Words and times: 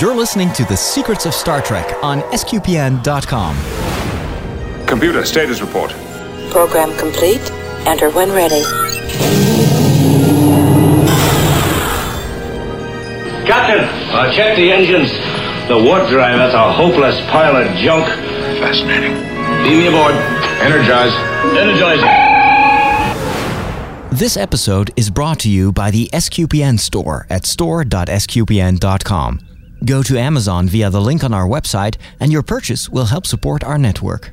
You're 0.00 0.14
listening 0.14 0.52
to 0.52 0.64
The 0.64 0.76
Secrets 0.76 1.26
of 1.26 1.34
Star 1.34 1.60
Trek 1.60 2.04
on 2.04 2.20
SQPN.com. 2.30 3.56
Computer, 4.86 5.24
status 5.24 5.60
report. 5.60 5.90
Program 6.50 6.96
complete. 6.96 7.40
Enter 7.84 8.08
when 8.10 8.30
ready. 8.30 8.62
Captain, 13.44 13.82
uh, 14.14 14.32
check 14.36 14.56
the 14.56 14.70
engines. 14.70 15.10
The 15.66 15.76
warp 15.76 16.08
drive, 16.08 16.38
that's 16.38 16.54
a 16.54 16.72
hopeless 16.72 17.20
pile 17.32 17.56
of 17.56 17.66
junk. 17.78 18.06
Fascinating. 18.60 19.14
Beam 19.64 19.78
me 19.78 19.88
aboard. 19.88 20.14
Energize. 20.62 21.12
Energizing. 21.56 22.06
This 24.16 24.36
episode 24.36 24.92
is 24.94 25.10
brought 25.10 25.40
to 25.40 25.50
you 25.50 25.72
by 25.72 25.90
the 25.90 26.08
SQPN 26.12 26.78
store 26.78 27.26
at 27.28 27.46
store.sqpn.com. 27.46 29.47
Go 29.84 30.02
to 30.02 30.18
Amazon 30.18 30.68
via 30.68 30.90
the 30.90 31.00
link 31.00 31.22
on 31.22 31.32
our 31.32 31.46
website, 31.46 31.96
and 32.18 32.32
your 32.32 32.42
purchase 32.42 32.88
will 32.88 33.06
help 33.06 33.26
support 33.26 33.62
our 33.62 33.78
network. 33.78 34.30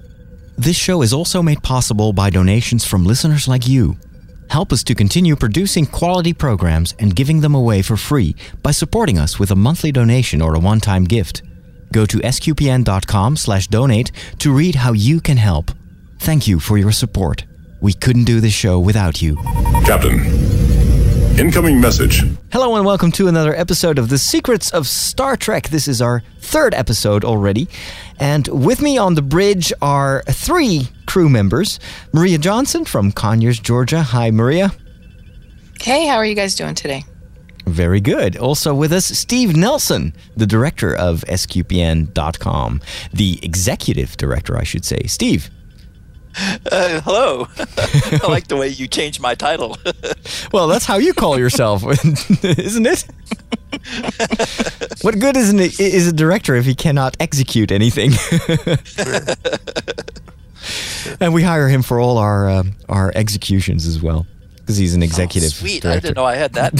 This 0.58 0.76
show 0.76 1.02
is 1.02 1.14
also 1.14 1.44
made 1.44 1.62
possible 1.62 2.14
by 2.14 2.30
donations 2.30 2.86
from 2.86 3.06
listeners 3.06 3.48
like 3.48 3.68
you. 3.68 3.98
Help 4.50 4.72
us 4.72 4.84
to 4.84 4.96
continue 4.96 5.36
producing 5.36 5.86
quality 5.86 6.34
programs 6.34 6.94
and 7.00 7.16
giving 7.16 7.42
them 7.42 7.56
away 7.56 7.82
for 7.82 7.98
free 7.98 8.36
by 8.64 8.72
supporting 8.72 9.18
us 9.20 9.40
with 9.40 9.52
a 9.52 9.56
monthly 9.56 9.92
donation 9.92 10.42
or 10.42 10.56
a 10.56 10.60
one-time 10.60 11.04
gift. 11.04 11.42
Go 11.92 12.06
to 12.06 12.18
sqpn.com/donate 12.20 14.12
to 14.40 14.52
read 14.54 14.76
how 14.76 14.94
you 14.94 15.20
can 15.22 15.38
help. 15.38 15.72
Thank 16.20 16.48
you 16.48 16.60
for 16.60 16.78
your 16.78 16.92
support. 16.92 17.46
We 17.82 17.94
couldn't 17.94 18.26
do 18.26 18.40
this 18.40 18.54
show 18.54 18.80
without 18.80 19.22
you. 19.22 19.36
Captain. 19.86 20.75
Incoming 21.38 21.82
message. 21.82 22.24
Hello 22.54 22.78
and 22.78 22.86
welcome 22.86 23.12
to 23.12 23.28
another 23.28 23.54
episode 23.54 24.00
of 24.00 24.08
The 24.08 24.18
Secrets 24.18 24.72
of 24.72 24.88
Star 24.88 25.36
Trek. 25.36 25.68
This 25.68 25.86
is 25.86 26.02
our 26.02 26.24
third 26.40 26.74
episode 26.74 27.26
already. 27.26 27.68
And 28.18 28.48
with 28.48 28.82
me 28.82 28.98
on 28.98 29.16
the 29.16 29.22
bridge 29.22 29.74
are 29.82 30.24
three 30.30 30.88
crew 31.06 31.28
members 31.28 31.78
Maria 32.14 32.38
Johnson 32.38 32.86
from 32.86 33.12
Conyers, 33.12 33.60
Georgia. 33.60 34.02
Hi, 34.02 34.32
Maria. 34.32 34.72
Hey, 35.82 36.08
how 36.08 36.16
are 36.16 36.26
you 36.26 36.36
guys 36.36 36.56
doing 36.56 36.74
today? 36.74 37.04
Very 37.66 38.00
good. 38.00 38.38
Also 38.38 38.74
with 38.74 38.94
us, 38.94 39.06
Steve 39.06 39.58
Nelson, 39.58 40.14
the 40.38 40.48
director 40.48 40.96
of 40.96 41.26
SQPN.com, 41.28 42.80
the 43.12 43.40
executive 43.44 44.16
director, 44.16 44.58
I 44.58 44.64
should 44.64 44.86
say. 44.86 45.04
Steve. 45.08 45.50
Uh, 46.72 47.02
hello. 47.02 47.48
I 47.58 48.28
like 48.28 48.48
the 48.48 48.58
way 48.58 48.68
you 48.68 48.88
changed 48.88 49.22
my 49.22 49.36
title. 49.36 49.78
Well, 50.52 50.68
that's 50.68 50.86
how 50.86 50.98
you 50.98 51.14
call 51.14 51.38
yourself, 51.38 51.84
isn't 52.44 52.86
it? 52.88 53.06
what 55.02 55.20
good 55.20 55.36
is, 55.36 55.50
an, 55.50 55.60
is 55.60 56.08
a 56.08 56.14
director 56.14 56.56
if 56.56 56.66
he 56.66 56.74
cannot 56.76 57.18
execute 57.20 57.72
anything? 57.72 58.12
and 61.20 61.34
we 61.34 61.44
hire 61.44 61.68
him 61.68 61.82
for 61.82 62.00
all 62.00 62.18
our 62.18 62.50
uh, 62.50 62.64
our 62.88 63.12
executions 63.16 63.86
as 63.86 64.02
well 64.02 64.26
because 64.58 64.78
he's 64.78 64.96
an 64.96 65.04
executive. 65.04 65.50
Oh, 65.50 65.60
sweet. 65.60 65.82
director. 65.82 65.98
I 65.98 66.00
didn't 66.00 66.16
know 66.16 66.26
I 66.26 66.36
had 66.36 66.54
that 66.54 66.76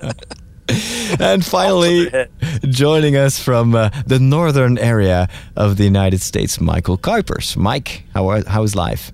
power. 0.00 0.12
And 1.20 1.44
finally, 1.44 2.10
joining 2.62 3.16
us 3.16 3.38
from 3.38 3.74
uh, 3.74 3.90
the 4.06 4.18
northern 4.18 4.78
area 4.78 5.28
of 5.56 5.76
the 5.76 5.84
United 5.84 6.20
States, 6.20 6.60
Michael 6.60 6.96
Kuipers. 6.96 7.56
Mike, 7.56 8.04
how 8.14 8.28
are, 8.28 8.42
how 8.46 8.62
is 8.62 8.74
life? 8.74 9.12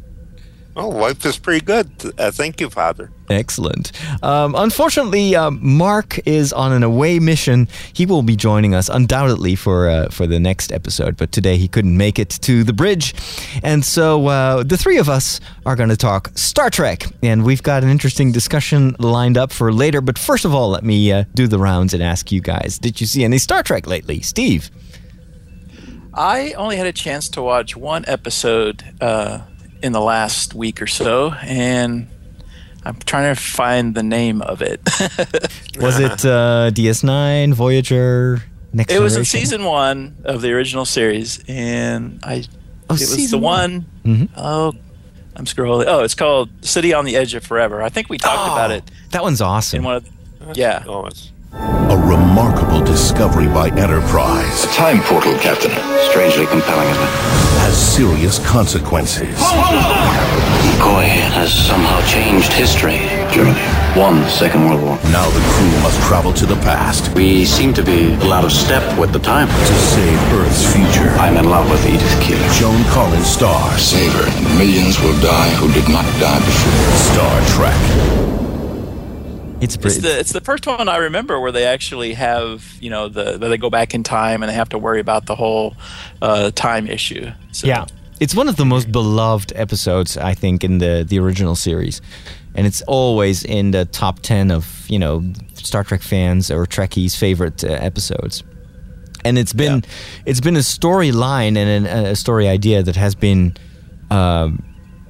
Oh, 0.78 0.90
life 0.90 1.24
is 1.24 1.38
pretty 1.38 1.64
good. 1.64 1.88
Uh, 2.18 2.30
thank 2.30 2.60
you, 2.60 2.68
Father. 2.68 3.10
Excellent. 3.30 3.92
Um, 4.22 4.54
unfortunately, 4.54 5.34
um, 5.34 5.58
Mark 5.62 6.20
is 6.26 6.52
on 6.52 6.70
an 6.70 6.82
away 6.82 7.18
mission. 7.18 7.66
He 7.94 8.04
will 8.04 8.22
be 8.22 8.36
joining 8.36 8.74
us 8.74 8.90
undoubtedly 8.90 9.54
for 9.56 9.88
uh, 9.88 10.10
for 10.10 10.26
the 10.26 10.38
next 10.38 10.72
episode, 10.72 11.16
but 11.16 11.32
today 11.32 11.56
he 11.56 11.66
couldn't 11.66 11.96
make 11.96 12.18
it 12.18 12.28
to 12.42 12.62
the 12.62 12.74
bridge, 12.74 13.14
and 13.62 13.82
so 13.86 14.26
uh, 14.26 14.62
the 14.64 14.76
three 14.76 14.98
of 14.98 15.08
us 15.08 15.40
are 15.64 15.76
going 15.76 15.88
to 15.88 15.96
talk 15.96 16.30
Star 16.34 16.68
Trek, 16.68 17.06
and 17.22 17.42
we've 17.42 17.62
got 17.62 17.82
an 17.82 17.88
interesting 17.88 18.30
discussion 18.30 18.94
lined 18.98 19.38
up 19.38 19.52
for 19.52 19.72
later. 19.72 20.02
But 20.02 20.18
first 20.18 20.44
of 20.44 20.54
all, 20.54 20.68
let 20.68 20.84
me 20.84 21.10
uh, 21.10 21.24
do 21.34 21.46
the 21.46 21.58
rounds 21.58 21.94
and 21.94 22.02
ask 22.02 22.30
you 22.30 22.42
guys: 22.42 22.78
Did 22.78 23.00
you 23.00 23.06
see 23.06 23.24
any 23.24 23.38
Star 23.38 23.62
Trek 23.62 23.86
lately, 23.86 24.20
Steve? 24.20 24.70
I 26.12 26.52
only 26.52 26.76
had 26.76 26.86
a 26.86 26.92
chance 26.92 27.30
to 27.30 27.42
watch 27.42 27.76
one 27.76 28.04
episode 28.06 28.84
uh, 29.00 29.40
in 29.82 29.92
the 29.92 30.00
last 30.00 30.54
week 30.54 30.80
or 30.82 30.86
so, 30.86 31.32
and 31.42 32.08
I'm 32.84 32.96
trying 33.00 33.34
to 33.34 33.40
find 33.40 33.94
the 33.94 34.02
name 34.02 34.42
of 34.42 34.62
it. 34.62 34.80
Was 35.80 35.98
it 35.98 36.24
uh, 36.24 36.70
DS9, 36.72 37.52
Voyager, 37.54 38.42
Next 38.72 38.92
it 38.92 39.00
was 39.00 39.16
in 39.16 39.24
season 39.24 39.64
one 39.64 40.16
of 40.24 40.42
the 40.42 40.52
original 40.52 40.84
series, 40.84 41.42
and 41.48 42.20
I 42.22 42.44
Oh, 42.88 42.94
it 42.94 43.00
was 43.00 43.00
the 43.00 43.06
season 43.06 43.40
one 43.40 43.86
Mhm. 44.04 44.28
oh, 44.36 44.72
I'm 45.34 45.44
scrolling. 45.46 45.86
Oh, 45.88 46.04
it's 46.04 46.14
called 46.14 46.50
City 46.64 46.92
on 46.92 47.04
the 47.04 47.16
Edge 47.16 47.34
of 47.34 47.42
Forever. 47.44 47.82
I 47.82 47.88
think 47.88 48.08
we 48.10 48.18
talked 48.18 48.52
about 48.52 48.70
it 48.70 48.84
That 49.12 49.22
one's 49.22 49.40
awesome. 49.40 49.78
in 49.78 49.84
one 49.84 49.96
of. 49.96 50.08
Yeah, 50.56 50.84
Oh, 50.86 51.06
it's 51.06 51.32
A 51.58 51.96
remarkable 51.96 52.84
discovery 52.84 53.46
by 53.46 53.68
Enterprise 53.70 54.64
A 54.64 54.68
Time 54.68 55.00
portal, 55.02 55.32
Captain. 55.38 55.70
Strangely 56.10 56.46
compelling, 56.46 56.88
isn't 56.90 57.02
it? 57.02 57.08
has 57.64 57.76
serious 57.76 58.38
consequences. 58.46 59.38
McCoy 59.40 61.08
has 61.32 61.50
somehow 61.52 62.04
changed 62.06 62.52
history. 62.52 62.98
Germany 63.32 63.56
won 63.96 64.20
the 64.20 64.28
Second 64.28 64.68
World 64.68 64.82
War. 64.82 64.98
Now 65.10 65.24
the 65.30 65.40
crew 65.56 65.70
must 65.80 65.98
travel 66.02 66.32
to 66.34 66.44
the 66.46 66.56
past 66.56 67.14
We 67.14 67.46
seem 67.46 67.72
to 67.74 67.82
be 67.82 68.12
a 68.12 68.24
lot 68.28 68.44
of 68.44 68.52
step 68.52 68.84
with 68.98 69.12
the 69.12 69.18
time. 69.18 69.48
to 69.48 69.74
save 69.96 70.32
Earth's 70.34 70.62
future. 70.70 71.08
I'm 71.16 71.38
in 71.38 71.48
love 71.48 71.70
with 71.70 71.84
Edith 71.86 72.20
Keeler. 72.22 72.46
Joan 72.52 72.84
Collins 72.92 73.26
stars 73.26 73.80
Save 73.80 74.12
her, 74.12 74.28
and 74.28 74.58
millions 74.58 75.00
will 75.00 75.18
die 75.22 75.50
who 75.56 75.72
did 75.72 75.88
not 75.88 76.04
die 76.20 76.38
before. 76.38 76.96
Star 77.16 77.40
Trek. 77.56 78.25
It's 79.60 79.76
it's 79.76 79.98
the 79.98 80.18
it's 80.18 80.32
the 80.32 80.40
first 80.40 80.66
one 80.66 80.88
I 80.88 80.96
remember 80.96 81.40
where 81.40 81.52
they 81.52 81.64
actually 81.64 82.14
have 82.14 82.76
you 82.80 82.90
know 82.90 83.08
the 83.08 83.38
where 83.38 83.48
they 83.48 83.56
go 83.56 83.70
back 83.70 83.94
in 83.94 84.02
time 84.02 84.42
and 84.42 84.50
they 84.50 84.54
have 84.54 84.68
to 84.70 84.78
worry 84.78 85.00
about 85.00 85.26
the 85.26 85.34
whole 85.34 85.76
uh, 86.20 86.50
time 86.54 86.86
issue. 86.86 87.30
So, 87.52 87.66
Yeah, 87.66 87.86
it's 88.20 88.34
one 88.34 88.48
of 88.48 88.56
the 88.56 88.64
most 88.64 88.92
beloved 88.92 89.52
episodes 89.56 90.16
I 90.16 90.34
think 90.34 90.62
in 90.62 90.78
the 90.78 91.04
the 91.08 91.18
original 91.18 91.54
series, 91.54 92.02
and 92.54 92.66
it's 92.66 92.82
always 92.82 93.44
in 93.44 93.70
the 93.70 93.86
top 93.86 94.20
ten 94.20 94.50
of 94.50 94.86
you 94.88 94.98
know 94.98 95.24
Star 95.54 95.84
Trek 95.84 96.02
fans 96.02 96.50
or 96.50 96.66
Trekkies' 96.66 97.16
favorite 97.16 97.64
uh, 97.64 97.68
episodes. 97.68 98.42
And 99.24 99.38
it's 99.38 99.52
been 99.52 99.84
it's 100.24 100.40
been 100.40 100.56
a 100.56 100.60
storyline 100.60 101.56
and 101.56 101.86
an, 101.86 101.86
a 101.86 102.14
story 102.14 102.46
idea 102.46 102.82
that 102.82 102.94
has 102.96 103.14
been 103.14 103.56
um, 104.10 104.62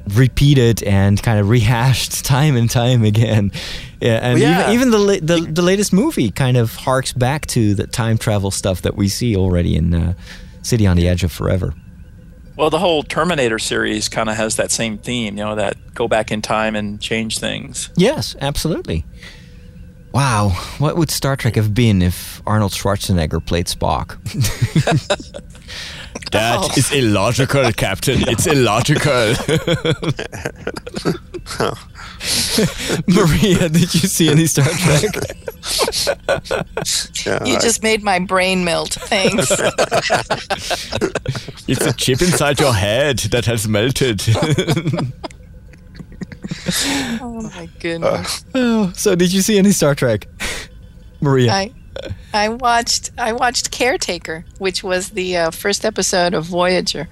repeated 0.08 0.82
and 0.82 1.22
kind 1.22 1.38
of 1.38 1.48
rehashed 1.48 2.24
time 2.24 2.56
and 2.56 2.70
time 2.70 3.04
again. 3.04 3.52
Yeah, 4.00 4.18
and 4.22 4.38
yeah. 4.38 4.70
even 4.70 4.90
even 4.90 4.90
the, 4.90 5.20
the 5.20 5.40
the 5.52 5.62
latest 5.62 5.92
movie 5.92 6.30
kind 6.30 6.56
of 6.56 6.74
harks 6.74 7.12
back 7.12 7.46
to 7.48 7.74
the 7.74 7.86
time 7.86 8.18
travel 8.18 8.50
stuff 8.50 8.82
that 8.82 8.96
we 8.96 9.08
see 9.08 9.36
already 9.36 9.76
in 9.76 9.94
uh, 9.94 10.14
City 10.62 10.86
on 10.86 10.96
the 10.96 11.08
Edge 11.08 11.24
of 11.24 11.32
Forever. 11.32 11.74
Well, 12.56 12.70
the 12.70 12.78
whole 12.78 13.02
Terminator 13.02 13.58
series 13.58 14.08
kind 14.08 14.30
of 14.30 14.36
has 14.36 14.56
that 14.56 14.70
same 14.70 14.96
theme, 14.96 15.36
you 15.36 15.44
know, 15.44 15.54
that 15.56 15.94
go 15.94 16.08
back 16.08 16.32
in 16.32 16.40
time 16.40 16.74
and 16.74 16.98
change 16.98 17.38
things. 17.38 17.90
Yes, 17.96 18.34
absolutely. 18.40 19.04
Wow, 20.12 20.50
what 20.78 20.96
would 20.96 21.10
Star 21.10 21.36
Trek 21.36 21.56
have 21.56 21.74
been 21.74 22.00
if 22.00 22.40
Arnold 22.46 22.72
Schwarzenegger 22.72 23.44
played 23.44 23.66
Spock? 23.66 24.16
That 26.32 26.58
oh. 26.60 26.70
is 26.76 26.92
illogical, 26.92 27.72
Captain. 27.72 28.28
It's 28.28 28.46
illogical. 28.46 29.12
Maria, 33.06 33.68
did 33.68 33.94
you 33.94 34.08
see 34.08 34.28
any 34.30 34.46
Star 34.46 34.64
Trek? 34.66 35.04
yeah, 37.26 37.44
You 37.44 37.56
I- 37.56 37.60
just 37.60 37.82
made 37.82 38.02
my 38.02 38.18
brain 38.18 38.64
melt. 38.64 38.94
Thanks. 38.94 39.50
It's 41.68 41.84
a 41.86 41.92
chip 41.92 42.22
inside 42.22 42.58
your 42.60 42.72
head 42.74 43.18
that 43.30 43.44
has 43.46 43.68
melted. 43.68 44.22
oh 47.20 47.50
my 47.54 47.68
goodness. 47.80 48.44
oh, 48.54 48.92
so, 48.94 49.14
did 49.14 49.32
you 49.32 49.42
see 49.42 49.58
any 49.58 49.72
Star 49.72 49.94
Trek, 49.94 50.26
Maria? 51.20 51.52
I 51.52 51.72
I 52.34 52.48
watched 52.50 53.10
I 53.16 53.32
watched 53.32 53.70
Caretaker, 53.70 54.44
which 54.58 54.82
was 54.84 55.10
the 55.10 55.36
uh, 55.38 55.50
first 55.50 55.84
episode 55.86 56.34
of 56.34 56.44
Voyager, 56.44 57.08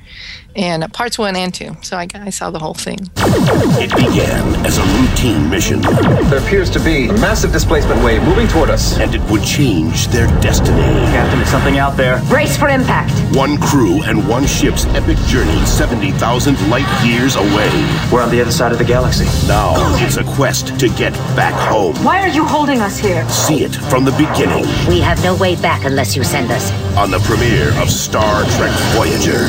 and 0.55 0.85
uh, 0.85 0.89
parts 0.89 1.19
one 1.19 1.35
and 1.35 1.55
two. 1.55 1.75
So 1.83 1.97
I, 1.97 2.09
I 2.15 2.29
saw 2.31 2.51
the 2.51 2.59
whole 2.59 2.75
thing. 2.75 2.99
It 3.17 3.91
began 3.97 4.67
as 4.67 4.77
a 4.77 4.83
routine 4.83 5.49
mission, 5.49 5.81
There 5.81 6.39
appears 6.45 6.69
to 6.71 6.81
be 6.81 7.09
a 7.09 7.13
massive 7.15 7.53
displacement 7.53 8.05
wave 8.05 8.23
moving 8.25 8.47
toward 8.49 8.69
us. 8.69 8.99
and 8.99 9.15
it 9.15 9.23
would 9.31 9.43
change 9.45 10.09
their 10.09 10.27
destiny. 10.43 10.83
Captain, 11.13 11.41
is 11.41 11.49
something 11.51 11.79
out 11.79 11.97
there? 11.97 12.21
Brace 12.29 12.57
for 12.57 12.69
impact. 12.69 13.13
One 13.35 13.57
crew 13.59 14.03
and 14.03 14.29
one 14.29 14.47
ship's 14.47 14.85
epic 14.89 15.17
journey 15.27 15.65
70,000 15.65 16.69
light 16.71 17.05
years 17.07 17.37
away. 17.37 17.71
We're 18.13 18.23
on 18.23 18.31
the 18.31 18.41
other 18.43 18.53
side 18.53 18.73
of 18.73 18.79
the 18.79 18.85
galaxy. 18.85 19.25
Now 19.49 19.73
it's 20.05 20.19
a 20.19 20.25
quest 20.25 20.79
to 20.81 20.89
get 20.91 21.13
back 21.35 21.55
home. 21.71 21.95
Why 22.05 22.21
are 22.21 22.29
you 22.29 22.45
holding 22.45 22.81
us 22.81 22.99
here? 22.99 23.27
See 23.31 23.65
it 23.65 23.75
from 23.75 24.05
the 24.05 24.13
beginning. 24.13 24.65
We 24.87 25.01
have 25.05 25.23
no 25.23 25.37
way 25.37 25.55
back 25.57 25.85
unless 25.85 26.17
you 26.17 26.25
send 26.25 26.51
us. 26.51 26.71
On 26.97 27.11
the 27.11 27.19
premiere 27.21 27.79
of 27.81 27.91
Star 27.91 28.45
Trek 28.57 28.73
Voyager. 28.95 29.45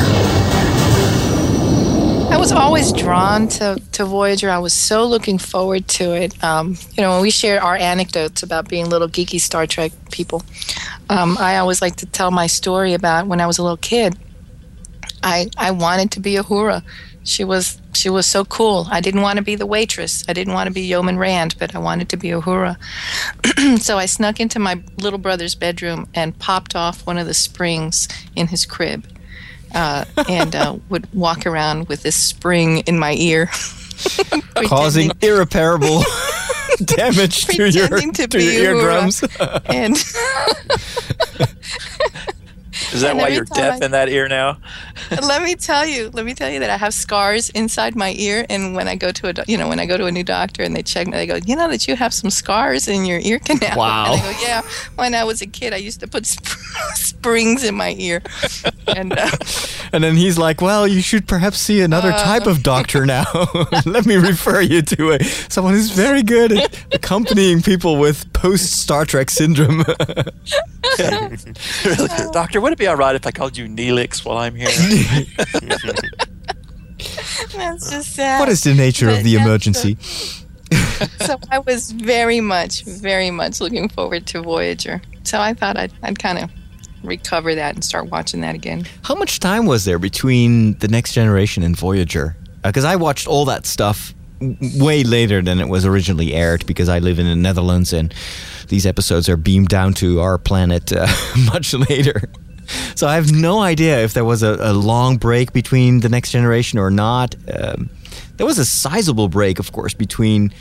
I 2.30 2.36
was 2.38 2.52
always 2.52 2.92
drawn 2.92 3.48
to, 3.48 3.80
to 3.92 4.04
Voyager. 4.04 4.50
I 4.50 4.58
was 4.58 4.74
so 4.74 5.06
looking 5.06 5.38
forward 5.38 5.88
to 5.88 6.12
it. 6.12 6.44
Um, 6.44 6.76
you 6.92 7.02
know, 7.02 7.12
when 7.12 7.22
we 7.22 7.30
share 7.30 7.62
our 7.62 7.74
anecdotes 7.76 8.42
about 8.42 8.68
being 8.68 8.90
little 8.90 9.08
geeky 9.08 9.40
Star 9.40 9.66
Trek 9.66 9.92
people, 10.10 10.42
um, 11.08 11.38
I 11.40 11.56
always 11.56 11.80
like 11.80 11.96
to 11.96 12.06
tell 12.06 12.30
my 12.30 12.46
story 12.46 12.92
about 12.92 13.26
when 13.26 13.40
I 13.40 13.46
was 13.46 13.56
a 13.56 13.62
little 13.62 13.78
kid. 13.78 14.18
I 15.22 15.48
I 15.56 15.70
wanted 15.70 16.10
to 16.12 16.20
be 16.20 16.34
Uhura. 16.34 16.82
She 17.26 17.44
was 17.44 17.80
she 17.92 18.08
was 18.08 18.24
so 18.26 18.44
cool. 18.44 18.86
I 18.90 19.00
didn't 19.00 19.22
want 19.22 19.36
to 19.38 19.42
be 19.42 19.56
the 19.56 19.66
waitress. 19.66 20.24
I 20.28 20.32
didn't 20.32 20.54
want 20.54 20.68
to 20.68 20.72
be 20.72 20.82
Yeoman 20.82 21.18
Rand, 21.18 21.56
but 21.58 21.74
I 21.74 21.78
wanted 21.78 22.08
to 22.10 22.16
be 22.16 22.28
Uhura. 22.28 22.76
so 23.80 23.98
I 23.98 24.06
snuck 24.06 24.38
into 24.38 24.58
my 24.60 24.80
little 24.98 25.18
brother's 25.18 25.54
bedroom 25.56 26.06
and 26.14 26.38
popped 26.38 26.76
off 26.76 27.04
one 27.04 27.18
of 27.18 27.26
the 27.26 27.34
springs 27.34 28.06
in 28.36 28.46
his 28.46 28.64
crib 28.64 29.06
uh, 29.74 30.04
and 30.28 30.54
uh, 30.54 30.78
would 30.88 31.12
walk 31.12 31.46
around 31.46 31.88
with 31.88 32.02
this 32.04 32.14
spring 32.16 32.78
in 32.80 32.96
my 32.98 33.14
ear, 33.14 33.46
causing 34.66 35.10
irreparable 35.20 36.02
damage 36.84 37.46
to 37.46 37.68
your 37.70 37.88
pretending 37.88 38.12
to, 38.12 38.26
to 38.28 38.42
your 38.42 38.76
eardrums. 38.76 39.24
And 39.66 39.96
Is 42.92 43.00
that 43.00 43.10
And 43.12 43.18
why 43.18 43.28
you're 43.28 43.44
deaf 43.44 43.80
I- 43.82 43.84
in 43.84 43.90
that 43.92 44.08
ear 44.08 44.28
now? 44.28 44.58
let 45.22 45.42
me 45.42 45.54
tell 45.54 45.86
you, 45.86 46.10
let 46.12 46.24
me 46.24 46.34
tell 46.34 46.50
you 46.50 46.60
that 46.60 46.70
I 46.70 46.76
have 46.76 46.94
scars 46.94 47.50
inside 47.50 47.94
my 47.96 48.12
ear, 48.16 48.46
and 48.48 48.74
when 48.74 48.88
I 48.88 48.94
go 48.96 49.12
to 49.12 49.28
a, 49.28 49.32
do- 49.32 49.42
you 49.46 49.56
know, 49.58 49.68
when 49.68 49.78
I 49.80 49.86
go 49.86 49.96
to 49.96 50.06
a 50.06 50.12
new 50.12 50.24
doctor 50.24 50.62
and 50.62 50.74
they 50.74 50.82
check 50.82 51.06
me, 51.06 51.12
they 51.12 51.26
go, 51.26 51.36
you 51.44 51.54
know 51.56 51.68
that 51.68 51.86
you 51.88 51.96
have 51.96 52.12
some 52.14 52.30
scars 52.30 52.88
in 52.88 53.04
your 53.04 53.18
ear 53.20 53.38
canal. 53.38 53.76
Wow. 53.76 54.12
And 54.14 54.22
I 54.22 54.32
go, 54.32 54.38
yeah. 54.42 54.62
When 54.96 55.14
I 55.14 55.24
was 55.24 55.42
a 55.42 55.46
kid, 55.46 55.72
I 55.72 55.76
used 55.76 56.00
to 56.00 56.06
put 56.08 56.26
sp- 56.26 56.46
springs 56.94 57.64
in 57.64 57.74
my 57.74 57.94
ear, 57.98 58.22
and 58.88 59.12
uh, 59.12 59.30
And 59.92 60.02
then 60.04 60.16
he's 60.16 60.38
like, 60.38 60.60
"Well, 60.60 60.86
you 60.86 61.00
should 61.00 61.26
perhaps 61.28 61.58
see 61.58 61.80
another 61.80 62.12
Uh. 62.12 62.22
type 62.24 62.46
of 62.46 62.62
doctor 62.62 63.06
now. 63.06 63.24
Let 63.84 64.06
me 64.06 64.16
refer 64.16 64.60
you 64.60 64.82
to 64.82 65.12
a, 65.12 65.24
someone 65.48 65.74
who's 65.74 65.90
very 65.90 66.22
good 66.22 66.52
at 66.52 66.94
accompanying 66.94 67.62
people 67.62 67.96
with 67.98 68.30
post 68.32 68.72
Star 68.80 69.04
Trek 69.04 69.30
syndrome." 69.30 69.84
Doctor, 72.32 72.60
would 72.60 72.72
it 72.72 72.78
be 72.78 72.86
all 72.86 72.96
right 72.96 73.14
if 73.14 73.26
I 73.26 73.30
called 73.30 73.56
you 73.56 73.66
Neelix 73.66 74.24
while 74.24 74.38
I'm 74.38 74.54
here? 74.54 74.68
that's 77.56 77.90
just 77.90 78.14
sad. 78.14 78.40
what 78.40 78.48
is 78.48 78.62
the 78.62 78.74
nature 78.74 79.08
of 79.08 79.22
the 79.22 79.30
yeah, 79.30 79.38
so- 79.38 79.44
emergency? 79.44 79.96
so 81.20 81.38
I 81.50 81.58
was 81.60 81.92
very 81.92 82.40
much, 82.40 82.84
very 82.84 83.30
much 83.30 83.60
looking 83.60 83.88
forward 83.88 84.26
to 84.28 84.42
Voyager. 84.42 85.00
So 85.24 85.40
I 85.40 85.54
thought 85.54 85.76
I'd, 85.76 85.92
I'd 86.02 86.18
kind 86.18 86.38
of 86.38 86.50
recover 87.02 87.54
that 87.54 87.74
and 87.74 87.84
start 87.84 88.10
watching 88.10 88.40
that 88.40 88.54
again. 88.54 88.86
How 89.02 89.14
much 89.14 89.40
time 89.40 89.66
was 89.66 89.84
there 89.84 89.98
between 89.98 90.78
the 90.78 90.88
Next 90.88 91.12
Generation 91.12 91.62
and 91.62 91.76
Voyager? 91.76 92.36
Because 92.62 92.84
I 92.84 92.96
watched 92.96 93.26
all 93.26 93.44
that 93.44 93.66
stuff 93.66 94.14
way 94.40 95.02
later 95.02 95.40
than 95.40 95.60
it 95.60 95.68
was 95.68 95.86
originally 95.86 96.34
aired 96.34 96.66
because 96.66 96.88
I 96.88 96.98
live 96.98 97.18
in 97.18 97.26
the 97.26 97.36
Netherlands 97.36 97.92
and 97.92 98.12
these 98.68 98.84
episodes 98.84 99.28
are 99.28 99.36
beamed 99.36 99.68
down 99.68 99.94
to 99.94 100.20
our 100.20 100.36
planet 100.36 100.92
uh, 100.92 101.06
much 101.52 101.72
later. 101.72 102.22
So 102.94 103.06
I 103.06 103.14
have 103.14 103.32
no 103.32 103.60
idea 103.60 104.02
if 104.02 104.14
there 104.14 104.24
was 104.24 104.42
a, 104.42 104.56
a 104.60 104.72
long 104.72 105.16
break 105.16 105.52
between 105.52 106.00
the 106.00 106.08
Next 106.08 106.30
Generation 106.30 106.78
or 106.78 106.90
not. 106.90 107.34
Um, 107.52 107.90
there 108.36 108.46
was 108.46 108.58
a 108.58 108.64
sizable 108.64 109.28
break, 109.28 109.58
of 109.58 109.72
course, 109.72 109.94
between 109.94 110.52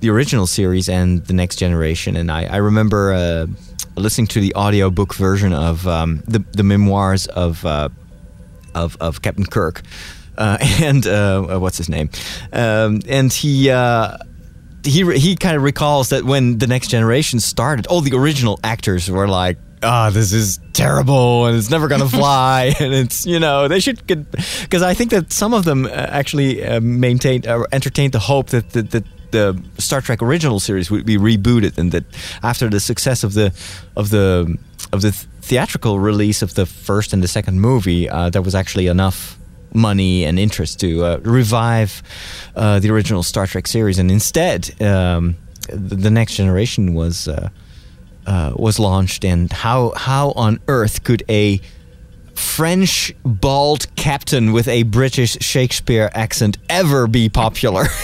the 0.00 0.10
original 0.10 0.46
series 0.46 0.88
and 0.88 1.24
the 1.26 1.32
Next 1.32 1.56
Generation, 1.56 2.16
and 2.16 2.30
I, 2.30 2.44
I 2.44 2.56
remember 2.56 3.12
uh, 3.12 3.46
listening 3.96 4.26
to 4.28 4.40
the 4.40 4.54
audiobook 4.54 5.14
version 5.14 5.52
of 5.52 5.86
um, 5.86 6.22
the 6.26 6.44
the 6.52 6.62
memoirs 6.62 7.26
of 7.26 7.64
uh, 7.64 7.88
of, 8.74 8.96
of 9.00 9.22
Captain 9.22 9.46
Kirk. 9.46 9.82
Uh, 10.36 10.58
and 10.82 11.06
uh, 11.06 11.58
what's 11.58 11.78
his 11.78 11.88
name? 11.88 12.10
Um, 12.52 13.00
and 13.08 13.32
he 13.32 13.70
uh, 13.70 14.18
he 14.84 15.18
he 15.18 15.36
kind 15.36 15.56
of 15.56 15.62
recalls 15.62 16.10
that 16.10 16.24
when 16.24 16.58
the 16.58 16.66
next 16.66 16.88
generation 16.88 17.40
started, 17.40 17.86
all 17.86 18.00
the 18.00 18.16
original 18.16 18.60
actors 18.62 19.10
were 19.10 19.28
like, 19.28 19.58
"Ah, 19.84 20.10
this 20.10 20.32
is 20.32 20.58
terrible, 20.72 21.46
and 21.46 21.56
it's 21.56 21.70
never 21.70 21.88
gonna 21.88 22.08
fly, 22.08 22.74
and 22.80 22.94
it's 22.94 23.26
you 23.26 23.38
know 23.38 23.68
they 23.68 23.80
should 23.80 24.06
get." 24.06 24.30
Because 24.62 24.82
I 24.82 24.94
think 24.94 25.10
that 25.10 25.32
some 25.32 25.54
of 25.54 25.64
them 25.64 25.86
uh, 25.86 25.90
actually 25.90 26.64
uh, 26.64 26.80
maintained 26.80 27.46
or 27.46 27.66
entertained 27.72 28.12
the 28.12 28.20
hope 28.20 28.50
that 28.50 28.70
that. 28.70 28.90
that 28.90 29.04
the 29.30 29.60
Star 29.78 30.00
Trek 30.00 30.22
original 30.22 30.60
series 30.60 30.92
would 30.92 31.04
be 31.04 31.18
rebooted, 31.18 31.76
and 31.76 31.90
that 31.90 32.04
after 32.44 32.70
the 32.70 32.78
success 32.78 33.24
of 33.24 33.32
the 33.32 33.52
of 33.96 34.10
the 34.10 34.56
of 34.92 35.00
the 35.02 35.10
theatrical 35.42 35.98
release 35.98 36.40
of 36.40 36.54
the 36.54 36.66
first 36.66 37.12
and 37.12 37.20
the 37.20 37.26
second 37.28 37.60
movie, 37.60 38.08
uh, 38.08 38.30
there 38.30 38.42
was 38.42 38.54
actually 38.54 38.86
enough 38.86 39.36
money 39.74 40.24
and 40.24 40.38
interest 40.38 40.78
to 40.80 41.04
uh, 41.04 41.18
revive 41.24 42.00
uh, 42.54 42.78
the 42.78 42.90
original 42.90 43.24
Star 43.24 43.46
Trek 43.46 43.66
series, 43.66 43.98
and 43.98 44.10
instead, 44.10 44.80
um, 44.80 45.34
the, 45.68 45.96
the 45.96 46.10
next 46.10 46.36
generation 46.36 46.94
was 46.94 47.28
uh, 48.26 48.52
was 48.56 48.78
launched. 48.78 49.24
And 49.24 49.52
how 49.52 49.92
how 49.96 50.32
on 50.32 50.60
earth 50.68 51.04
could 51.04 51.22
a 51.28 51.60
French 52.34 53.14
bald 53.24 53.94
captain 53.96 54.52
with 54.52 54.68
a 54.68 54.82
British 54.84 55.38
Shakespeare 55.40 56.10
accent 56.14 56.58
ever 56.68 57.06
be 57.06 57.28
popular? 57.28 57.84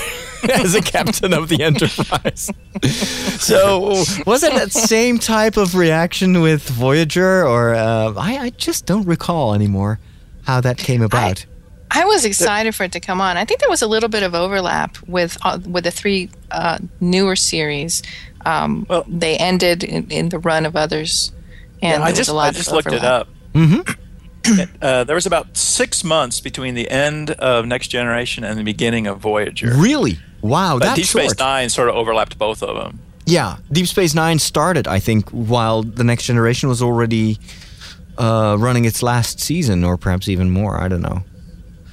as 0.49 0.75
a 0.75 0.81
captain 0.81 1.35
of 1.35 1.49
the 1.49 1.63
Enterprise. 1.63 2.51
so, 3.41 4.05
was 4.27 4.43
it 4.43 4.55
that 4.55 4.73
same 4.73 5.19
type 5.19 5.57
of 5.57 5.75
reaction 5.75 6.41
with 6.41 6.69
Voyager, 6.69 7.47
or 7.47 7.75
uh, 7.75 8.15
I, 8.17 8.39
I 8.39 8.51
just 8.51 8.87
don't 8.87 9.07
recall 9.07 9.55
anymore 9.55 9.99
how 10.45 10.61
that 10.61 10.79
came 10.79 11.03
about. 11.03 11.45
I 11.91 12.05
was 12.05 12.25
excited 12.25 12.75
for 12.75 12.85
it 12.85 12.93
to 12.93 13.01
come 13.01 13.21
on. 13.21 13.37
I 13.37 13.45
think 13.45 13.61
there 13.61 13.69
was 13.69 13.83
a 13.83 13.89
little 13.89 14.09
bit 14.09 14.23
of 14.23 14.35
overlap 14.35 14.97
with 15.09 15.37
uh, 15.43 15.59
with 15.67 15.85
the 15.85 15.91
three 15.91 16.31
uh, 16.51 16.79
newer 17.01 17.37
series. 17.37 18.03
Um, 18.45 18.87
Well- 18.89 19.05
they 19.09 19.37
ended 19.37 19.85
in, 19.85 20.07
in 20.11 20.29
the 20.31 20.39
run 20.39 20.67
of 20.67 20.77
others, 20.77 21.33
and 21.83 21.91
Yeah, 21.91 21.97
there 21.99 22.07
I 22.07 22.11
was 22.11 22.19
just 22.19 22.31
a 22.31 22.35
lot 22.35 22.47
I 22.47 22.49
of 22.51 22.55
just 22.57 22.73
looked 22.73 22.89
it 22.89 22.95
overlap. 22.95 23.21
up. 23.23 23.29
Mm-hmm. 23.55 23.93
Uh, 24.81 25.05
there 25.05 25.15
was 25.15 25.27
about 25.27 25.55
six 25.55 26.03
months 26.03 26.41
between 26.41 26.75
the 26.75 26.91
end 26.91 27.31
of 27.33 27.67
Next 27.67 27.89
Generation 27.89 28.43
and 28.43 28.59
the 28.59 28.65
beginning 28.65 29.07
of 29.07 29.19
Voyager. 29.19 29.71
Really? 29.77 30.19
Wow, 30.41 30.79
But 30.79 30.87
that's 30.87 30.97
Deep 30.97 31.07
Space 31.07 31.25
short. 31.27 31.39
Nine 31.39 31.69
sort 31.69 31.91
of 31.91 31.95
overlapped 31.95 32.39
both 32.39 32.63
of 32.63 32.75
them. 32.75 33.01
Yeah, 33.27 33.59
Deep 33.71 33.87
Space 33.87 34.15
Nine 34.15 34.39
started, 34.39 34.89
I 34.89 34.99
think, 34.99 35.29
while 35.29 35.83
the 35.83 36.05
Next 36.05 36.25
Generation 36.25 36.71
was 36.71 36.81
already 36.81 37.39
uh, 38.17 38.57
running 38.59 38.87
its 38.87 39.03
last 39.03 39.41
season, 39.41 39.85
or 39.85 39.99
perhaps 39.99 40.27
even 40.27 40.51
more. 40.51 40.81
I 40.81 40.89
don't 40.89 41.03
know. 41.03 41.23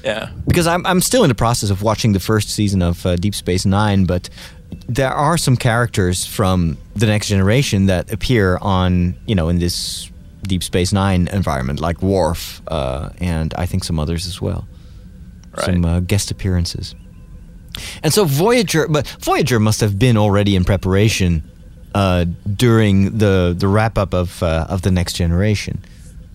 Yeah. 0.03 0.29
because 0.47 0.67
I'm, 0.67 0.85
I'm 0.85 1.01
still 1.01 1.23
in 1.25 1.29
the 1.29 1.35
process 1.35 1.69
of 1.69 1.81
watching 1.81 2.13
the 2.13 2.19
first 2.21 2.49
season 2.49 2.81
of 2.81 3.05
uh, 3.05 3.17
Deep 3.17 3.35
Space 3.35 3.65
Nine, 3.65 4.05
but 4.05 4.29
there 4.87 5.11
are 5.11 5.37
some 5.37 5.57
characters 5.57 6.25
from 6.25 6.77
the 6.95 7.05
next 7.05 7.27
generation 7.27 7.87
that 7.87 8.11
appear 8.11 8.57
on, 8.61 9.15
you 9.25 9.35
know, 9.35 9.49
in 9.49 9.59
this 9.59 10.09
Deep 10.43 10.63
Space 10.63 10.93
Nine 10.93 11.27
environment, 11.27 11.79
like 11.79 12.01
Worf, 12.01 12.61
uh, 12.67 13.09
and 13.19 13.53
I 13.55 13.65
think 13.65 13.83
some 13.83 13.99
others 13.99 14.25
as 14.25 14.41
well. 14.41 14.67
Some 15.59 15.85
uh, 15.85 15.99
guest 16.01 16.29
appearances. 16.29 16.93
And 18.03 18.13
so 18.13 18.25
Voyager, 18.25 18.87
but 18.87 19.07
Voyager 19.19 19.59
must 19.59 19.81
have 19.81 19.97
been 19.97 20.15
already 20.15 20.55
in 20.55 20.63
preparation 20.63 21.43
uh, 21.95 22.25
during 22.55 23.17
the 23.17 23.55
the 23.57 23.67
wrap 23.67 23.97
up 23.97 24.13
of 24.13 24.41
uh, 24.43 24.67
of 24.69 24.83
the 24.83 24.91
next 24.91 25.13
generation, 25.13 25.83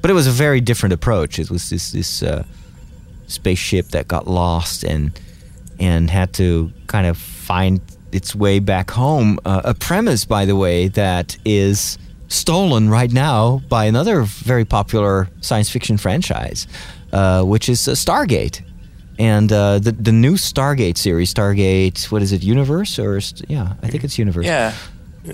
but 0.01 0.11
it 0.11 0.15
was 0.15 0.27
a 0.27 0.31
very 0.33 0.61
different 0.61 0.93
approach. 0.93 1.39
It 1.39 1.51
was 1.51 1.71
this 1.71 1.93
this 1.93 2.23
uh, 2.23 2.45
spaceship 3.29 3.89
that 3.89 4.09
got 4.09 4.27
lost 4.27 4.83
and 4.83 5.19
and 5.79 6.11
had 6.11 6.33
to 6.35 6.73
kind 6.89 7.07
of 7.07 7.17
find 7.17 7.81
its 8.13 8.35
way 8.35 8.59
back 8.61 8.91
home. 8.91 9.39
Uh, 9.45 9.63
a 9.65 9.75
premise, 9.75 10.25
by 10.25 10.45
the 10.45 10.57
way, 10.57 10.89
that 10.89 11.37
is 11.45 11.99
stolen 12.29 12.89
right 12.89 13.13
now 13.13 13.61
by 13.69 13.85
another 13.85 14.23
very 14.23 14.65
popular 14.65 15.29
science 15.41 15.69
fiction 15.71 15.97
franchise, 15.99 16.67
uh, 17.13 17.43
which 17.43 17.69
is 17.69 17.87
uh, 17.89 17.93
Stargate. 17.93 18.63
And 19.19 19.53
uh, 19.53 19.79
the 19.79 19.93
the 19.93 20.13
new 20.13 20.35
Stargate 20.35 20.97
series, 20.97 21.33
Stargate, 21.33 22.11
what 22.11 22.23
is 22.23 22.33
it, 22.33 22.43
Universe 22.43 22.99
or 22.99 23.21
st- 23.21 23.51
yeah, 23.51 23.75
I 23.83 23.89
think 23.89 24.05
it's 24.05 24.19
Universe 24.19 24.47
Yeah. 24.47 24.73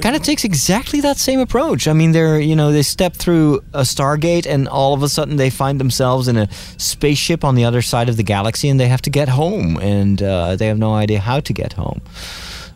kind 0.02 0.16
of 0.16 0.22
takes 0.22 0.44
exactly 0.44 1.00
that 1.00 1.16
same 1.16 1.38
approach. 1.38 1.86
I 1.86 1.92
mean, 1.92 2.10
they're 2.12 2.40
you 2.40 2.56
know 2.56 2.72
they 2.72 2.82
step 2.82 3.14
through 3.14 3.60
a 3.72 3.82
Stargate 3.84 4.46
and 4.46 4.66
all 4.68 4.92
of 4.94 5.02
a 5.04 5.08
sudden 5.08 5.36
they 5.36 5.48
find 5.48 5.78
themselves 5.78 6.26
in 6.26 6.36
a 6.36 6.48
spaceship 6.76 7.44
on 7.44 7.54
the 7.54 7.64
other 7.64 7.80
side 7.80 8.08
of 8.08 8.16
the 8.16 8.24
galaxy 8.24 8.68
and 8.68 8.80
they 8.80 8.88
have 8.88 9.00
to 9.02 9.10
get 9.10 9.28
home 9.28 9.78
and 9.78 10.20
uh, 10.22 10.56
they 10.56 10.66
have 10.66 10.78
no 10.78 10.92
idea 10.94 11.20
how 11.20 11.38
to 11.40 11.52
get 11.52 11.72
home. 11.74 12.00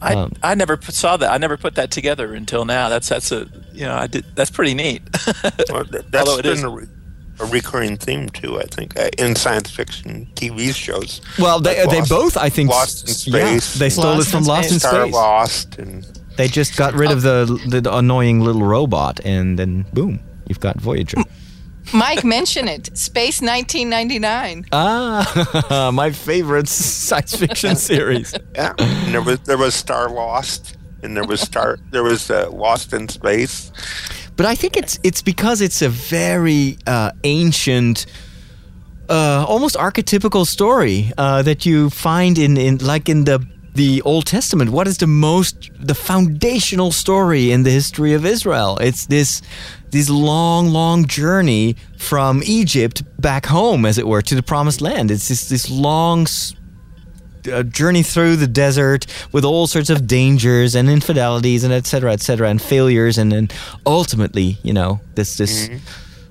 I, 0.02 0.14
Um, 0.14 0.32
I 0.42 0.54
never 0.54 0.76
put, 0.76 0.94
saw 0.94 1.16
that. 1.16 1.30
I 1.30 1.38
never 1.38 1.56
put 1.56 1.75
that 1.76 1.90
together 1.90 2.35
until 2.35 2.64
now. 2.64 2.88
That's 2.88 3.09
that's 3.09 3.30
a 3.32 3.49
you 3.73 3.87
know 3.87 3.94
I 3.94 4.06
did 4.06 4.25
that's 4.35 4.50
pretty 4.50 4.75
neat. 4.75 5.02
Well, 5.71 5.85
th- 5.92 6.04
that's 6.11 6.28
Although 6.28 6.38
it 6.38 6.42
been 6.42 6.52
is- 6.52 6.62
a, 6.64 6.68
re- 6.68 6.87
a 7.40 7.47
recurring 7.47 7.97
theme 7.97 8.28
too. 8.28 8.59
I 8.61 8.64
think 8.64 8.99
uh, 8.99 9.09
in 9.18 9.35
science 9.37 9.71
fiction 9.71 10.28
TV 10.35 10.75
shows. 10.75 11.21
Well, 11.38 11.61
they 11.61 11.80
Like 11.80 11.90
they 11.90 11.99
Lost- 12.00 12.11
both 12.11 12.37
I 12.37 12.49
think 12.50 12.71
Lost 12.71 13.26
in 13.26 13.32
yeah, 13.32 13.59
Space. 13.59 13.75
they 13.75 13.88
stole 13.90 14.14
Lost 14.16 14.28
it 14.28 14.30
from 14.32 14.42
in 14.42 14.49
Lost 14.49 14.73
in 14.73 14.78
Space. 14.80 14.90
Star 14.90 15.02
Space. 15.04 15.14
Lost 15.14 15.78
and 15.78 16.04
They 16.37 16.49
just 16.49 16.76
got 16.76 16.94
rid 16.94 17.11
of 17.11 17.23
the, 17.23 17.80
the 17.82 17.94
annoying 17.94 18.40
little 18.40 18.62
robot, 18.62 19.21
and 19.25 19.59
then 19.59 19.85
boom, 19.92 20.21
you've 20.49 20.61
got 20.61 20.80
Voyager. 20.80 21.18
Mike 21.93 22.25
mentioned 22.25 22.69
it. 22.69 22.97
Space 22.97 23.41
1999. 23.41 24.67
Ah, 24.73 25.91
my 25.95 26.11
favorite 26.11 26.69
science 26.69 27.37
fiction 27.37 27.77
series. 27.77 28.35
Yeah, 28.55 28.75
and 28.79 29.15
there 29.15 29.23
was 29.23 29.41
there 29.41 29.59
was 29.59 29.75
Star 29.75 30.09
Lost, 30.09 30.77
and 31.03 31.17
there 31.17 31.25
was 31.25 31.41
Star 31.41 31.79
there 31.91 32.03
was 32.03 32.31
uh, 32.31 32.51
Lost 32.51 32.93
in 32.93 33.09
Space. 33.09 33.73
But 34.37 34.47
I 34.47 34.55
think 34.55 34.77
it's 34.77 34.99
it's 35.03 35.23
because 35.23 35.61
it's 35.61 35.83
a 35.83 35.89
very 35.89 36.79
uh, 36.87 37.13
ancient, 37.25 38.07
uh, 39.09 39.45
almost 39.47 39.77
archetypical 39.77 40.47
story 40.47 41.13
uh, 41.19 41.43
that 41.43 41.67
you 41.67 41.91
find 41.91 42.39
in, 42.39 42.57
in 42.57 42.79
like 42.79 43.09
in 43.09 43.25
the 43.25 43.47
the 43.75 44.03
Old 44.03 44.27
Testament. 44.27 44.71
What 44.71 44.87
is 44.89 44.99
the 44.99 45.07
most 45.07 45.71
the 45.79 45.95
foundational 45.95 46.93
story 46.93 47.51
in 47.51 47.63
the 47.63 47.71
history 47.71 48.15
of 48.15 48.25
Israel? 48.25 48.79
It's 48.81 49.07
this 49.07 49.43
this 49.93 50.11
long, 50.11 50.69
long 50.69 51.07
journey 51.07 51.77
from 51.99 52.43
Egypt 52.45 53.03
back 53.21 53.47
home, 53.47 53.87
as 53.87 53.99
it 53.99 54.07
were, 54.07 54.23
to 54.23 54.35
the 54.35 54.43
Promised 54.43 54.81
Land. 54.81 55.11
It's 55.11 55.29
this 55.29 55.49
this 55.49 55.71
long. 55.71 56.27
Uh, 57.53 57.65
journey 57.65 58.05
through 58.05 58.37
the 58.37 58.47
desert 58.47 59.05
with 59.33 59.45
all 59.45 59.67
sorts 59.67 59.91
of 59.91 60.07
dangers 60.07 60.77
and 60.77 60.89
infidelities 60.89 61.65
and 61.65 61.73
etc 61.73 62.13
etc 62.13 62.49
and 62.49 62.63
failures 62.63 63.19
and 63.19 63.33
then 63.33 63.49
ultimately 63.85 64.59
you 64.63 64.73
know 64.73 65.01
this 65.17 65.39
this 65.39 65.67
mm-hmm 65.67 65.79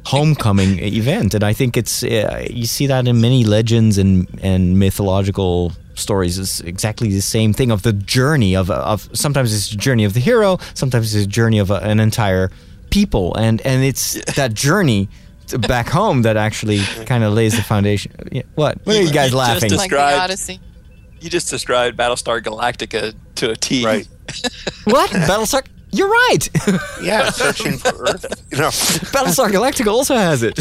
homecoming 0.05 0.79
event 0.79 1.33
and 1.35 1.43
i 1.43 1.53
think 1.53 1.77
it's 1.77 2.03
uh, 2.03 2.45
you 2.49 2.65
see 2.65 2.87
that 2.87 3.07
in 3.07 3.21
many 3.21 3.43
legends 3.43 3.97
and 3.99 4.27
and 4.41 4.79
mythological 4.79 5.71
stories 5.93 6.39
is 6.39 6.61
exactly 6.61 7.09
the 7.09 7.21
same 7.21 7.53
thing 7.53 7.69
of 7.69 7.83
the 7.83 7.93
journey 7.93 8.55
of 8.55 8.71
of 8.71 9.07
sometimes 9.13 9.53
it's 9.53 9.69
the 9.69 9.77
journey 9.77 10.03
of 10.03 10.13
the 10.13 10.19
hero 10.19 10.57
sometimes 10.73 11.13
it's 11.13 11.25
the 11.25 11.31
journey 11.31 11.59
of 11.59 11.69
a, 11.69 11.75
an 11.75 11.99
entire 11.99 12.49
people 12.91 13.35
and 13.35 13.61
and 13.61 13.83
it's 13.83 14.13
that 14.35 14.53
journey 14.53 15.09
back 15.67 15.89
home 15.89 16.21
that 16.21 16.37
actually 16.37 16.79
kind 17.05 17.23
of 17.23 17.33
lays 17.33 17.55
the 17.55 17.63
foundation 17.63 18.11
what 18.55 18.77
what 18.85 18.95
are 18.95 19.01
you 19.01 19.11
guys 19.11 19.33
laughing 19.33 19.69
just 19.69 19.81
described, 19.81 20.13
like 20.13 20.21
Odyssey. 20.21 20.59
you 21.19 21.29
just 21.29 21.49
described 21.49 21.97
battlestar 21.97 22.41
galactica 22.41 23.13
to 23.35 23.51
a 23.51 23.55
t 23.55 23.83
right 23.83 24.07
what 24.85 25.09
battlestar 25.09 25.65
you're 25.93 26.09
right. 26.09 26.49
yeah, 27.01 27.29
searching 27.31 27.77
for 27.77 27.89
Earth. 27.89 28.25
You 28.51 28.57
know, 28.57 28.67
Battlestar 28.67 29.49
Galactica 29.49 29.87
also 29.87 30.15
has 30.15 30.43
it. 30.43 30.57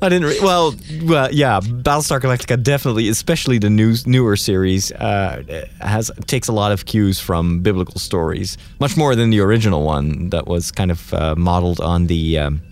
I 0.00 0.08
didn't. 0.08 0.28
Re- 0.28 0.40
well, 0.40 0.74
well, 1.02 1.32
yeah. 1.32 1.60
Battlestar 1.60 2.20
Galactica 2.20 2.62
definitely, 2.62 3.08
especially 3.08 3.58
the 3.58 3.70
new 3.70 3.94
newer 4.06 4.36
series, 4.36 4.92
uh, 4.92 5.42
has 5.80 6.10
takes 6.26 6.48
a 6.48 6.52
lot 6.52 6.70
of 6.72 6.86
cues 6.86 7.18
from 7.18 7.60
biblical 7.60 7.98
stories, 7.98 8.56
much 8.78 8.96
more 8.96 9.16
than 9.16 9.30
the 9.30 9.40
original 9.40 9.84
one 9.84 10.30
that 10.30 10.46
was 10.46 10.70
kind 10.70 10.90
of 10.90 11.12
uh, 11.14 11.34
modeled 11.36 11.80
on 11.80 12.06
the 12.06 12.38
um, 12.38 12.62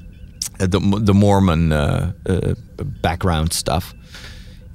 the, 0.58 0.78
the 0.78 1.14
Mormon 1.14 1.72
uh, 1.72 2.12
uh 2.26 2.54
background 3.02 3.52
stuff. 3.52 3.92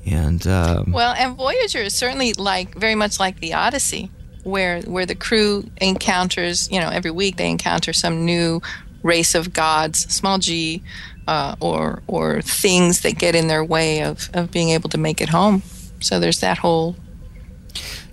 And 0.05 0.45
um, 0.47 0.91
well, 0.91 1.13
and 1.17 1.37
Voyager 1.37 1.79
is 1.79 1.95
certainly 1.95 2.33
like 2.33 2.75
very 2.75 2.95
much 2.95 3.19
like 3.19 3.39
the 3.39 3.53
Odyssey 3.53 4.11
where 4.43 4.81
where 4.81 5.05
the 5.05 5.15
crew 5.15 5.69
encounters, 5.77 6.69
you 6.71 6.79
know, 6.79 6.89
every 6.89 7.11
week 7.11 7.37
they 7.37 7.49
encounter 7.49 7.93
some 7.93 8.25
new 8.25 8.61
race 9.03 9.35
of 9.35 9.53
gods, 9.53 9.99
small 10.13 10.37
g, 10.37 10.83
uh, 11.27 11.55
or 11.59 12.01
or 12.07 12.41
things 12.41 13.01
that 13.01 13.17
get 13.17 13.35
in 13.35 13.47
their 13.47 13.63
way 13.63 14.03
of, 14.03 14.29
of 14.33 14.51
being 14.51 14.69
able 14.69 14.89
to 14.89 14.97
make 14.97 15.21
it 15.21 15.29
home. 15.29 15.61
So 15.99 16.19
there's 16.19 16.39
that 16.39 16.57
whole 16.57 16.95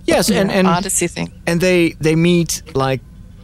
yes, 0.05 0.29
and, 0.29 0.49
know, 0.49 0.53
and 0.55 0.67
Odyssey 0.67 1.07
thing. 1.07 1.31
And 1.45 1.61
they 1.61 1.91
they 1.99 2.15
meet 2.15 2.63
like 2.75 3.01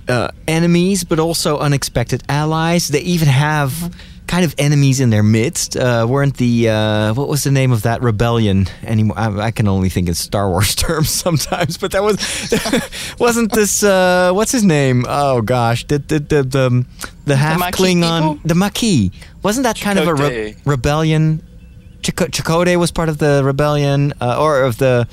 uh, 0.07 0.29
enemies, 0.48 1.03
but 1.03 1.19
also 1.19 1.57
unexpected 1.60 2.24
allies. 2.29 2.88
They 2.88 3.01
even 3.01 3.27
have. 3.27 3.72
Mm-hmm 3.72 4.12
kind 4.35 4.43
of 4.43 4.53
enemies 4.57 4.99
in 4.99 5.11
their 5.11 5.23
midst. 5.23 5.77
Uh, 5.77 6.05
weren't 6.09 6.35
the 6.35 6.67
uh, 6.67 7.13
what 7.13 7.29
was 7.29 7.45
the 7.45 7.51
name 7.51 7.71
of 7.71 7.83
that 7.83 8.01
rebellion 8.01 8.67
anymore? 8.83 9.17
I, 9.17 9.45
I, 9.47 9.51
can 9.51 9.65
only 9.65 9.87
think 9.87 10.09
in 10.09 10.13
Star 10.13 10.49
Wars 10.49 10.75
terms 10.85 11.09
sometimes, 11.09 11.77
but 11.77 11.91
that 11.93 12.03
was 12.03 12.17
wasn't 13.19 13.53
this 13.53 13.81
uh, 13.81 14.33
what's 14.33 14.51
his 14.51 14.65
name? 14.65 15.05
Oh 15.07 15.41
gosh, 15.41 15.87
the 15.87 15.99
the 15.99 16.19
the 16.19 16.43
the, 16.43 16.85
the 17.23 17.35
half 17.37 17.59
the 17.59 17.77
Klingon, 17.77 18.33
people? 18.33 18.39
the 18.43 18.55
Maquis. 18.55 19.11
Wasn't 19.41 19.63
that 19.63 19.77
Chakotay. 19.77 19.83
kind 19.83 19.99
of 19.99 20.07
a 20.09 20.15
re- 20.15 20.55
rebellion? 20.65 21.41
Ch- 22.01 22.11
Chakotay 22.11 22.75
was 22.75 22.91
part 22.91 23.07
of 23.07 23.17
the 23.19 23.41
rebellion, 23.41 24.13
uh, 24.19 24.41
or 24.41 24.63
of 24.63 24.77
the. 24.77 25.07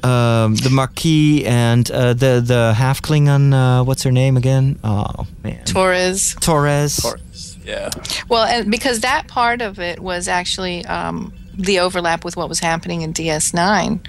Um, 0.00 0.54
the 0.54 0.70
Maquis 0.70 1.44
and 1.44 1.90
uh, 1.90 2.14
the 2.14 2.40
the 2.40 2.72
half 2.72 3.02
Klingon. 3.02 3.52
Uh, 3.52 3.82
what's 3.82 4.04
her 4.04 4.12
name 4.12 4.36
again? 4.36 4.78
Oh 4.84 5.26
man, 5.42 5.64
Torres. 5.64 6.36
Torres. 6.40 6.96
Torres. 6.96 7.47
Yeah. 7.68 7.90
Well, 8.30 8.44
and 8.44 8.70
because 8.70 9.00
that 9.00 9.28
part 9.28 9.60
of 9.60 9.78
it 9.78 10.00
was 10.00 10.26
actually 10.26 10.86
um, 10.86 11.34
the 11.52 11.80
overlap 11.80 12.24
with 12.24 12.34
what 12.34 12.48
was 12.48 12.60
happening 12.60 13.02
in 13.02 13.12
DS9 13.12 14.00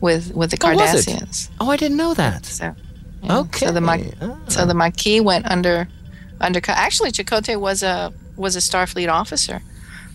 with 0.00 0.34
with 0.34 0.50
the 0.50 0.56
oh, 0.62 0.66
Cardassians. 0.66 1.50
Oh, 1.60 1.70
I 1.70 1.76
didn't 1.76 1.98
know 1.98 2.14
that. 2.14 2.46
So, 2.46 2.74
yeah. 3.22 3.38
okay. 3.40 3.66
So 3.66 3.72
the 3.72 3.82
Ma- 3.82 3.98
oh. 4.22 4.38
so 4.48 4.64
the 4.64 4.72
Maquis 4.72 5.20
went 5.20 5.44
under 5.44 5.88
under. 6.40 6.58
Actually, 6.68 7.12
Chakotay 7.12 7.60
was 7.60 7.82
a 7.82 8.14
was 8.36 8.56
a 8.56 8.60
Starfleet 8.60 9.12
officer 9.12 9.60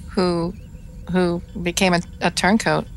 who 0.09 0.55
who 1.11 1.43
became 1.61 1.93
a, 1.93 2.01
a 2.21 2.31
turncoat, 2.31 2.87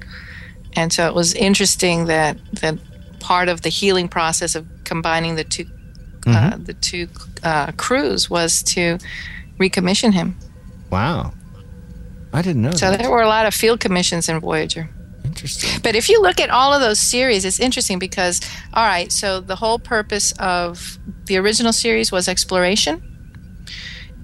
and 0.77 0.95
so 0.95 1.07
it 1.07 1.15
was 1.15 1.35
interesting 1.35 2.07
that 2.07 2.39
that 2.55 2.79
part 3.21 3.51
of 3.51 3.61
the 3.61 3.69
healing 3.69 4.09
process 4.09 4.55
of 4.55 4.67
combining 4.85 5.35
the 5.35 5.45
two 5.45 5.67
uh, 6.27 6.31
mm-hmm. 6.31 6.55
uh, 6.55 6.65
the 6.65 6.75
two 6.75 7.07
uh, 7.43 7.73
crews 7.73 8.31
was 8.31 8.63
to 8.63 8.99
recommission 9.61 10.13
him. 10.13 10.37
Wow. 10.91 11.33
I 12.33 12.43
didn't 12.43 12.63
know 12.63 12.73
so 12.73 12.91
that. 12.91 13.01
there 13.01 13.11
were 13.11 13.23
a 13.23 13.29
lot 13.29 13.47
of 13.47 13.55
field 13.55 13.81
commissions 13.81 14.29
in 14.29 14.39
Voyager. 14.41 14.89
Interesting. 15.25 15.81
But 15.83 15.95
if 15.95 16.09
you 16.09 16.21
look 16.23 16.41
at 16.41 16.51
all 16.51 16.73
of 16.73 16.81
those 16.81 16.99
series, 16.99 17.45
it's 17.45 17.61
interesting 17.61 17.99
because, 17.99 18.41
all 18.73 18.87
right, 18.87 19.13
so 19.13 19.41
the 19.41 19.57
whole 19.57 19.79
purpose 19.79 20.33
of 20.39 20.99
the 21.27 21.37
original 21.37 21.73
series 21.73 22.11
was 22.11 22.29
exploration. 22.29 23.07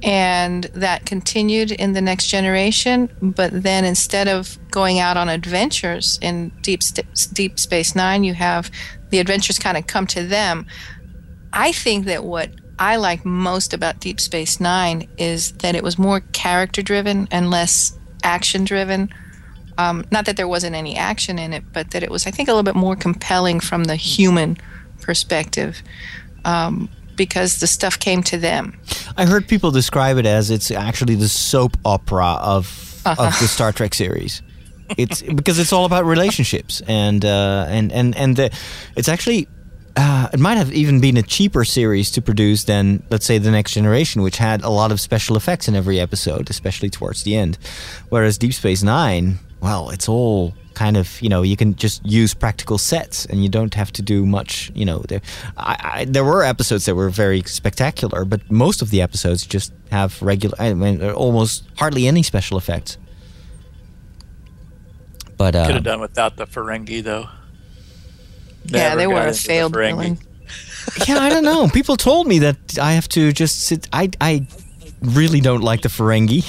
And 0.03 0.65
that 0.75 1.07
continued 1.07 1.71
in 1.71 1.95
the 1.95 2.01
next 2.01 2.27
generation. 2.27 3.09
But 3.23 3.63
then 3.63 3.85
instead 3.85 4.29
of 4.29 4.59
going 4.71 4.99
out 4.99 5.17
on 5.17 5.29
adventures 5.29 6.19
in 6.21 6.51
Deep, 6.61 6.83
St- 6.83 7.07
Deep 7.33 7.59
Space 7.59 7.95
Nine, 7.95 8.23
you 8.23 8.35
have 8.35 8.71
the 9.11 9.19
adventures 9.19 9.59
kind 9.59 9.77
of 9.77 9.87
come 9.87 10.07
to 10.09 10.23
them. 10.23 10.67
I 11.53 11.73
think 11.73 12.07
that 12.07 12.25
what 12.25 12.51
I 12.79 12.97
like 12.97 13.25
most 13.25 13.73
about 13.73 14.01
Deep 14.01 14.21
Space 14.21 14.61
Nine 14.61 15.09
is 15.17 15.53
that 15.53 15.75
it 15.75 15.83
was 15.83 15.99
more 15.99 16.21
character 16.33 16.83
driven 16.83 17.27
and 17.31 17.51
less 17.51 17.99
action 18.23 18.65
driven. 18.65 19.11
Um, 19.79 20.05
not 20.11 20.27
that 20.27 20.37
there 20.37 20.49
wasn't 20.49 20.75
any 20.75 20.97
action 20.97 21.39
in 21.39 21.53
it, 21.53 21.65
but 21.73 21.91
that 21.93 22.03
it 22.03 22.11
was, 22.11 22.27
I 22.27 22.31
think, 22.31 22.49
a 22.49 22.53
little 22.53 22.63
bit 22.63 22.75
more 22.75 22.97
compelling 22.97 23.61
from 23.61 23.85
the 23.85 23.97
human 23.97 24.57
perspective 25.01 25.83
um, 26.45 26.89
because 27.15 27.61
the 27.61 27.67
stuff 27.67 27.99
came 27.99 28.23
to 28.25 28.39
them. 28.39 28.79
I 29.17 29.27
heard 29.27 29.49
people 29.49 29.71
describe 29.71 30.19
it 30.19 30.27
as 30.27 30.51
it's 30.51 30.71
actually 30.71 31.15
the 31.15 31.29
soap 31.29 31.77
opera 31.85 32.39
of 32.41 33.03
uh-huh. 33.05 33.27
of 33.27 33.39
the 33.39 33.49
Star 33.49 33.73
Trek 33.73 33.95
series. 33.95 34.43
It's 34.97 35.23
because 35.23 35.59
it's 35.59 35.73
all 35.73 35.85
about 35.85 36.05
relationships 36.05 36.81
and 36.87 37.25
uh, 37.25 37.67
and 37.69 37.93
and 37.93 38.17
and 38.17 38.37
the, 38.37 38.57
it's 38.97 39.09
actually 39.09 39.49
uh, 39.97 40.29
it 40.33 40.39
might 40.39 40.57
have 40.59 40.73
even 40.75 41.01
been 41.01 41.17
a 41.17 41.23
cheaper 41.23 41.65
series 41.65 42.11
to 42.11 42.23
produce 42.23 42.65
than, 42.65 43.03
let's 43.11 43.25
say, 43.25 43.39
The 43.39 43.51
Next 43.51 43.73
Generation, 43.73 44.21
which 44.21 44.37
had 44.37 44.63
a 44.63 44.69
lot 44.69 44.93
of 44.93 45.01
special 45.01 45.37
effects 45.37 45.69
in 45.69 45.75
every 45.75 45.99
episode, 45.99 46.51
especially 46.51 46.91
towards 46.91 47.23
the 47.23 47.35
end. 47.35 47.57
Whereas 48.11 48.37
Deep 48.37 48.53
Space 48.53 48.83
Nine, 48.83 49.39
well, 49.61 49.89
it's 49.89 50.07
all 50.07 50.55
kind 50.75 50.99
of, 50.99 51.21
you 51.23 51.31
know, 51.31 51.41
you 51.41 51.57
can 51.57 51.75
just 51.77 52.05
use 52.05 52.35
practical 52.35 52.77
sets 52.77 53.25
and 53.25 53.43
you 53.43 53.49
don't 53.49 53.73
have 53.73 53.91
to 53.93 54.03
do 54.03 54.27
much, 54.27 54.71
you 54.75 54.85
know. 54.85 54.99
There, 55.09 55.23
I, 55.57 55.77
I, 55.81 56.05
there 56.05 56.25
were 56.25 56.45
episodes 56.45 56.85
that 56.85 56.95
were 56.95 57.09
very 57.09 57.43
spectacular, 57.45 58.27
but 58.27 58.51
most 58.51 58.83
of 58.83 58.91
the 58.91 59.01
episodes 59.01 59.47
just 59.47 59.73
have 59.91 60.21
regular, 60.21 60.57
I 60.61 60.75
mean, 60.75 61.03
almost 61.11 61.65
hardly 61.79 62.07
any 62.07 62.23
special 62.23 62.59
effects. 62.59 62.99
But 65.39 65.57
uh, 65.57 65.65
could 65.67 65.75
have 65.77 65.85
done 65.85 66.01
without 66.01 66.37
the 66.37 66.47
Ferengi, 66.47 67.03
though 67.03 67.29
yeah, 68.69 68.95
they 68.95 69.07
were 69.07 69.27
a 69.27 69.35
failed 69.35 69.75
villain. 69.75 70.19
yeah, 71.09 71.19
I 71.19 71.29
don't 71.29 71.45
know. 71.45 71.69
People 71.69 71.97
told 71.97 72.27
me 72.27 72.41
that 72.41 72.79
I 72.81 72.93
have 72.93 73.09
to 73.11 73.33
just 73.33 73.63
sit. 73.63 73.89
I 73.93 74.11
I 74.21 74.47
really 75.03 75.41
don't 75.41 75.63
like 75.63 75.83
the 75.83 75.89
Ferengi, 75.89 76.45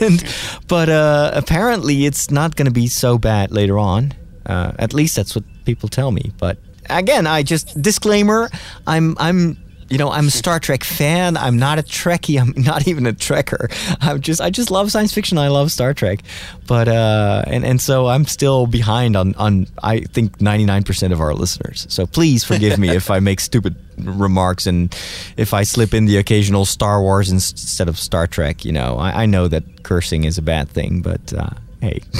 and, 0.02 0.24
but 0.68 0.88
uh, 0.88 1.30
apparently 1.34 2.06
it's 2.06 2.30
not 2.30 2.56
going 2.56 2.66
to 2.66 2.72
be 2.72 2.86
so 2.86 3.18
bad 3.18 3.52
later 3.52 3.78
on. 3.78 4.12
Uh, 4.46 4.72
at 4.78 4.92
least 4.92 5.16
that's 5.16 5.34
what 5.34 5.44
people 5.64 5.88
tell 5.88 6.10
me. 6.10 6.32
But 6.38 6.58
again, 6.90 7.26
I 7.26 7.42
just 7.42 7.80
disclaimer. 7.80 8.50
I'm 8.86 9.16
I'm 9.18 9.56
You 9.92 9.98
know, 9.98 10.10
I'm 10.10 10.28
a 10.28 10.30
Star 10.30 10.58
Trek 10.58 10.84
fan. 10.84 11.36
I'm 11.36 11.58
not 11.58 11.78
a 11.78 11.82
Trekkie. 11.82 12.40
I'm 12.40 12.54
not 12.64 12.88
even 12.88 13.04
a 13.04 13.12
Trekker. 13.12 13.70
I'm 14.00 14.22
just 14.22 14.40
I 14.40 14.48
just 14.48 14.70
love 14.70 14.90
science 14.90 15.12
fiction. 15.12 15.36
I 15.36 15.48
love 15.48 15.70
Star 15.70 15.92
Trek, 15.92 16.20
but 16.66 16.88
uh, 16.88 17.44
and 17.46 17.62
and 17.62 17.78
so 17.78 18.06
I'm 18.06 18.24
still 18.24 18.66
behind 18.66 19.16
on 19.16 19.34
on 19.34 19.66
I 19.82 20.00
think 20.00 20.38
99% 20.38 21.12
of 21.12 21.20
our 21.20 21.34
listeners. 21.34 21.86
So 21.90 22.06
please 22.06 22.42
forgive 22.42 22.78
me 22.78 22.88
if 22.88 23.10
I 23.10 23.20
make 23.20 23.38
stupid 23.38 23.76
remarks 23.98 24.66
and 24.66 24.96
if 25.36 25.52
I 25.52 25.62
slip 25.64 25.92
in 25.92 26.06
the 26.06 26.16
occasional 26.16 26.64
Star 26.64 27.02
Wars 27.02 27.30
instead 27.30 27.86
of 27.86 27.98
Star 27.98 28.26
Trek. 28.26 28.64
You 28.64 28.72
know, 28.72 28.96
I, 28.96 29.24
I 29.24 29.26
know 29.26 29.46
that 29.48 29.82
cursing 29.82 30.24
is 30.24 30.38
a 30.38 30.42
bad 30.42 30.70
thing, 30.70 31.02
but 31.02 31.34
uh, 31.34 31.50
hey. 31.82 32.00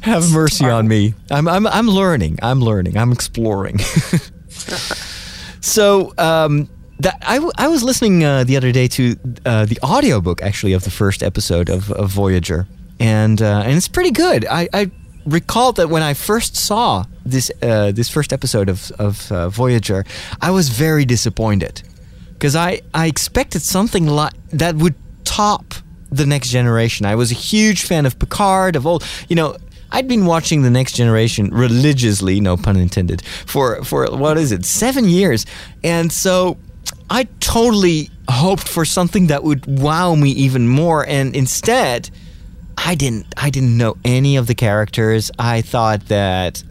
Have 0.00 0.32
mercy 0.32 0.64
on 0.64 0.88
me. 0.88 1.12
I'm, 1.30 1.46
I'm, 1.46 1.66
I'm 1.66 1.88
learning. 1.88 2.38
I'm 2.42 2.60
learning. 2.60 2.96
I'm 2.96 3.12
exploring. 3.12 3.78
so, 5.76 6.14
um, 6.16 6.70
that 7.00 7.18
I, 7.20 7.68
was 7.68 7.82
listening 7.82 8.24
uh, 8.24 8.44
the 8.44 8.56
other 8.56 8.72
day 8.72 8.88
to 8.88 9.16
uh, 9.44 9.66
the 9.66 9.78
audiobook 9.82 10.40
actually 10.40 10.72
of 10.72 10.84
the 10.84 10.90
first 10.90 11.22
episode 11.22 11.68
of, 11.68 11.92
of 11.92 12.08
Voyager, 12.10 12.66
and 12.98 13.42
uh, 13.42 13.62
and 13.66 13.76
it's 13.76 13.86
pretty 13.88 14.10
good. 14.10 14.46
I, 14.46 14.68
I 14.72 14.90
recalled 15.26 15.76
that 15.76 15.90
when 15.90 16.02
I 16.02 16.14
first 16.14 16.56
saw 16.56 17.04
this 17.26 17.50
uh, 17.60 17.92
this 17.92 18.08
first 18.08 18.32
episode 18.32 18.70
of 18.70 18.90
of 18.92 19.30
uh, 19.30 19.50
Voyager, 19.50 20.06
I 20.40 20.50
was 20.50 20.70
very 20.70 21.04
disappointed 21.04 21.82
because 22.32 22.56
I 22.56 22.80
I 22.94 23.06
expected 23.06 23.60
something 23.60 24.06
like 24.06 24.32
that 24.52 24.76
would 24.76 24.94
top 25.24 25.74
the 26.10 26.24
next 26.24 26.48
generation. 26.48 27.04
I 27.04 27.16
was 27.16 27.30
a 27.30 27.34
huge 27.34 27.82
fan 27.82 28.06
of 28.06 28.18
Picard 28.18 28.76
of 28.76 28.86
all 28.86 29.02
you 29.28 29.36
know. 29.36 29.56
I'd 29.92 30.08
been 30.08 30.26
watching 30.26 30.62
the 30.62 30.70
Next 30.70 30.92
Generation 30.94 31.50
religiously, 31.50 32.40
no 32.40 32.56
pun 32.56 32.76
intended, 32.76 33.22
for 33.22 33.82
for 33.84 34.06
what 34.06 34.38
is 34.38 34.52
it, 34.52 34.64
seven 34.64 35.08
years, 35.08 35.46
and 35.82 36.12
so 36.12 36.58
I 37.08 37.24
totally 37.40 38.10
hoped 38.28 38.68
for 38.68 38.84
something 38.84 39.28
that 39.28 39.44
would 39.44 39.66
wow 39.66 40.14
me 40.14 40.30
even 40.30 40.68
more, 40.68 41.06
and 41.06 41.34
instead, 41.36 42.10
I 42.76 42.94
didn't. 42.94 43.26
I 43.36 43.50
didn't 43.50 43.76
know 43.76 43.96
any 44.04 44.36
of 44.36 44.46
the 44.46 44.54
characters. 44.54 45.30
I 45.38 45.62
thought 45.62 46.06
that 46.08 46.62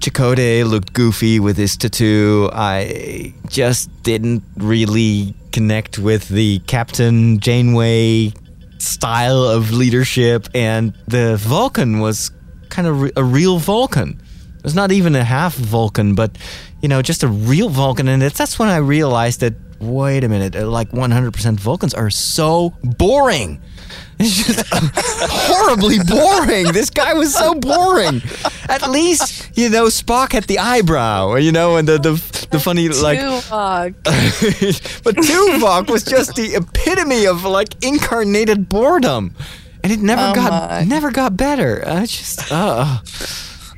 Chakotay 0.00 0.68
looked 0.68 0.92
goofy 0.92 1.40
with 1.40 1.56
his 1.56 1.76
tattoo. 1.76 2.50
I 2.52 3.34
just 3.48 3.90
didn't 4.02 4.42
really 4.56 5.34
connect 5.52 5.98
with 5.98 6.28
the 6.28 6.60
Captain 6.60 7.40
Janeway 7.40 8.32
style 8.78 9.44
of 9.44 9.72
leadership, 9.72 10.48
and 10.54 10.94
the 11.06 11.36
Vulcan 11.36 12.00
was 12.00 12.30
kind 12.68 12.88
of 12.88 13.02
re- 13.02 13.12
a 13.16 13.24
real 13.24 13.58
Vulcan. 13.58 14.20
It 14.56 14.64
was 14.64 14.74
not 14.74 14.92
even 14.92 15.14
a 15.14 15.24
half 15.24 15.54
Vulcan, 15.54 16.14
but 16.14 16.36
you 16.82 16.88
know, 16.88 17.02
just 17.02 17.22
a 17.22 17.28
real 17.28 17.68
Vulcan, 17.68 18.08
and 18.08 18.22
that's 18.22 18.58
when 18.58 18.68
I 18.68 18.78
realized 18.78 19.40
that. 19.40 19.54
Wait 19.80 20.24
a 20.24 20.28
minute, 20.28 20.56
uh, 20.56 20.66
like 20.68 20.90
100% 20.90 21.60
Vulcans 21.60 21.94
are 21.94 22.10
so 22.10 22.74
boring. 22.82 23.60
It's 24.20 24.34
just 24.48 24.66
horribly 24.74 25.98
boring. 26.00 26.72
This 26.72 26.90
guy 26.90 27.14
was 27.14 27.32
so 27.32 27.54
boring. 27.54 28.20
At 28.68 28.90
least, 28.90 29.56
you 29.56 29.68
know, 29.70 29.84
Spock 29.86 30.32
had 30.32 30.42
the 30.44 30.58
eyebrow, 30.58 31.36
you 31.36 31.52
know, 31.52 31.76
and 31.76 31.86
the 31.86 31.98
the, 31.98 32.14
the 32.50 32.58
funny 32.58 32.88
like. 32.88 33.20
Tuvok. 33.20 33.94
but 35.04 35.14
Tuvok 35.14 35.88
was 35.88 36.02
just 36.02 36.34
the 36.34 36.56
epitome 36.56 37.26
of 37.28 37.44
like 37.44 37.68
incarnated 37.84 38.68
boredom, 38.68 39.36
and 39.84 39.92
it 39.92 40.00
never 40.00 40.32
Oh 40.32 40.34
got 40.34 40.50
my. 40.70 40.82
never 40.82 41.12
got 41.12 41.36
better. 41.36 41.80
It's 41.86 42.16
just 42.18 42.50
uh, 42.50 42.98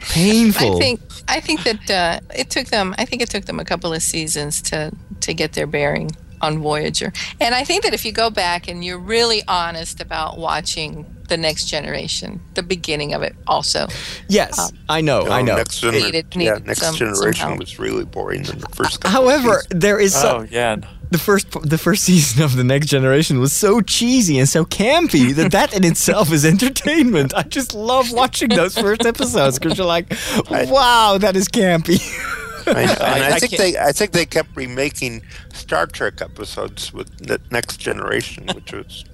painful. 0.09 0.76
I 0.76 0.78
think 0.78 1.00
I 1.28 1.40
think 1.40 1.64
that 1.64 1.90
uh, 1.90 2.21
it 2.35 2.49
took 2.49 2.69
them. 2.69 2.95
I 2.97 3.04
think 3.04 3.21
it 3.21 3.28
took 3.28 3.45
them 3.45 3.61
a 3.61 3.64
couple 3.64 3.92
of 3.92 4.02
seasons 4.02 4.62
to 4.73 4.90
to 5.20 5.34
get 5.34 5.52
their 5.52 5.66
bearing 5.66 6.10
on 6.42 6.58
Voyager. 6.58 7.12
And 7.38 7.54
I 7.54 7.64
think 7.64 7.82
that 7.82 7.92
if 7.92 8.04
you 8.06 8.12
go 8.12 8.30
back 8.30 8.66
and 8.66 8.82
you're 8.82 8.98
really 8.98 9.42
honest 9.46 10.00
about 10.00 10.38
watching 10.38 11.04
the 11.28 11.36
Next 11.36 11.66
Generation, 11.66 12.40
the 12.54 12.62
beginning 12.62 13.12
of 13.12 13.22
it, 13.22 13.36
also. 13.46 13.86
yes, 14.28 14.58
um, 14.58 14.70
I 14.88 15.00
know, 15.02 15.26
I 15.28 15.42
know. 15.42 15.56
Next, 15.56 15.82
gener- 15.82 15.92
Needed- 15.92 16.26
yeah, 16.34 16.58
next 16.64 16.80
some- 16.80 16.96
some 16.96 17.08
generation 17.14 17.48
help. 17.48 17.60
was 17.60 17.78
really 17.78 18.04
boring 18.06 18.40
in 18.46 18.58
the 18.58 18.66
first. 18.74 19.00
couple 19.02 19.10
However, 19.10 19.60
seasons. 19.62 19.80
there 19.82 19.98
is 20.00 20.14
some, 20.14 20.40
Oh 20.42 20.46
yeah. 20.50 20.76
the 21.10 21.18
first 21.18 21.46
the 21.62 21.76
first 21.78 22.04
season 22.04 22.42
of 22.42 22.56
the 22.56 22.64
Next 22.64 22.86
Generation 22.86 23.38
was 23.38 23.52
so 23.52 23.80
cheesy 23.82 24.38
and 24.38 24.49
so 24.49 24.64
campy 24.64 25.34
that 25.34 25.52
that 25.56 25.75
in 25.75 25.84
itself 25.84 26.32
is 26.32 26.45
entertainment. 26.47 27.34
I 27.36 27.42
just 27.42 27.75
love 27.75 28.10
watching 28.12 28.49
those 28.49 28.76
first 28.78 29.04
episodes 29.04 29.58
because 29.58 29.76
you're 29.76 29.86
like, 29.86 30.10
wow, 30.50 31.18
that 31.18 31.36
is 31.36 31.49
campy. 31.49 32.00
I, 32.76 32.83
and 32.83 33.02
I, 33.25 33.30
I 33.37 33.39
think 33.39 33.52
can't- 33.52 33.75
they, 33.75 33.78
I 33.78 33.93
think 33.93 34.13
they 34.13 34.26
kept 34.26 34.56
remaking 34.56 35.23
Star 35.52 35.87
Trek 35.87 36.21
episodes 36.21 36.93
with 36.93 37.09
the 37.19 37.41
Next 37.50 37.78
Generation, 37.78 38.47
which 38.54 38.73
was 38.73 39.04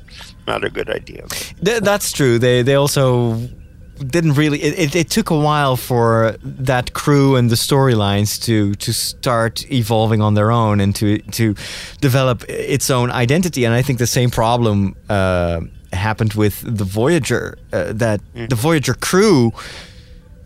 not 0.46 0.64
a 0.64 0.70
good 0.70 0.88
idea. 0.90 1.26
Th- 1.64 1.80
that's 1.80 2.12
true. 2.12 2.38
They 2.38 2.62
they 2.62 2.74
also 2.74 3.40
didn't 3.98 4.34
really. 4.34 4.62
It, 4.62 4.78
it, 4.78 4.94
it 4.96 5.10
took 5.10 5.30
a 5.30 5.38
while 5.38 5.76
for 5.76 6.36
that 6.42 6.92
crew 6.92 7.36
and 7.36 7.48
the 7.50 7.56
storylines 7.56 8.38
to 8.44 8.74
to 8.74 8.92
start 8.92 9.64
evolving 9.72 10.20
on 10.22 10.34
their 10.34 10.50
own 10.50 10.80
and 10.80 10.94
to 10.96 11.18
to 11.32 11.54
develop 12.00 12.44
its 12.48 12.90
own 12.90 13.10
identity. 13.10 13.64
And 13.64 13.74
I 13.74 13.82
think 13.82 13.98
the 13.98 14.06
same 14.06 14.30
problem 14.30 14.94
uh, 15.08 15.60
happened 15.92 16.34
with 16.34 16.60
the 16.60 16.84
Voyager. 16.84 17.56
Uh, 17.72 17.92
that 17.94 18.20
the 18.34 18.54
Voyager 18.56 18.94
crew 18.94 19.52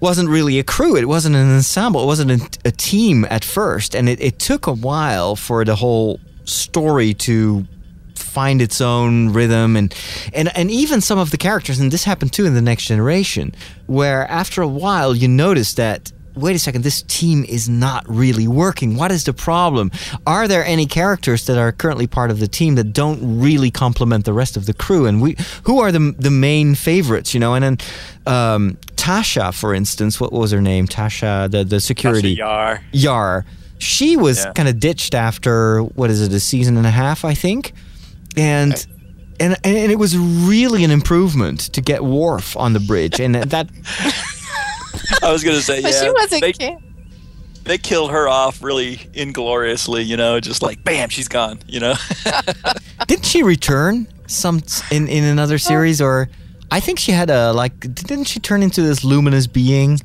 wasn't 0.01 0.29
really 0.29 0.59
a 0.59 0.65
crew. 0.65 0.97
It 0.97 1.07
wasn't 1.07 1.37
an 1.37 1.55
ensemble. 1.55 2.03
It 2.03 2.07
wasn't 2.07 2.31
a, 2.31 2.59
a 2.69 2.71
team 2.71 3.27
at 3.31 3.45
first, 3.45 3.95
and 3.95 4.09
it, 4.09 4.21
it 4.21 4.39
took 4.39 4.67
a 4.67 4.73
while 4.73 5.37
for 5.37 5.65
the 5.65 5.77
whole 5.77 6.19
story 6.45 7.15
to 7.15 7.67
find 8.15 8.63
its 8.63 8.81
own 8.81 9.33
rhythm. 9.33 9.77
And 9.77 9.95
and 10.33 10.57
and 10.57 10.71
even 10.71 11.01
some 11.01 11.19
of 11.19 11.31
the 11.31 11.37
characters 11.37 11.81
and 11.81 11.91
this 11.91 12.05
happened 12.05 12.33
too 12.33 12.47
in 12.47 12.55
the 12.55 12.63
next 12.63 12.87
generation 12.87 13.55
where 13.87 14.27
after 14.31 14.63
a 14.63 14.69
while 14.69 15.15
you 15.15 15.29
notice 15.29 15.75
that 15.75 16.13
wait 16.37 16.55
a 16.55 16.59
second 16.59 16.85
this 16.85 17.03
team 17.03 17.45
is 17.45 17.69
not 17.69 18.09
really 18.09 18.47
working. 18.47 18.97
What 18.97 19.11
is 19.11 19.25
the 19.25 19.33
problem? 19.33 19.91
Are 20.27 20.47
there 20.47 20.65
any 20.65 20.87
characters 20.87 21.47
that 21.47 21.59
are 21.59 21.73
currently 21.73 22.07
part 22.07 22.31
of 22.31 22.39
the 22.39 22.47
team 22.49 22.77
that 22.77 22.93
don't 22.93 23.41
really 23.41 23.71
complement 23.71 24.25
the 24.25 24.33
rest 24.33 24.57
of 24.57 24.67
the 24.67 24.75
crew? 24.75 25.07
And 25.07 25.21
we 25.21 25.37
who 25.65 25.81
are 25.81 25.91
the 25.91 26.15
the 26.19 26.31
main 26.31 26.75
favorites 26.75 27.35
you 27.35 27.41
know? 27.41 27.55
And 27.55 27.65
then 27.65 27.79
um, 28.27 28.79
Tasha 29.11 29.53
for 29.53 29.75
instance 29.75 30.21
what 30.21 30.33
was 30.33 30.51
her 30.53 30.61
name 30.61 30.87
Tasha 30.87 31.51
the 31.51 31.65
the 31.65 31.81
security 31.81 32.33
Yar. 32.35 32.81
Yar. 32.93 33.45
She 33.79 34.17
was 34.17 34.39
Yeah. 34.45 34.53
kind 34.53 34.69
of 34.69 34.79
ditched 34.79 35.15
after 35.15 35.81
what 35.83 36.11
is 36.11 36.21
it, 36.21 36.33
a 36.33 36.39
season 36.41 36.77
and 36.77 36.87
a 36.87 36.91
half, 36.91 37.25
I 37.25 37.35
think, 37.35 37.73
and. 38.37 38.75
And, 39.43 39.57
and 39.65 39.91
it 39.91 39.99
was 39.99 40.19
really 40.19 40.85
an 40.85 40.91
improvement 40.91 41.61
to 41.73 41.81
get 41.81 42.05
Worf 42.05 42.59
on 42.59 42.75
the 42.75 42.81
bridge, 42.81 43.21
and 43.21 43.35
that 43.37 43.71
I 45.23 45.33
was 45.33 45.43
gonna 45.43 45.63
say 45.63 45.81
But 45.83 45.93
yeah. 45.93 46.03
she 46.03 46.11
wasn't. 46.11 46.41
they, 46.43 46.53
camp- 46.53 46.83
they 47.65 47.79
killed 47.79 48.11
her 48.11 48.29
off 48.29 48.63
really 48.63 49.01
ingloriously, 49.15 50.03
you 50.03 50.19
know, 50.19 50.41
just 50.41 50.61
like 50.63 50.85
bam, 50.85 51.09
she's 51.09 51.27
gone, 51.29 51.59
you 51.67 51.81
know. 51.81 51.95
didn't 53.07 53.25
she 53.25 53.43
return 53.43 54.07
some 54.27 54.61
in 54.91 55.09
in 55.09 55.25
another 55.25 55.57
series, 55.57 56.03
or 56.03 56.29
I 56.71 56.81
think 56.81 56.99
she 56.99 57.13
had 57.13 57.31
a 57.31 57.53
like 57.53 57.79
didn't 57.81 58.25
she 58.25 58.41
turn 58.41 58.63
into 58.63 58.83
this 58.83 59.05
luminous 59.05 59.47
being? 59.47 59.99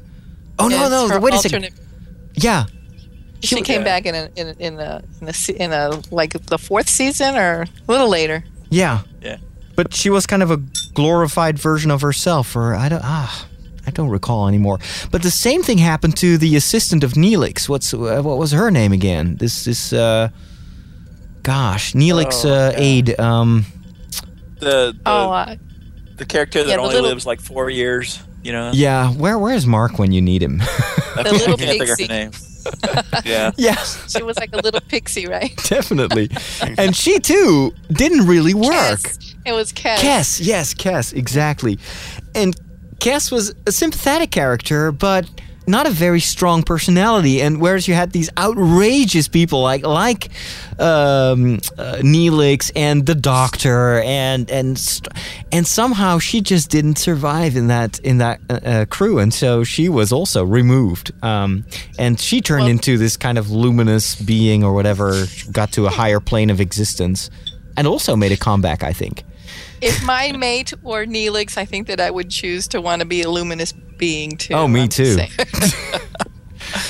Oh 0.60 0.68
no 0.68 0.76
Yes, 0.78 0.90
no! 0.92 1.08
her 1.10 1.20
Wait 1.20 1.34
a 1.34 1.38
second. 1.38 1.70
Yeah, 2.34 2.66
She 3.42 3.62
came 3.62 3.82
yeah. 3.82 3.86
back 3.86 4.06
in 4.06 4.16
a 4.16 4.30
in 4.36 4.48
a, 4.48 4.54
in 4.60 4.80
a 4.80 5.02
in 5.22 5.28
a 5.30 5.64
in 5.64 5.72
a 5.74 6.02
like 6.12 6.34
the 6.48 6.58
fourth 6.58 6.90
season 6.90 7.36
or 7.36 7.62
a 7.88 7.92
little 7.92 8.10
later. 8.10 8.44
yeah, 8.70 9.02
yeah. 9.22 9.38
but 9.76 9.94
she 9.94 10.10
was 10.10 10.26
kind 10.26 10.42
of 10.44 10.52
a 10.52 10.58
glorified 10.94 11.58
version 11.60 11.92
of 11.92 12.02
herself, 12.02 12.56
or 12.56 12.74
I 12.76 12.90
don't 12.90 13.04
ah. 13.04 13.48
I 13.88 13.92
don't 13.92 14.10
recall 14.10 14.48
anymore. 14.48 14.80
But 15.12 15.22
the 15.22 15.30
same 15.30 15.62
thing 15.62 15.78
happened 15.78 16.18
to 16.18 16.40
the 16.40 16.56
assistant 16.56 17.04
of 17.04 17.14
Neelix. 17.14 17.70
What's 17.70 17.94
uh, 17.94 18.20
what 18.24 18.40
was 18.40 18.52
her 18.52 18.72
name 18.72 18.92
again? 18.92 19.36
This 19.36 19.64
this 19.66 19.94
uh, 19.94 20.30
gosh, 21.44 21.94
Neelix 21.94 22.44
Oh, 22.46 22.50
uh, 22.50 22.72
yeah. 22.72 22.80
aid. 22.80 23.20
Um, 23.20 23.66
The 24.60 24.92
the, 24.94 24.98
oh, 25.06 25.30
uh, 25.32 25.56
the 26.18 26.26
character 26.26 26.64
that 26.64 26.70
yeah, 26.70 26.76
the 26.78 26.82
only 26.82 26.96
little- 26.96 27.10
lives 27.10 27.26
like 27.26 27.42
four 27.42 27.70
years, 27.70 28.22
you 28.44 28.52
know. 28.52 28.72
yeah, 28.74 29.10
where 29.12 29.38
where's 29.40 29.66
Mark 29.66 30.00
when 30.00 30.12
you 30.12 30.22
need 30.22 30.42
him? 30.42 30.58
The 30.60 30.66
can't- 31.24 31.32
little 31.32 31.54
I 31.54 31.58
can't 31.58 31.60
think 31.60 31.82
of 31.84 31.88
her 31.90 31.96
pixie. 31.96 32.08
name. 32.08 32.32
yeah. 33.26 33.52
yeah, 33.58 33.76
she 34.08 34.24
was 34.24 34.38
like 34.38 34.52
a 34.54 34.58
little 34.58 34.82
pixie, 34.82 35.28
right? 35.28 35.56
definitely. 35.70 36.30
and 36.80 36.96
she 36.96 37.20
too 37.20 37.74
didn't 37.92 38.26
really 38.26 38.54
work. 38.56 39.00
Kes. 39.00 39.36
It 39.46 39.52
was 39.54 39.72
Kes. 39.72 39.98
Kes, 39.98 40.40
yes, 40.44 40.74
Kes, 40.74 41.14
exactly. 41.14 41.78
And 42.34 42.56
Kes 42.98 43.32
was 43.32 43.54
a 43.68 43.72
sympathetic 43.72 44.32
character, 44.32 44.92
but 44.92 45.30
not 45.68 45.88
a 45.88 45.90
very 45.90 46.20
strong 46.20 46.64
personality. 46.64 47.42
And 47.42 47.60
whereas 47.60 47.88
you 47.88 47.94
had 47.94 48.12
these 48.12 48.30
outrageous 48.38 49.28
people 49.28 49.62
like 49.62 49.86
like 49.86 50.30
um, 50.80 51.56
uh, 51.78 51.98
Neelix 52.02 52.72
and 52.76 53.06
the 53.06 53.16
Doctor, 53.16 54.02
and 54.02 54.50
and 54.52 54.78
st- 54.78 55.14
and 55.52 55.66
somehow 55.66 56.20
she 56.20 56.42
just 56.42 56.70
didn't 56.70 56.98
survive 56.98 57.56
in 57.56 57.68
that 57.68 58.00
in 58.00 58.18
that 58.20 58.42
uh, 58.50 58.54
uh, 58.54 58.86
crew, 58.86 59.20
and 59.20 59.34
so 59.34 59.64
she 59.64 59.90
was 59.90 60.12
also 60.12 60.44
removed. 60.44 61.12
Um, 61.24 61.66
and 61.98 62.20
she 62.20 62.42
turned 62.42 62.68
into 62.68 62.98
this 62.98 63.18
kind 63.18 63.38
of 63.38 63.50
luminous 63.52 64.16
being 64.16 64.64
or 64.64 64.74
whatever, 64.74 65.26
got 65.52 65.72
to 65.74 65.86
a 65.86 65.90
higher 65.90 66.20
plane 66.20 66.50
of 66.50 66.60
existence, 66.60 67.30
and 67.78 67.88
also 67.88 68.16
made 68.16 68.32
a 68.32 68.38
comeback. 68.38 68.84
I 68.84 68.94
think. 68.94 69.24
If 69.82 70.04
my 70.04 70.32
mate 70.32 70.74
were 70.82 71.06
Neelix, 71.06 71.58
I 71.58 71.66
think 71.66 71.88
that 71.88 72.00
I 72.00 72.10
would 72.12 72.30
choose 72.30 72.68
to 72.70 72.82
want 72.82 73.02
to 73.02 73.06
be 73.06 73.22
a 73.22 73.30
luminous 73.30 73.72
being 73.72 74.38
too. 74.38 74.54
Oh, 74.54 74.68
me 74.68 74.82
I'm 74.84 74.90
too. 74.90 75.18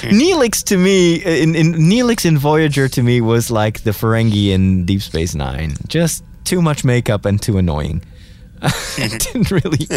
Neelix 0.05 0.63
to 0.65 0.77
me, 0.77 1.15
in, 1.15 1.55
in 1.55 1.73
Neelix 1.73 2.25
in 2.25 2.37
Voyager 2.37 2.87
to 2.87 3.03
me 3.03 3.21
was 3.21 3.51
like 3.51 3.81
the 3.83 3.91
Ferengi 3.91 4.49
in 4.49 4.85
Deep 4.85 5.01
Space 5.01 5.35
Nine. 5.35 5.75
Just 5.87 6.23
too 6.43 6.61
much 6.61 6.83
makeup 6.85 7.25
and 7.25 7.41
too 7.41 7.57
annoying. 7.57 8.03
Didn't 8.95 9.51
really. 9.51 9.87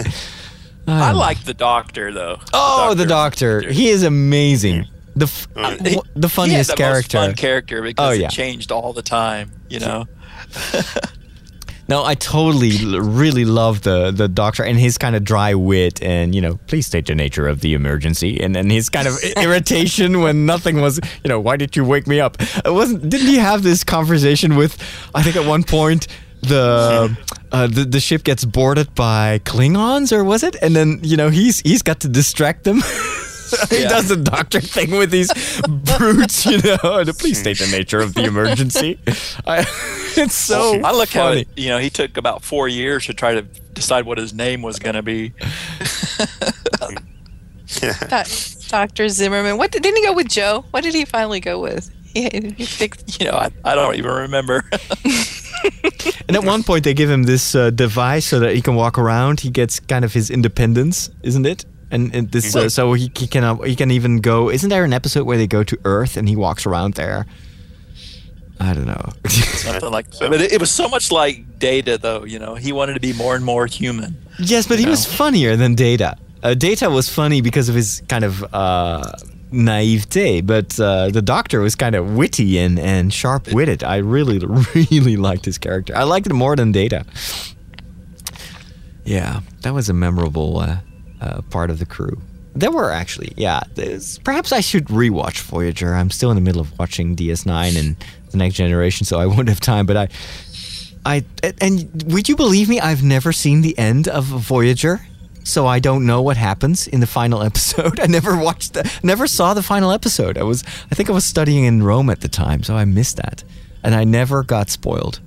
I 0.87 1.13
like 1.13 1.45
the 1.45 1.55
Doctor 1.55 2.13
though. 2.13 2.39
Oh, 2.53 2.95
the 2.95 3.07
Doctor. 3.07 3.71
He 3.71 3.89
is 3.89 4.03
amazing. 4.03 4.87
The 5.17 5.27
f- 5.27 5.49
uh, 5.57 5.77
w- 5.77 6.03
the 6.15 6.29
He 6.29 6.35
funniest 6.35 6.71
had 6.71 6.79
the 6.79 6.83
character. 6.83 7.19
Most 7.19 7.27
fun 7.29 7.35
character 7.37 7.83
because 7.83 8.09
Oh, 8.09 8.13
yeah. 8.13 8.27
it 8.27 8.31
changed 8.31 8.71
all 8.73 8.93
the 8.93 9.03
time. 9.03 9.53
You 9.69 9.81
know. 9.81 10.07
No, 11.89 12.05
I 12.05 12.15
totally 12.15 12.85
really 13.01 13.47
love 13.47 13.81
the 13.83 14.11
the 14.11 14.29
doctor 14.29 14.63
and 14.63 14.79
his 14.79 14.99
kind 14.99 15.17
of 15.17 15.25
dry 15.25 15.55
wit 15.55 16.03
and 16.03 16.35
you 16.35 16.41
know, 16.41 16.59
please 16.67 16.87
state 16.87 17.07
the 17.07 17.15
nature 17.15 17.49
of 17.49 17.61
the 17.61 17.73
emergency 17.73 18.39
and 18.41 18.55
then 18.55 18.69
his 18.69 18.91
kind 18.91 19.09
of 19.09 19.15
irritation 19.37 20.21
when 20.21 20.45
nothing 20.45 20.83
was, 20.83 21.01
you 21.25 21.29
know, 21.29 21.41
why 21.41 21.57
did 21.57 21.77
you 21.77 21.85
wake 21.85 22.07
me 22.07 22.21
up? 22.21 22.37
It 22.41 22.73
wasn't 22.73 23.09
didn't 23.09 23.29
he 23.29 23.39
have 23.39 23.63
this 23.63 23.85
conversation 23.85 24.57
with 24.57 24.77
I 25.15 25.23
think 25.23 25.37
at 25.37 25.47
one 25.47 25.65
point 25.65 26.09
the 26.43 27.17
uh, 27.53 27.67
the 27.67 27.85
the 27.85 28.01
ship 28.01 28.23
gets 28.23 28.45
boarded 28.45 28.95
by 28.95 29.41
Klingons 29.41 30.13
or 30.13 30.25
was 30.25 30.43
it? 30.43 30.57
And 30.61 30.77
then, 30.77 31.01
you 31.03 31.17
know, 31.17 31.31
he's 31.31 31.61
he's 31.61 31.83
got 31.83 32.01
to 32.01 32.09
distract 32.09 32.65
them. 32.65 32.83
he 33.71 33.83
Yeah. 33.83 33.89
does 33.89 34.09
the 34.09 34.17
doctor 34.17 34.61
thing 34.61 34.91
with 34.93 35.11
these 35.11 35.31
brutes, 35.69 36.47
you 36.47 36.59
know. 36.59 36.99
and 36.99 37.17
Please 37.19 37.39
state 37.41 37.59
the 37.59 37.67
nature 37.71 38.01
of 38.01 38.15
the 38.15 38.25
emergency. 38.25 38.99
I, 39.47 39.61
it's 40.17 40.35
so 40.35 40.81
I 40.83 40.93
look 40.93 41.09
how 41.11 41.29
funny. 41.29 41.41
it, 41.43 41.49
you 41.57 41.69
know 41.69 41.79
he 41.79 41.91
took 41.91 42.17
about 42.17 42.43
four 42.43 42.69
years 42.69 43.07
to 43.07 43.15
try 43.15 43.35
to 43.35 43.43
decide 43.75 44.07
what 44.07 44.19
his 44.19 44.33
name 44.35 44.63
was 44.63 44.79
going 44.79 44.95
to 44.97 45.03
be. 45.03 45.33
Dr. 48.69 49.09
Zimmerman. 49.09 49.57
What 49.59 49.71
did, 49.73 49.83
didn't 49.83 49.99
he 49.99 50.05
go 50.07 50.13
with 50.13 50.29
Joe? 50.29 50.65
What 50.71 50.83
did 50.85 50.95
he 50.95 51.05
finally 51.05 51.41
go 51.41 51.61
with? 51.61 51.91
He, 52.15 52.29
he 52.57 52.67
picked, 52.67 53.21
You 53.21 53.27
know, 53.31 53.37
I, 53.37 53.51
I 53.65 53.75
don't 53.75 53.95
even 53.97 54.11
remember. 54.11 54.65
And 56.29 56.37
at 56.37 56.45
one 56.45 56.63
point, 56.63 56.85
they 56.85 56.93
give 56.95 57.09
him 57.11 57.23
this 57.23 57.55
uh, 57.55 57.71
device 57.71 58.27
so 58.27 58.39
that 58.41 58.55
he 58.55 58.61
can 58.61 58.75
walk 58.75 58.99
around. 58.99 59.41
He 59.41 59.49
gets 59.51 59.81
kind 59.81 60.05
of 60.05 60.13
his 60.13 60.31
independence, 60.31 61.11
isn't 61.23 61.47
it? 61.47 61.65
And, 61.91 62.15
and 62.15 62.31
this, 62.31 62.55
uh, 62.55 62.69
so 62.69 62.93
he, 62.93 63.11
he 63.17 63.27
can 63.27 63.45
uh, 63.45 63.55
he 63.63 63.75
can 63.75 63.91
even 63.91 64.21
go. 64.21 64.51
Isn't 64.51 64.69
there 64.69 64.85
an 64.85 64.93
episode 64.93 65.25
where 65.25 65.39
they 65.39 65.47
go 65.47 65.63
to 65.65 65.79
Earth 65.85 66.17
and 66.19 66.29
he 66.29 66.37
walks 66.37 66.67
around 66.67 66.95
there? 66.95 67.27
I 68.61 68.75
don't 68.75 68.87
know. 68.87 69.13
Something 69.29 69.91
like 69.91 70.11
that. 70.11 70.31
But 70.31 70.41
it, 70.41 70.53
it 70.53 70.61
was 70.61 70.71
so 70.71 70.89
much 70.89 71.11
like 71.13 71.59
Data, 71.59 71.97
though. 71.97 72.25
You 72.25 72.39
know, 72.41 72.57
he 72.57 72.73
wanted 72.73 72.95
to 72.95 73.01
be 73.01 73.13
more 73.13 73.35
and 73.37 73.45
more 73.45 73.67
human. 73.67 74.17
yes, 74.39 74.67
but 74.67 74.79
he 74.79 74.85
No. 74.85 74.91
was 74.91 75.07
funnier 75.07 75.57
than 75.57 75.75
Data. 75.77 76.17
Uh, 76.43 76.55
Data 76.55 76.91
was 76.91 77.09
funny 77.09 77.41
because 77.41 77.69
of 77.69 77.75
his 77.75 78.03
kind 78.09 78.25
of 78.25 78.45
uh, 78.53 79.11
naivete, 79.51 80.41
but 80.43 80.79
uh, 80.79 81.09
the 81.09 81.23
Doctor 81.23 81.61
was 81.61 81.75
kind 81.75 81.95
of 81.95 82.15
witty 82.17 82.59
and, 82.59 82.79
and 82.79 83.13
sharp 83.15 83.51
witted. 83.53 83.83
I 83.83 83.97
really, 83.99 84.39
really 84.75 85.17
liked 85.17 85.45
his 85.47 85.57
character. 85.59 85.97
I 85.97 86.03
liked 86.03 86.27
it 86.27 86.35
more 86.35 86.55
than 86.55 86.71
Data. 86.73 87.07
Yeah, 89.05 89.41
that 89.63 89.73
was 89.73 89.89
a 89.89 89.95
memorable 89.95 90.61
uh, 91.21 91.43
part 91.51 91.71
of 91.71 91.79
the 91.79 91.87
crew. 91.87 92.21
There 92.55 92.71
were 92.71 92.91
actually, 92.91 93.33
yeah. 93.37 93.61
Perhaps 94.25 94.53
I 94.53 94.61
should 94.61 94.87
rewatch 94.87 95.43
Voyager. 95.43 95.95
I'm 95.95 96.11
still 96.11 96.31
in 96.31 96.35
the 96.35 96.41
middle 96.41 96.61
of 96.61 96.77
watching 96.79 97.15
DS9 97.15 97.79
and 97.79 97.97
the 98.31 98.37
Next 98.39 98.57
Generation, 98.57 99.07
so 99.07 99.21
I 99.21 99.27
won't 99.27 99.49
have 99.49 99.61
time. 99.61 99.87
But 99.87 99.97
I, 99.97 100.09
I, 101.07 101.25
and 101.61 102.03
would 102.13 102.29
you 102.29 102.37
believe 102.37 102.69
me? 102.69 102.81
I've 102.81 103.03
never 103.03 103.33
seen 103.33 103.61
the 103.61 103.79
end 103.79 104.09
of 104.09 104.25
Voyager, 104.25 105.01
so 105.45 105.67
I 105.67 105.79
don't 105.79 106.05
know 106.05 106.21
what 106.21 106.37
happens 106.37 106.89
in 106.89 107.01
the 107.01 107.07
final 107.07 107.43
episode. 107.51 108.01
I 108.01 108.07
never 108.07 108.37
watched, 108.37 108.75
the, 108.75 109.01
never 109.03 109.27
saw 109.27 109.55
the 109.55 109.63
final 109.63 109.93
episode. 109.93 110.37
I 110.37 110.43
was, 110.43 110.65
I 110.91 110.95
think 110.95 111.09
I 111.09 111.13
was 111.13 111.25
studying 111.25 111.65
in 111.65 111.83
Rome 111.83 112.11
at 112.11 112.23
the 112.23 112.29
time, 112.29 112.63
so 112.63 112.75
I 112.75 112.85
missed 112.85 113.17
that, 113.19 113.45
and 113.85 113.95
I 113.95 114.05
never 114.05 114.43
got 114.43 114.69
spoiled. 114.69 115.21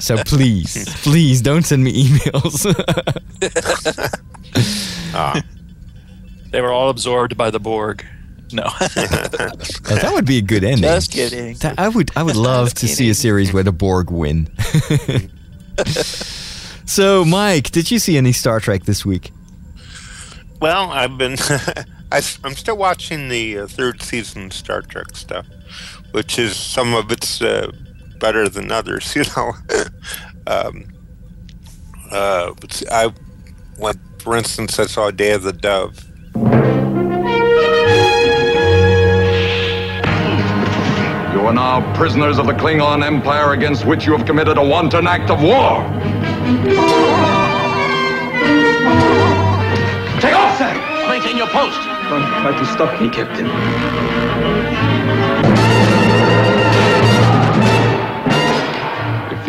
So 0.00 0.16
please, 0.24 0.84
please 1.02 1.40
don't 1.40 1.64
send 1.64 1.84
me 1.84 2.04
emails. 2.04 2.64
Ah. 5.14 5.42
They 6.50 6.60
were 6.60 6.72
all 6.72 6.90
absorbed 6.90 7.36
by 7.36 7.50
the 7.50 7.58
Borg. 7.58 8.04
No. 8.52 8.64
Yeah, 8.96 9.28
that 9.28 10.10
would 10.12 10.26
be 10.26 10.38
a 10.38 10.42
good 10.42 10.62
ending. 10.62 10.82
Just 10.82 11.10
kidding. 11.10 11.54
That- 11.56 11.78
I 11.78 11.88
would 11.88 12.10
I 12.16 12.22
would 12.22 12.36
love 12.36 12.74
to 12.74 12.88
see 12.88 13.10
a 13.10 13.14
series 13.14 13.52
where 13.52 13.62
the 13.62 13.72
Borg 13.72 14.10
win. 14.10 14.48
so, 16.86 17.24
Mike, 17.24 17.70
did 17.70 17.90
you 17.90 17.98
see 17.98 18.16
any 18.16 18.32
Star 18.32 18.60
Trek 18.60 18.84
this 18.84 19.04
week? 19.04 19.32
Well, 20.60 20.90
I've 20.90 21.18
been. 21.18 21.36
I, 22.12 22.22
am 22.44 22.54
still 22.54 22.76
watching 22.76 23.28
the 23.28 23.58
uh, 23.58 23.66
third 23.66 24.00
season 24.00 24.50
Star 24.50 24.82
Trek 24.82 25.16
stuff, 25.16 25.46
which 26.12 26.38
is 26.38 26.56
some 26.56 26.94
of 26.94 27.10
it's 27.10 27.42
uh, 27.42 27.72
better 28.18 28.48
than 28.48 28.72
others. 28.72 29.14
You 29.16 29.24
know, 29.36 29.52
um, 30.46 30.84
uh, 32.10 32.52
I 32.90 33.12
went, 33.78 33.98
for 34.20 34.36
instance, 34.36 34.78
I 34.78 34.86
saw 34.86 35.10
Day 35.10 35.32
of 35.32 35.42
the 35.42 35.52
Dove. 35.52 36.04
You 41.32 41.40
are 41.46 41.52
now 41.52 41.94
prisoners 41.94 42.38
of 42.38 42.46
the 42.46 42.52
Klingon 42.52 43.04
Empire 43.04 43.52
against 43.52 43.86
which 43.86 44.06
you 44.06 44.16
have 44.16 44.26
committed 44.26 44.58
a 44.58 44.64
wanton 44.66 45.06
act 45.06 45.30
of 45.30 45.42
war. 45.42 45.82
Take 50.20 50.34
off, 50.34 50.58
sir! 50.58 50.72
Maintain 51.08 51.36
your 51.36 51.48
post! 51.48 51.80
Don't 52.08 52.22
try 52.40 52.56
to 52.56 52.66
stop 52.66 53.00
me, 53.00 53.08
Captain. 53.10 53.46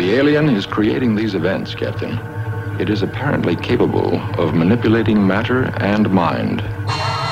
The 0.08 0.14
alien 0.14 0.48
is 0.48 0.64
creating 0.64 1.14
these 1.14 1.34
events, 1.34 1.74
Captain, 1.74 2.18
it 2.80 2.88
is 2.88 3.02
apparently 3.02 3.54
capable 3.54 4.18
of 4.40 4.54
manipulating 4.54 5.26
matter 5.26 5.64
and 5.82 6.08
mind. 6.08 6.60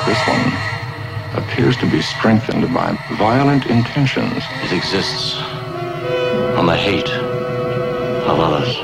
This 0.05 0.21
one 0.29 0.53
appears 1.43 1.75
to 1.79 1.91
be 1.91 2.03
strengthened 2.03 2.75
by 2.75 2.95
violent 3.17 3.65
intentions. 3.65 4.43
It 4.65 4.73
exists 4.73 5.37
on 6.59 6.67
the 6.67 6.77
hate 6.77 7.09
of 8.29 8.39
others. 8.39 8.77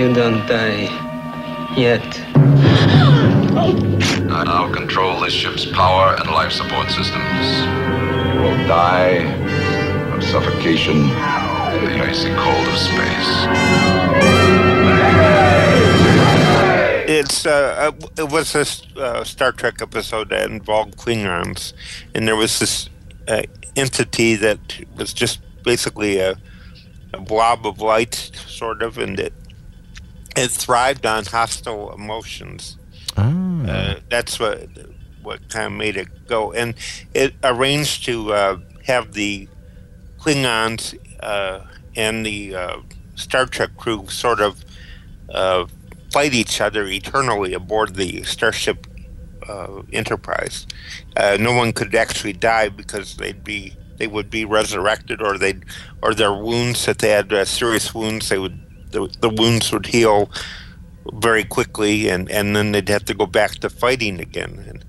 You 0.00 0.14
don't 0.14 0.46
die 0.46 0.88
yet. 1.76 2.06
I 4.32 4.44
now 4.44 4.72
control 4.72 5.20
this 5.20 5.34
ship's 5.34 5.66
power 5.66 6.16
and 6.18 6.30
life 6.30 6.52
support 6.52 6.88
systems. 6.90 7.44
You 8.32 8.40
will 8.40 8.66
die 8.66 9.18
of 9.18 9.39
suffocation 10.30 10.96
in 10.96 11.84
the 11.86 12.04
icy 12.04 12.32
cold 12.36 12.68
of 12.68 12.76
space. 12.78 13.30
It's 17.10 17.44
uh, 17.44 17.90
uh, 17.90 18.06
it 18.16 18.30
was 18.30 18.52
this 18.52 18.86
uh, 18.96 19.24
Star 19.24 19.50
Trek 19.50 19.82
episode 19.82 20.28
that 20.28 20.48
involved 20.48 20.96
Klingons, 20.96 21.72
and 22.14 22.28
there 22.28 22.36
was 22.36 22.60
this 22.60 22.88
uh, 23.26 23.42
entity 23.74 24.36
that 24.36 24.60
was 24.96 25.12
just 25.12 25.40
basically 25.64 26.18
a, 26.18 26.36
a 27.12 27.20
blob 27.20 27.66
of 27.66 27.80
light, 27.80 28.14
sort 28.46 28.82
of, 28.82 28.98
and 28.98 29.18
it 29.18 29.32
it 30.36 30.52
thrived 30.52 31.04
on 31.06 31.24
hostile 31.24 31.92
emotions. 31.92 32.78
Uh, 33.16 33.96
that's 34.08 34.38
what 34.38 34.68
what 35.22 35.48
kind 35.48 35.66
of 35.66 35.72
made 35.72 35.96
it 35.96 36.28
go, 36.28 36.52
and 36.52 36.74
it 37.14 37.34
arranged 37.42 38.04
to 38.04 38.32
uh, 38.32 38.58
have 38.86 39.12
the 39.14 39.48
Klingons 40.20 40.96
uh, 41.20 41.60
and 41.96 42.24
the 42.24 42.54
uh, 42.54 42.76
Star 43.14 43.46
Trek 43.46 43.70
crew 43.76 44.06
sort 44.08 44.40
of 44.40 44.64
uh, 45.30 45.66
fight 46.12 46.34
each 46.34 46.60
other 46.60 46.86
eternally 46.86 47.54
aboard 47.54 47.94
the 47.94 48.22
Starship 48.24 48.86
uh, 49.48 49.82
Enterprise. 49.92 50.66
Uh, 51.16 51.36
no 51.40 51.52
one 51.52 51.72
could 51.72 51.94
actually 51.94 52.34
die 52.34 52.68
because 52.68 53.16
they'd 53.16 53.42
be 53.44 53.74
they 53.96 54.06
would 54.06 54.30
be 54.30 54.44
resurrected, 54.44 55.20
or 55.20 55.36
they 55.36 55.54
or 56.02 56.14
their 56.14 56.34
wounds 56.34 56.86
that 56.86 56.98
they 56.98 57.10
had 57.10 57.32
uh, 57.32 57.44
serious 57.44 57.94
wounds 57.94 58.28
they 58.28 58.38
would 58.38 58.58
the, 58.90 59.08
the 59.20 59.28
wounds 59.28 59.72
would 59.72 59.86
heal 59.86 60.30
very 61.14 61.44
quickly, 61.44 62.08
and, 62.08 62.30
and 62.30 62.54
then 62.54 62.72
they'd 62.72 62.88
have 62.88 63.04
to 63.06 63.14
go 63.14 63.26
back 63.26 63.52
to 63.52 63.70
fighting 63.70 64.20
again. 64.20 64.64
And, 64.68 64.84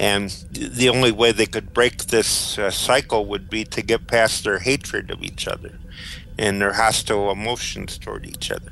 and 0.00 0.30
the 0.52 0.88
only 0.88 1.10
way 1.12 1.32
they 1.32 1.46
could 1.46 1.72
break 1.72 2.04
this 2.06 2.58
uh, 2.58 2.70
cycle 2.70 3.24
would 3.26 3.50
be 3.50 3.64
to 3.64 3.82
get 3.82 4.06
past 4.06 4.44
their 4.44 4.58
hatred 4.60 5.10
of 5.10 5.22
each 5.22 5.48
other 5.48 5.78
and 6.38 6.60
their 6.60 6.74
hostile 6.74 7.30
emotions 7.30 7.98
toward 7.98 8.24
each 8.26 8.50
other. 8.50 8.70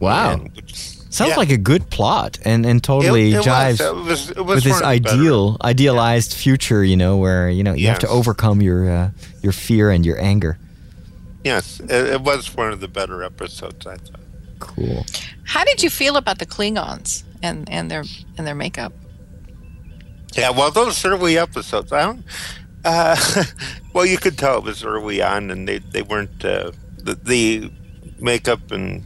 Wow. 0.00 0.32
And 0.34 0.54
which- 0.54 0.74
Sounds 1.10 1.30
yeah. 1.30 1.36
like 1.36 1.50
a 1.50 1.56
good 1.56 1.90
plot 1.90 2.40
and, 2.44 2.66
and 2.66 2.82
totally 2.82 3.28
It- 3.30 3.34
it 3.34 3.36
was. 3.38 3.46
jives 3.46 3.80
It 3.80 3.94
was- 3.94 4.30
it 4.30 4.36
was 4.44 4.54
with 4.56 4.64
this 4.64 4.72
one 4.72 4.82
of 4.82 4.94
the 4.96 5.00
better 5.00 5.16
ideal 5.16 5.56
idealized 5.62 6.34
future, 6.34 6.82
you 6.84 6.96
know, 6.96 7.16
where 7.16 7.48
you 7.48 7.62
know 7.62 7.72
you 7.72 7.86
have 7.86 8.00
to 8.00 8.08
overcome 8.08 8.60
your 8.60 8.90
uh, 8.90 9.10
your 9.40 9.52
fear 9.52 9.90
and 9.92 10.04
your 10.04 10.20
anger. 10.20 10.58
Yes, 11.44 11.78
it, 11.78 11.90
it 11.90 12.20
was 12.22 12.54
one 12.56 12.72
of 12.72 12.80
the 12.80 12.88
better 12.88 13.22
episodes, 13.22 13.86
I 13.86 13.96
thought. 13.96 14.20
Cool. 14.58 15.04
How 15.44 15.62
did 15.64 15.82
you 15.82 15.90
feel 15.90 16.16
about 16.16 16.38
the 16.38 16.46
Klingons 16.46 17.22
and, 17.42 17.68
and 17.70 17.90
their 17.90 18.02
and 18.38 18.44
their 18.46 18.54
makeup? 18.56 18.92
Yeah, 20.36 20.50
well, 20.50 20.70
those 20.70 21.04
early 21.04 21.38
episodes, 21.38 21.92
I 21.92 22.02
don't. 22.02 22.24
Uh, 22.84 23.16
well, 23.92 24.04
you 24.04 24.18
could 24.18 24.36
tell 24.36 24.58
it 24.58 24.64
was 24.64 24.84
early 24.84 25.22
on, 25.22 25.50
and 25.50 25.68
they 25.68 25.78
they 25.78 26.02
weren't 26.02 26.44
uh, 26.44 26.72
the, 26.98 27.14
the 27.14 27.72
makeup 28.18 28.70
and. 28.70 29.04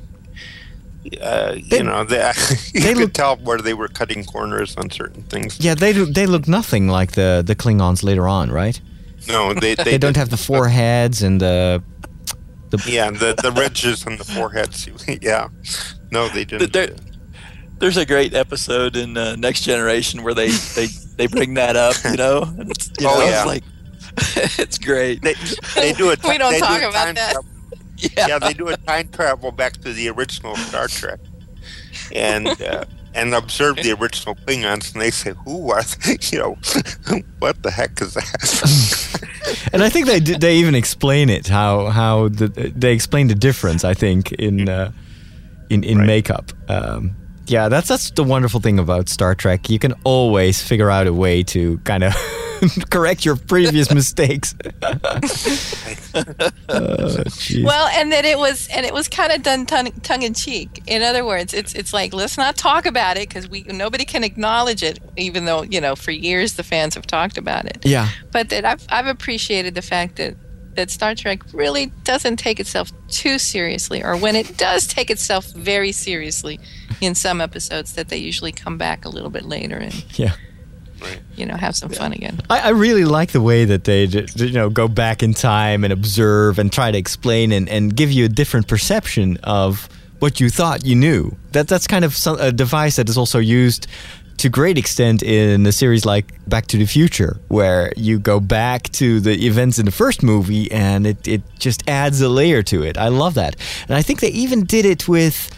Uh, 1.22 1.54
you 1.56 1.82
know, 1.82 2.04
they, 2.04 2.32
you 2.74 2.94
could 2.94 3.14
tell 3.14 3.36
where 3.36 3.58
they 3.58 3.72
were 3.72 3.88
cutting 3.88 4.24
corners 4.24 4.76
on 4.76 4.90
certain 4.90 5.22
things. 5.22 5.58
Yeah, 5.58 5.74
they 5.74 5.94
do, 5.94 6.04
they 6.04 6.26
look 6.26 6.46
nothing 6.46 6.88
like 6.88 7.12
the 7.12 7.42
the 7.46 7.56
Klingons 7.56 8.02
later 8.02 8.28
on, 8.28 8.50
right? 8.50 8.78
No, 9.26 9.54
they 9.54 9.74
They, 9.74 9.84
they, 9.84 9.98
don't 9.98 10.16
have 10.16 10.28
the 10.28 10.36
foreheads 10.36 11.22
and 11.22 11.40
the 11.40 11.82
Yeah, 12.86 13.10
the 13.10 13.34
the 13.42 13.52
ridges 13.52 14.06
on 14.06 14.18
the 14.18 14.24
foreheads. 14.24 14.86
yeah, 15.22 15.48
no, 16.10 16.28
they 16.28 16.44
didn't. 16.44 16.72
There, 16.72 16.90
there's 17.78 17.96
a 17.96 18.04
great 18.04 18.34
episode 18.34 18.96
in 18.96 19.16
uh, 19.16 19.36
Next 19.36 19.62
Generation 19.62 20.22
where 20.22 20.34
they, 20.34 20.50
they, 20.50 20.88
they 21.18 21.26
bring 21.26 21.54
that 21.54 21.76
up, 21.76 21.96
you 22.04 22.16
know? 22.16 22.42
And 22.59 22.70
it's, 22.70 22.90
you 22.98 23.07
Oh, 23.09 23.18
know, 23.18 23.24
yeah. 23.26 23.37
it's 23.42 23.46
like, 23.46 23.64
it's 24.59 24.78
great. 24.78 25.20
They, 25.22 25.35
they 25.74 25.92
do 25.92 26.11
it. 26.11 26.20
We 26.28 26.38
don't 26.38 26.52
they 26.52 26.61
do 26.61 26.66
talk 26.66 26.83
a 26.83 26.88
about 26.88 27.14
that. 27.14 27.33
travel- 27.33 27.46
Yeah. 28.16 28.38
they 28.38 28.54
do 28.54 28.68
a 28.68 28.76
time 28.76 29.09
travel 29.09 29.50
back 29.52 29.74
to 29.85 29.92
the 29.92 30.09
original 30.09 30.57
Star 30.57 30.87
Trek, 30.88 31.20
and 32.14 32.46
uh, 32.62 32.85
and 33.14 33.35
observe 33.35 33.76
the 33.76 33.92
original 34.00 34.35
Klingons, 34.37 34.92
and 34.92 35.02
they 35.02 35.11
say, 35.11 35.33
"Who 35.44 35.72
are 35.72 35.83
they? 36.07 36.16
you 36.33 36.38
know? 36.38 36.57
what 37.40 37.61
the 37.64 37.70
heck 37.72 38.00
is 38.00 38.14
that?" 38.14 39.68
and 39.72 39.83
I 39.83 39.88
think 39.90 40.07
they 40.07 40.20
did- 40.20 40.40
they 40.40 40.57
even 40.57 40.74
explain 40.76 41.28
it 41.28 41.48
how 41.48 41.87
how 41.90 42.28
the, 42.28 42.46
they 42.76 42.92
explain 42.92 43.26
the 43.28 43.35
difference. 43.35 43.83
I 43.85 43.94
think 43.94 44.31
in 44.33 44.68
uh, 44.68 44.92
in 45.70 45.83
in 45.85 46.07
makeup. 46.07 46.52
Um, 46.68 47.16
yeah, 47.50 47.68
that's 47.68 47.88
that's 47.88 48.11
the 48.11 48.24
wonderful 48.24 48.61
thing 48.61 48.78
about 48.78 49.08
Star 49.08 49.34
Trek. 49.34 49.70
You 49.70 49.78
can 49.78 49.94
always 50.04 50.62
figure 50.62 50.90
out 50.90 51.06
a 51.06 51.12
way 51.12 51.42
to 51.44 51.78
kind 51.78 52.04
of 52.04 52.14
correct 52.90 53.24
your 53.24 53.37
previous 53.37 53.92
mistakes. 53.92 54.54
Oh. 56.70 57.22
Well, 57.62 57.88
and 57.88 58.12
that 58.12 58.24
it 58.24 58.38
was 58.38 58.68
and 58.68 58.84
it 58.84 58.92
was 58.92 59.08
kind 59.08 59.32
of 59.32 59.42
done 59.42 59.66
tongue, 59.66 59.92
tongue 60.02 60.22
in 60.22 60.34
cheek. 60.34 60.82
In 60.87 61.02
other 61.02 61.24
words, 61.24 61.54
it's 61.54 61.74
it's 61.74 61.92
like 61.92 62.12
let's 62.12 62.37
not 62.37 62.56
talk 62.56 62.87
about 62.87 63.16
it 63.16 63.28
because 63.28 63.48
we 63.48 63.62
nobody 63.62 64.04
can 64.04 64.24
acknowledge 64.24 64.82
it, 64.82 64.98
even 65.16 65.44
though 65.44 65.62
you 65.62 65.80
know 65.80 65.94
for 65.94 66.11
years 66.11 66.54
the 66.54 66.62
fans 66.62 66.94
have 66.94 67.06
talked 67.06 67.38
about 67.38 67.66
it. 67.66 67.84
yeah. 67.84 68.08
But 68.32 68.48
that 68.50 68.64
I've 68.64 68.84
I've 68.88 69.06
appreciated 69.06 69.74
the 69.74 69.82
fact 69.82 70.16
that 70.16 70.34
that 70.74 70.90
Star 70.90 71.14
Trek 71.14 71.42
really 71.52 71.87
doesn't 72.04 72.37
take 72.37 72.61
itself 72.61 72.90
too 73.08 73.38
seriously, 73.38 74.02
or 74.02 74.16
when 74.16 74.37
it 74.37 74.56
does 74.56 74.87
take 74.87 75.11
itself 75.11 75.46
very 75.52 75.92
seriously 75.92 76.58
in 77.06 77.14
some 77.14 77.40
episodes, 77.40 77.92
that 77.94 78.08
they 78.08 78.16
usually 78.18 78.52
come 78.52 78.78
back 78.78 79.04
a 79.04 79.08
little 79.08 79.30
bit 79.30 79.44
later 79.44 79.76
and 79.76 80.04
Yeah. 80.18 80.32
you 81.37 81.46
know 81.46 81.56
have 81.56 81.76
some 81.76 81.90
fun 81.90 82.12
again. 82.12 82.40
I, 82.50 82.58
I 82.61 82.68
really 82.70 83.04
like 83.04 83.30
the 83.32 83.40
way 83.40 83.64
that 83.64 83.84
they 83.84 84.06
j- 84.08 84.26
j- 84.26 84.46
you 84.46 84.52
know 84.54 84.68
go 84.70 84.88
back 84.88 85.22
in 85.22 85.32
time 85.34 85.84
and 85.84 85.92
observe 85.92 86.58
and 86.58 86.72
try 86.72 86.90
to 86.90 86.98
explain 86.98 87.52
and, 87.52 87.68
and 87.68 87.94
give 87.94 88.11
you 88.11 88.24
a 88.24 88.28
different 88.28 88.66
perception 88.66 89.37
of 89.44 89.88
what 90.18 90.40
you 90.40 90.50
thought 90.50 90.84
you 90.84 90.96
knew. 90.96 91.37
That 91.52 91.68
that's 91.68 91.87
kind 91.87 92.04
of 92.04 92.14
some, 92.16 92.37
a 92.40 92.50
device 92.50 92.96
that 92.96 93.08
is 93.08 93.16
also 93.16 93.38
used 93.38 93.87
to 94.38 94.48
great 94.48 94.78
extent 94.78 95.22
in 95.22 95.66
a 95.66 95.72
series 95.72 96.04
like 96.04 96.26
Back 96.48 96.66
to 96.68 96.76
the 96.76 96.87
Future, 96.87 97.40
where 97.48 97.92
you 97.96 98.18
go 98.20 98.38
back 98.40 98.88
to 98.90 99.18
the 99.20 99.46
events 99.46 99.78
in 99.80 99.84
the 99.84 99.90
first 99.92 100.22
movie 100.22 100.70
and 100.70 101.06
it, 101.08 101.26
it 101.26 101.42
just 101.58 101.88
adds 101.88 102.20
a 102.20 102.28
layer 102.28 102.62
to 102.64 102.82
it. 102.84 102.96
I 102.96 103.08
love 103.08 103.34
that, 103.34 103.54
and 103.88 103.96
I 103.96 104.02
think 104.02 104.20
they 104.20 104.30
even 104.30 104.64
did 104.64 104.84
it 104.84 105.08
with 105.08 105.50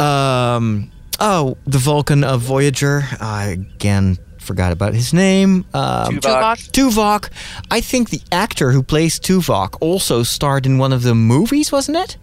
um 0.00 0.90
oh 1.20 1.56
the 1.66 1.78
Vulcan 1.78 2.24
of 2.24 2.40
Voyager. 2.40 3.02
I 3.20 3.46
again 3.46 4.18
forgot 4.38 4.72
about 4.72 4.94
his 4.94 5.12
name. 5.12 5.64
Um, 5.74 6.20
Tuvok. 6.20 6.70
Tuvok. 6.70 7.30
I 7.70 7.80
think 7.80 8.10
the 8.10 8.22
actor 8.30 8.70
who 8.70 8.82
plays 8.82 9.18
Tuvok 9.18 9.76
also 9.80 10.22
starred 10.22 10.66
in 10.66 10.78
one 10.78 10.92
of 10.92 11.02
the 11.02 11.14
movies, 11.14 11.72
wasn't 11.72 11.96
it? 11.98 12.16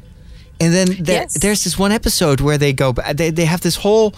And 0.64 0.74
then 0.74 0.88
there, 1.04 1.22
Yes. 1.24 1.34
there's 1.40 1.64
this 1.64 1.78
one 1.78 1.92
episode 1.92 2.40
where 2.42 2.58
they 2.58 2.74
go, 2.74 2.94
ba- 2.94 3.14
they 3.14 3.30
they 3.32 3.46
have 3.46 3.62
this 3.62 3.76
whole, 3.76 4.14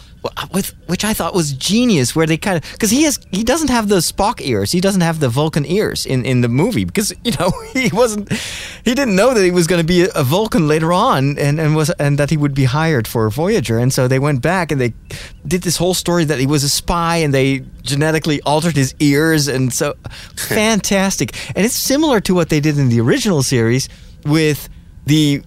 with 0.54 0.74
which 0.88 1.04
I 1.04 1.14
thought 1.14 1.34
was 1.34 1.54
genius, 1.54 2.16
where 2.16 2.28
they 2.28 2.38
kind 2.38 2.58
of 2.58 2.64
because 2.72 2.92
he 2.92 3.04
has 3.04 3.20
he 3.32 3.44
doesn't 3.44 3.70
have 3.70 3.88
the 3.90 3.98
Spock 4.02 4.40
ears, 4.42 4.72
he 4.72 4.80
doesn't 4.82 5.02
have 5.02 5.20
the 5.20 5.30
Vulcan 5.30 5.66
ears 5.66 6.06
in 6.06 6.26
in 6.26 6.42
the 6.42 6.50
movie 6.50 6.86
because 6.86 7.14
you 7.24 7.32
know 7.40 7.52
he 7.74 7.90
wasn't 7.94 8.32
he 8.84 8.94
didn't 8.94 9.16
know 9.16 9.34
that 9.34 9.44
he 9.44 9.52
was 9.52 9.66
going 9.68 9.82
to 9.82 9.88
be 9.88 10.04
a, 10.04 10.10
a 10.16 10.24
Vulcan 10.24 10.68
later 10.68 10.92
on 10.94 11.38
and 11.40 11.60
and 11.60 11.76
was 11.76 11.90
and 12.00 12.18
that 12.20 12.30
he 12.30 12.38
would 12.38 12.54
be 12.54 12.66
hired 12.66 13.08
for 13.08 13.30
Voyager, 13.30 13.78
and 13.80 13.92
so 13.94 14.08
they 14.08 14.20
went 14.20 14.42
back 14.42 14.72
and 14.72 14.80
they 14.80 14.94
did 15.48 15.62
this 15.64 15.78
whole 15.78 15.94
story 15.94 16.26
that 16.26 16.40
he 16.40 16.48
was 16.48 16.64
a 16.64 16.70
spy 16.70 17.18
and 17.24 17.34
they 17.34 17.62
genetically 17.84 18.40
altered 18.42 18.76
his 18.76 18.94
ears 19.00 19.48
and 19.48 19.74
so 19.74 19.94
fantastic, 20.36 21.36
and 21.56 21.66
it's 21.66 21.76
similar 21.76 22.20
to 22.22 22.34
what 22.34 22.50
they 22.50 22.60
did 22.60 22.78
in 22.78 22.90
the 22.90 23.00
original 23.02 23.42
series 23.44 23.90
with 24.26 24.70
the 25.06 25.42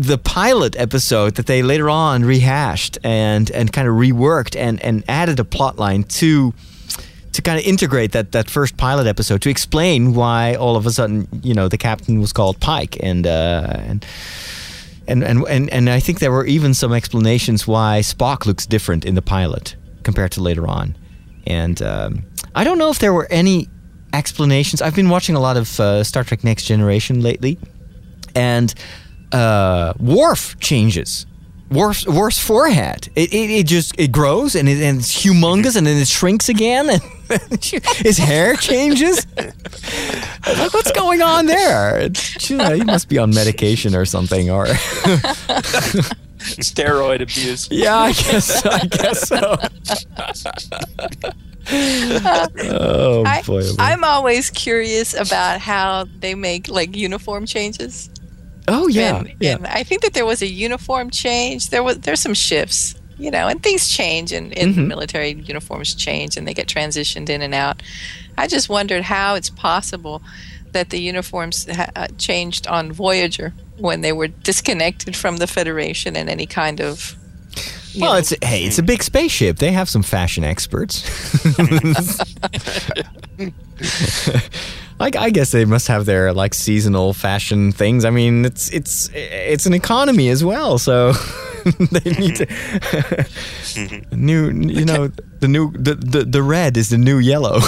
the 0.00 0.16
pilot 0.18 0.76
episode 0.76 1.34
that 1.34 1.46
they 1.46 1.62
later 1.62 1.90
on 1.90 2.24
rehashed 2.24 2.98
and 3.04 3.50
and 3.50 3.72
kind 3.72 3.86
of 3.86 3.94
reworked 3.94 4.56
and 4.56 4.80
and 4.82 5.04
added 5.08 5.38
a 5.38 5.44
plot 5.44 5.78
line 5.78 6.04
to 6.04 6.54
to 7.32 7.42
kind 7.42 7.58
of 7.58 7.64
integrate 7.66 8.12
that 8.12 8.32
that 8.32 8.48
first 8.48 8.76
pilot 8.76 9.06
episode 9.06 9.42
to 9.42 9.50
explain 9.50 10.14
why 10.14 10.54
all 10.54 10.76
of 10.76 10.86
a 10.86 10.90
sudden 10.90 11.28
you 11.42 11.54
know 11.54 11.68
the 11.68 11.76
captain 11.76 12.18
was 12.20 12.32
called 12.32 12.58
Pike 12.60 12.96
and 13.02 13.26
uh, 13.26 13.74
and. 13.76 14.06
And, 15.08 15.24
and, 15.24 15.44
and, 15.48 15.68
and 15.70 15.90
I 15.90 15.98
think 15.98 16.20
there 16.20 16.30
were 16.30 16.46
even 16.46 16.72
some 16.72 16.92
explanations 16.92 17.66
why 17.66 17.98
Spock 18.00 18.46
looks 18.46 18.64
different 18.64 19.04
in 19.04 19.16
the 19.16 19.22
pilot 19.22 19.74
compared 20.04 20.30
to 20.32 20.40
later 20.40 20.68
on. 20.68 20.96
And 21.48 21.82
um, 21.82 22.22
I 22.54 22.62
don't 22.62 22.78
know 22.78 22.90
if 22.90 23.00
there 23.00 23.12
were 23.12 23.26
any 23.28 23.68
explanations. 24.12 24.80
I've 24.80 24.94
been 24.94 25.08
watching 25.08 25.34
a 25.34 25.40
lot 25.40 25.56
of 25.56 25.80
uh, 25.80 26.04
Star 26.04 26.22
Trek 26.22 26.44
Next 26.44 26.62
Generation 26.64 27.22
lately, 27.22 27.58
and 28.36 28.72
uh, 29.32 29.92
Worf 29.98 30.58
changes. 30.60 31.26
Worf's, 31.70 32.04
Worf's 32.06 32.38
forehead. 32.38 33.08
It, 33.14 33.32
it, 33.32 33.50
it 33.50 33.66
just 33.66 33.94
it 33.98 34.10
grows 34.10 34.56
and, 34.56 34.68
it, 34.68 34.82
and 34.82 34.98
it's 34.98 35.24
humongous 35.24 35.76
and 35.76 35.86
then 35.86 35.98
it 35.98 36.08
shrinks 36.08 36.48
again 36.48 36.90
and 36.90 37.00
his 37.98 38.18
hair 38.18 38.56
changes. 38.56 39.24
like 39.36 40.74
what's 40.74 40.90
going 40.92 41.22
on 41.22 41.46
there? 41.46 41.96
It- 41.98 42.50
you 42.50 42.56
know, 42.56 42.74
he 42.74 42.82
must 42.82 43.08
be 43.08 43.18
on 43.18 43.30
medication 43.32 43.94
or 43.94 44.04
something 44.04 44.50
or 44.50 44.66
Steroid 46.40 47.20
abuse. 47.20 47.68
yeah, 47.70 47.96
I 47.98 48.12
guess 48.14 48.66
I 48.66 48.86
guess 48.86 49.28
so. 49.28 49.56
oh 51.72 53.22
I, 53.26 53.42
boy, 53.42 53.62
oh 53.64 53.76
boy. 53.76 53.82
I'm 53.82 54.04
always 54.04 54.50
curious 54.50 55.14
about 55.14 55.60
how 55.60 56.06
they 56.18 56.34
make 56.34 56.68
like 56.68 56.96
uniform 56.96 57.46
changes. 57.46 58.10
Oh 58.68 58.88
yeah, 58.88 59.16
and, 59.18 59.32
yeah. 59.40 59.56
and 59.56 59.66
I 59.66 59.82
think 59.82 60.02
that 60.02 60.12
there 60.14 60.26
was 60.26 60.42
a 60.42 60.46
uniform 60.46 61.10
change. 61.10 61.70
There 61.70 61.82
was 61.82 61.98
there's 62.00 62.20
some 62.20 62.34
shifts, 62.34 62.94
you 63.18 63.30
know, 63.30 63.48
and 63.48 63.62
things 63.62 63.88
change, 63.88 64.32
and, 64.32 64.56
and 64.56 64.74
Mhm. 64.74 64.86
military 64.86 65.32
uniforms 65.32 65.94
change, 65.94 66.36
and 66.36 66.46
they 66.46 66.54
get 66.54 66.66
transitioned 66.68 67.28
in 67.28 67.42
and 67.42 67.54
out. 67.54 67.82
I 68.38 68.46
just 68.46 68.68
wondered 68.68 69.02
how 69.04 69.34
it's 69.34 69.50
possible 69.50 70.22
that 70.72 70.90
the 70.90 71.00
uniforms 71.00 71.66
ha- 71.70 71.90
uh, 71.96 72.06
changed 72.18 72.66
on 72.68 72.92
Voyager 72.92 73.52
when 73.78 74.02
they 74.02 74.12
were 74.12 74.28
disconnected 74.28 75.16
from 75.16 75.38
the 75.38 75.46
Federation 75.46 76.14
and 76.16 76.28
any 76.30 76.46
kind 76.46 76.80
of. 76.80 77.16
you 77.92 78.02
Well, 78.02 78.12
know, 78.12 78.18
it's 78.18 78.32
hey, 78.42 78.64
it's 78.64 78.78
a 78.78 78.82
big 78.84 79.02
spaceship. 79.02 79.58
They 79.58 79.72
have 79.72 79.88
some 79.88 80.02
fashion 80.04 80.44
experts. 80.44 81.02
like 85.00 85.16
I 85.16 85.30
guess 85.30 85.50
they 85.50 85.64
must 85.64 85.88
have 85.88 86.04
their 86.04 86.32
like 86.34 86.52
seasonal 86.52 87.14
fashion 87.14 87.72
things. 87.72 88.04
I 88.04 88.10
mean, 88.10 88.44
it's 88.44 88.70
it's 88.70 89.08
it's 89.14 89.64
an 89.64 89.72
economy 89.72 90.28
as 90.28 90.44
well, 90.44 90.76
so 90.78 91.12
they 91.90 92.10
need 92.12 92.36
to 92.36 92.46
new. 94.16 94.50
You 94.50 94.84
know, 94.84 95.08
the 95.40 95.48
new 95.48 95.72
the, 95.72 95.94
the 95.94 96.24
the 96.24 96.42
red 96.42 96.76
is 96.76 96.90
the 96.90 96.98
new 96.98 97.18
yellow. 97.18 97.60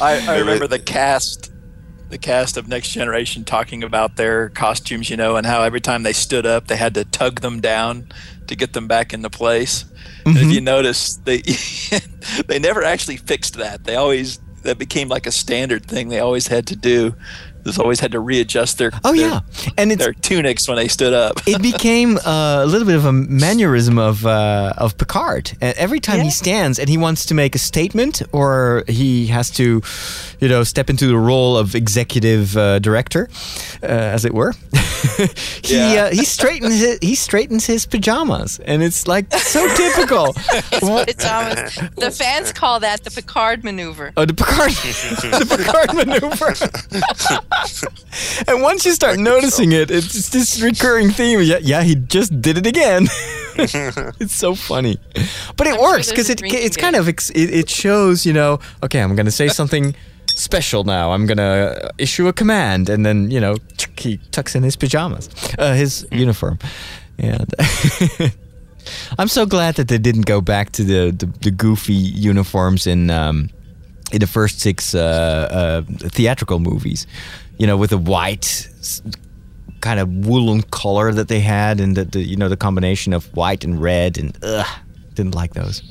I, 0.00 0.26
I 0.26 0.38
remember 0.38 0.66
the 0.66 0.80
cast 0.84 1.52
the 2.10 2.18
cast 2.18 2.56
of 2.56 2.66
Next 2.66 2.88
Generation 2.88 3.44
talking 3.44 3.84
about 3.84 4.16
their 4.16 4.48
costumes, 4.48 5.08
you 5.08 5.16
know, 5.16 5.36
and 5.36 5.46
how 5.46 5.62
every 5.62 5.80
time 5.80 6.02
they 6.02 6.12
stood 6.12 6.46
up, 6.46 6.66
they 6.66 6.76
had 6.76 6.94
to 6.94 7.04
tug 7.04 7.42
them 7.42 7.60
down 7.60 8.08
to 8.48 8.56
get 8.56 8.72
them 8.72 8.88
back 8.88 9.12
into 9.12 9.30
place. 9.30 9.84
And 10.26 10.36
if 10.36 10.42
mm-hmm. 10.42 10.50
you 10.50 10.60
notice, 10.60 11.14
they 11.16 11.42
they 12.48 12.58
never 12.58 12.82
actually 12.82 13.18
fixed 13.18 13.54
that. 13.54 13.84
They 13.84 13.94
always 13.94 14.40
that 14.68 14.78
became 14.78 15.08
like 15.08 15.26
a 15.26 15.32
standard 15.32 15.84
thing 15.86 16.08
they 16.08 16.20
always 16.20 16.46
had 16.46 16.66
to 16.66 16.76
do. 16.76 17.14
They 17.76 17.82
always 17.82 18.00
had 18.00 18.12
to 18.12 18.20
readjust 18.20 18.78
their 18.78 18.90
Oh, 19.04 19.14
their- 19.14 19.28
yeah. 19.28 19.40
And 19.76 19.92
it's- 19.92 19.98
their 20.04 20.12
tunics 20.14 20.66
when 20.68 20.76
they 20.76 20.88
stood 20.88 21.12
up. 21.12 21.40
it 21.46 21.60
became 21.62 22.16
uh, 22.26 22.62
a 22.62 22.66
little 22.66 22.86
bit 22.86 22.96
of 22.96 23.04
a 23.04 23.12
mannerism 23.12 23.98
of 23.98 24.24
uh, 24.26 24.72
of 24.78 24.96
Picard. 24.98 25.52
And 25.60 25.76
every 25.78 26.00
time 26.00 26.20
he 26.20 26.30
stands 26.30 26.78
and 26.78 26.88
he 26.88 26.96
wants 26.98 27.26
to 27.26 27.34
make 27.34 27.54
a 27.54 27.58
statement 27.58 28.22
or 28.32 28.84
he 28.88 29.26
has 29.28 29.50
to, 29.52 29.82
you 30.40 30.48
know, 30.48 30.64
step 30.64 30.90
into 30.90 31.06
the 31.06 31.16
role 31.18 31.56
of 31.56 31.74
executive 31.74 32.56
uh, 32.56 32.78
director, 32.78 33.28
uh, 33.82 33.86
as 33.86 34.24
it 34.24 34.32
were, 34.34 34.52
he 35.62 35.76
Yeah. 35.76 36.04
uh, 36.04 36.10
he 36.10 36.24
straightens 36.24 36.80
his, 36.80 36.98
he 37.02 37.14
straightens 37.14 37.66
his 37.66 37.86
pajamas, 37.86 38.60
and 38.64 38.82
it's 38.82 39.06
like 39.06 39.32
so 39.34 39.66
typical. 39.76 40.32
Pajamas. 40.72 41.74
The 41.96 42.10
fans 42.10 42.52
call 42.52 42.80
that 42.80 43.04
the 43.04 43.10
Picard 43.10 43.64
maneuver. 43.64 44.12
Oh, 44.16 44.24
the 44.24 44.34
Picard, 44.34 44.72
the 44.72 45.46
Picard 45.56 45.94
maneuver. 45.94 46.54
and 48.48 48.62
once 48.62 48.84
you 48.84 48.92
start 48.92 49.18
noticing 49.18 49.72
it, 49.72 49.90
it's 49.90 50.30
this 50.30 50.60
recurring 50.60 51.10
theme. 51.10 51.40
Yeah, 51.42 51.58
yeah, 51.60 51.82
he 51.82 51.94
just 51.94 52.40
did 52.40 52.58
it 52.58 52.66
again. 52.66 53.08
it's 53.56 54.34
so 54.34 54.54
funny, 54.54 54.98
but 55.56 55.66
it 55.66 55.74
I'm 55.74 55.80
works 55.80 56.10
because 56.10 56.26
there's 56.26 56.30
a 56.30 56.32
it 56.32 56.38
drinking 56.38 56.60
it's 56.62 56.76
kind 56.76 56.96
of 56.96 57.08
it, 57.08 57.30
it 57.34 57.68
shows 57.68 58.24
you 58.24 58.32
know. 58.32 58.60
Okay, 58.82 59.00
I'm 59.00 59.16
gonna 59.16 59.30
say 59.30 59.48
something 59.48 59.94
special 60.28 60.84
now. 60.84 61.12
I'm 61.12 61.26
gonna 61.26 61.90
issue 61.98 62.28
a 62.28 62.32
command, 62.32 62.88
and 62.88 63.04
then 63.04 63.30
you 63.30 63.40
know 63.40 63.56
he 63.96 64.18
tucks 64.30 64.54
in 64.54 64.62
his 64.62 64.76
pajamas, 64.76 65.28
uh, 65.58 65.74
his 65.74 66.06
uniform, 66.10 66.58
and. 67.18 67.52
I'm 69.18 69.28
so 69.28 69.44
glad 69.44 69.74
that 69.74 69.88
they 69.88 69.98
didn't 69.98 70.24
go 70.24 70.40
back 70.40 70.72
to 70.72 70.82
the, 70.82 71.10
the, 71.10 71.26
the 71.42 71.50
goofy 71.50 71.92
uniforms 71.92 72.86
in 72.86 73.10
um, 73.10 73.50
in 74.12 74.20
the 74.20 74.26
first 74.26 74.60
six 74.60 74.94
uh, 74.94 75.00
uh, 75.00 75.82
theatrical 76.08 76.58
movies. 76.60 77.06
You 77.58 77.66
know, 77.66 77.76
with 77.76 77.90
the 77.90 77.98
white 77.98 78.68
kind 79.80 80.00
of 80.00 80.08
woolen 80.26 80.62
color 80.62 81.12
that 81.12 81.28
they 81.28 81.40
had, 81.40 81.80
and 81.80 81.96
the, 81.96 82.04
the 82.04 82.20
you 82.20 82.36
know 82.36 82.48
the 82.48 82.56
combination 82.56 83.12
of 83.12 83.26
white 83.36 83.64
and 83.64 83.80
red, 83.82 84.18
and 84.18 84.36
ugh, 84.42 84.66
didn't 85.14 85.34
like 85.34 85.54
those. 85.54 85.82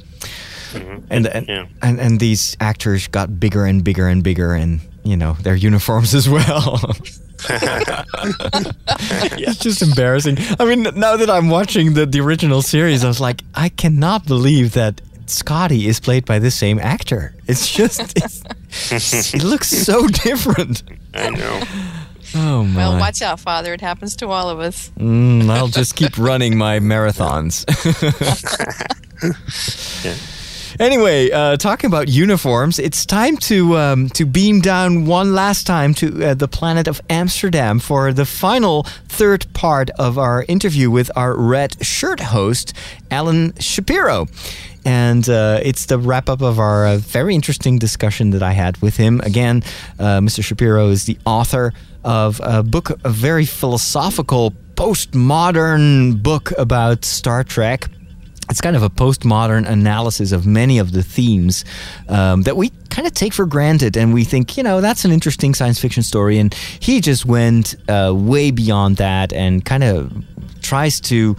And 1.10 1.27
and, 1.27 1.47
Yeah. 1.47 1.65
and 1.82 1.99
and 1.99 2.19
these 2.19 2.56
actors 2.60 3.08
got 3.08 3.39
bigger 3.39 3.65
and 3.65 3.84
bigger 3.84 4.08
and 4.08 4.23
bigger, 4.23 4.53
and 4.53 4.80
you 5.03 5.17
know 5.17 5.34
their 5.41 5.56
uniforms 5.56 6.13
as 6.19 6.27
well. 6.30 6.80
It's 9.39 9.60
just 9.60 9.82
embarrassing. 9.82 10.38
I 10.60 10.65
mean, 10.65 10.84
now 10.95 11.15
that 11.17 11.30
I'm 11.30 11.49
watching 11.49 11.93
the, 11.93 12.06
the 12.06 12.19
original 12.19 12.62
series, 12.62 13.03
I 13.03 13.08
was 13.08 13.19
like, 13.21 13.43
I 13.56 13.69
cannot 13.69 14.25
believe 14.25 14.73
that 14.73 15.01
Scotty 15.29 15.87
is 15.87 15.99
played 15.99 16.25
by 16.25 16.39
the 16.39 16.51
same 16.51 16.79
actor. 16.79 17.33
It's 17.47 17.69
just, 17.71 18.01
it's, 18.17 19.33
it 19.33 19.43
looks 19.43 19.69
so 19.69 20.07
different. 20.23 20.83
I 21.13 21.29
know. 21.29 21.61
Oh 22.35 22.63
my! 22.65 22.75
Well, 22.77 22.99
watch 22.99 23.21
out, 23.21 23.39
Father. 23.39 23.73
It 23.73 23.79
happens 23.81 24.15
to 24.17 24.27
all 24.27 24.49
of 24.49 24.59
us. 24.59 24.91
Mm, 24.99 25.49
I'll 25.49 25.69
just 25.69 25.95
keep 25.95 26.17
running 26.17 26.57
my 26.57 26.79
marathons. 26.79 27.63
Anyway, 30.79 31.31
uh, 31.31 31.57
talking 31.57 31.87
about 31.87 32.07
uniforms, 32.07 32.77
it's 32.77 33.03
time 33.03 33.35
to 33.35 33.75
um, 33.77 34.09
to 34.09 34.27
beam 34.27 34.61
down 34.61 35.05
one 35.07 35.33
last 35.33 35.65
time 35.65 35.91
to 35.95 36.23
uh, 36.23 36.33
the 36.35 36.47
planet 36.47 36.87
of 36.87 37.01
Amsterdam 37.09 37.79
for 37.79 38.13
the 38.13 38.25
final 38.25 38.83
third 39.07 39.51
part 39.53 39.89
of 39.97 40.19
our 40.19 40.45
interview 40.47 40.91
with 40.91 41.09
our 41.15 41.35
red 41.35 41.83
shirt 41.83 42.19
host, 42.19 42.73
Alan 43.09 43.55
Shapiro. 43.59 44.27
And 44.85 45.27
uh, 45.27 45.59
it's 45.63 45.87
the 45.87 45.97
wrap 45.97 46.29
up 46.29 46.43
of 46.43 46.59
our 46.59 46.85
uh, 46.85 46.97
very 46.97 47.33
interesting 47.33 47.79
discussion 47.79 48.29
that 48.29 48.43
I 48.43 48.51
had 48.51 48.77
with 48.77 48.97
him. 48.97 49.19
Again, 49.21 49.63
uh, 49.97 50.19
Mr. 50.19 50.43
Shapiro 50.43 50.89
is 50.89 51.05
the 51.05 51.17
author 51.25 51.73
of 52.03 52.39
a 52.43 52.61
book, 52.61 52.91
a 53.03 53.09
very 53.09 53.45
philosophical, 53.45 54.53
postmodern 54.75 56.21
book 56.21 56.51
about 56.55 57.03
Star 57.03 57.43
Trek 57.43 57.89
it's 58.49 58.62
kind 58.62 58.75
of 58.75 58.83
a 58.83 58.89
postmodern 58.89 59.67
analysis 59.67 60.31
of 60.31 60.45
many 60.45 60.77
of 60.77 60.91
the 60.91 61.03
themes 61.03 61.65
um, 62.10 62.43
that 62.43 62.55
we 62.55 62.71
kind 62.89 63.07
of 63.07 63.13
take 63.13 63.33
for 63.33 63.45
granted 63.45 63.97
and 63.97 64.13
we 64.13 64.23
think 64.23 64.57
you 64.57 64.63
know 64.63 64.81
that's 64.81 65.05
an 65.05 65.12
interesting 65.12 65.53
science 65.53 65.79
fiction 65.79 66.03
story 66.03 66.39
and 66.39 66.53
he 66.79 67.01
just 67.01 67.25
went 67.25 67.75
uh, 67.89 68.13
way 68.15 68.51
beyond 68.51 68.97
that 68.97 69.33
and 69.33 69.65
kind 69.65 69.83
of 69.83 70.12
tries 70.62 70.99
to 70.99 71.36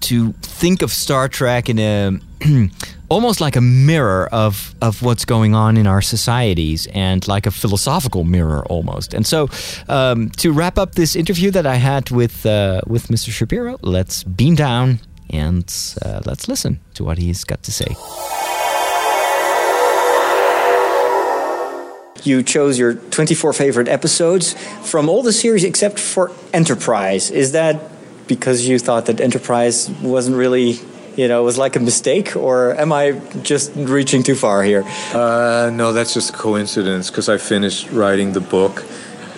to 0.00 0.32
think 0.42 0.82
of 0.82 0.90
Star 0.90 1.28
Trek 1.28 1.68
in 1.68 1.78
a 1.78 2.18
almost 3.08 3.40
like 3.40 3.56
a 3.56 3.60
mirror 3.60 4.28
of 4.32 4.74
of 4.82 5.02
what's 5.02 5.24
going 5.24 5.54
on 5.54 5.76
in 5.76 5.86
our 5.86 6.02
societies 6.02 6.86
and 6.88 7.26
like 7.28 7.46
a 7.46 7.50
philosophical 7.50 8.24
mirror 8.24 8.64
almost. 8.66 9.14
And 9.14 9.26
so, 9.26 9.48
um, 9.88 10.30
to 10.38 10.52
wrap 10.52 10.78
up 10.78 10.94
this 10.94 11.14
interview 11.14 11.50
that 11.52 11.66
I 11.66 11.76
had 11.76 12.10
with 12.10 12.44
uh, 12.44 12.80
with 12.86 13.08
Mr. 13.08 13.30
Shapiro, 13.30 13.78
let's 13.82 14.24
beam 14.24 14.54
down 14.56 14.98
and 15.32 15.64
uh, 16.02 16.20
let's 16.24 16.48
listen 16.48 16.80
to 16.94 17.04
what 17.04 17.18
he's 17.18 17.44
got 17.44 17.62
to 17.62 17.72
say. 17.72 17.96
You 22.24 22.42
chose 22.42 22.78
your 22.78 22.94
24 22.94 23.52
favorite 23.52 23.88
episodes 23.88 24.54
from 24.88 25.08
all 25.08 25.22
the 25.22 25.32
series 25.32 25.64
except 25.64 25.98
for 25.98 26.30
Enterprise. 26.52 27.30
Is 27.30 27.52
that 27.52 27.80
because 28.28 28.66
you 28.66 28.78
thought 28.78 29.06
that 29.06 29.20
Enterprise 29.20 29.90
wasn't 30.02 30.36
really, 30.36 30.78
you 31.16 31.26
know, 31.26 31.42
was 31.42 31.58
like 31.58 31.74
a 31.74 31.80
mistake, 31.80 32.36
or 32.36 32.78
am 32.78 32.92
I 32.92 33.12
just 33.42 33.72
reaching 33.74 34.22
too 34.22 34.36
far 34.36 34.62
here? 34.62 34.84
Uh, 35.12 35.70
no, 35.72 35.92
that's 35.92 36.14
just 36.14 36.30
a 36.30 36.32
coincidence 36.32 37.10
because 37.10 37.28
I 37.28 37.38
finished 37.38 37.90
writing 37.90 38.32
the 38.32 38.40
book 38.40 38.84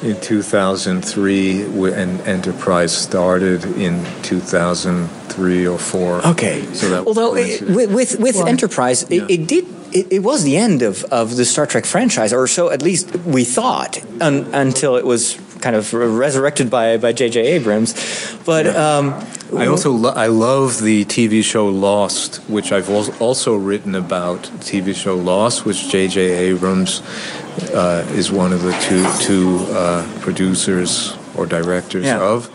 in 0.05 0.21
2003 0.21 1.63
wi- 1.65 1.97
and 1.97 2.21
Enterprise 2.23 2.97
started 2.97 3.65
in 3.79 4.05
2003 4.23 5.67
or 5.67 5.79
4. 5.79 6.27
Okay. 6.29 6.65
So 6.75 6.91
that 6.91 7.07
Although 7.07 7.37
it, 7.37 7.63
with 7.63 7.93
with, 7.93 8.21
with 8.21 8.37
Enterprise, 8.47 9.03
it, 9.05 9.31
it 9.31 9.47
did. 9.47 9.67
It, 9.93 10.13
it 10.13 10.23
was 10.25 10.43
the 10.43 10.57
end 10.57 10.83
of, 10.83 11.05
of 11.05 11.37
the 11.37 11.45
Star 11.45 11.67
Trek 11.67 11.85
franchise, 11.87 12.33
or 12.33 12.49
so 12.49 12.69
at 12.71 12.83
least 12.83 13.15
we 13.25 13.45
thought, 13.45 14.03
un, 14.21 14.53
until 14.53 14.97
it 14.97 15.07
was 15.07 15.39
kind 15.65 15.77
of 15.77 15.93
resurrected 15.95 16.69
by 16.71 16.99
by 16.99 17.13
J.J. 17.21 17.37
Abrams. 17.57 17.95
But 18.45 18.67
um, 18.67 19.15
I 19.57 19.67
also 19.67 19.91
lo- 20.05 20.13
I 20.27 20.29
love 20.29 20.81
the 20.83 21.05
TV 21.07 21.43
show 21.43 21.67
Lost, 21.69 22.37
which 22.49 22.71
I've 22.73 22.91
also 23.21 23.57
written 23.69 23.95
about. 23.95 24.43
TV 24.61 24.95
show 24.95 25.17
Lost, 25.17 25.65
which 25.67 25.89
J.J. 25.93 26.19
Abrams 26.51 27.01
uh, 27.73 28.05
is 28.21 28.31
one 28.31 28.53
of 28.53 28.61
the 28.63 28.73
two 28.87 29.05
two 29.27 29.65
uh, 29.73 30.03
producers 30.21 31.17
or 31.37 31.47
directors 31.47 32.05
Yeah. 32.05 32.21
of, 32.35 32.49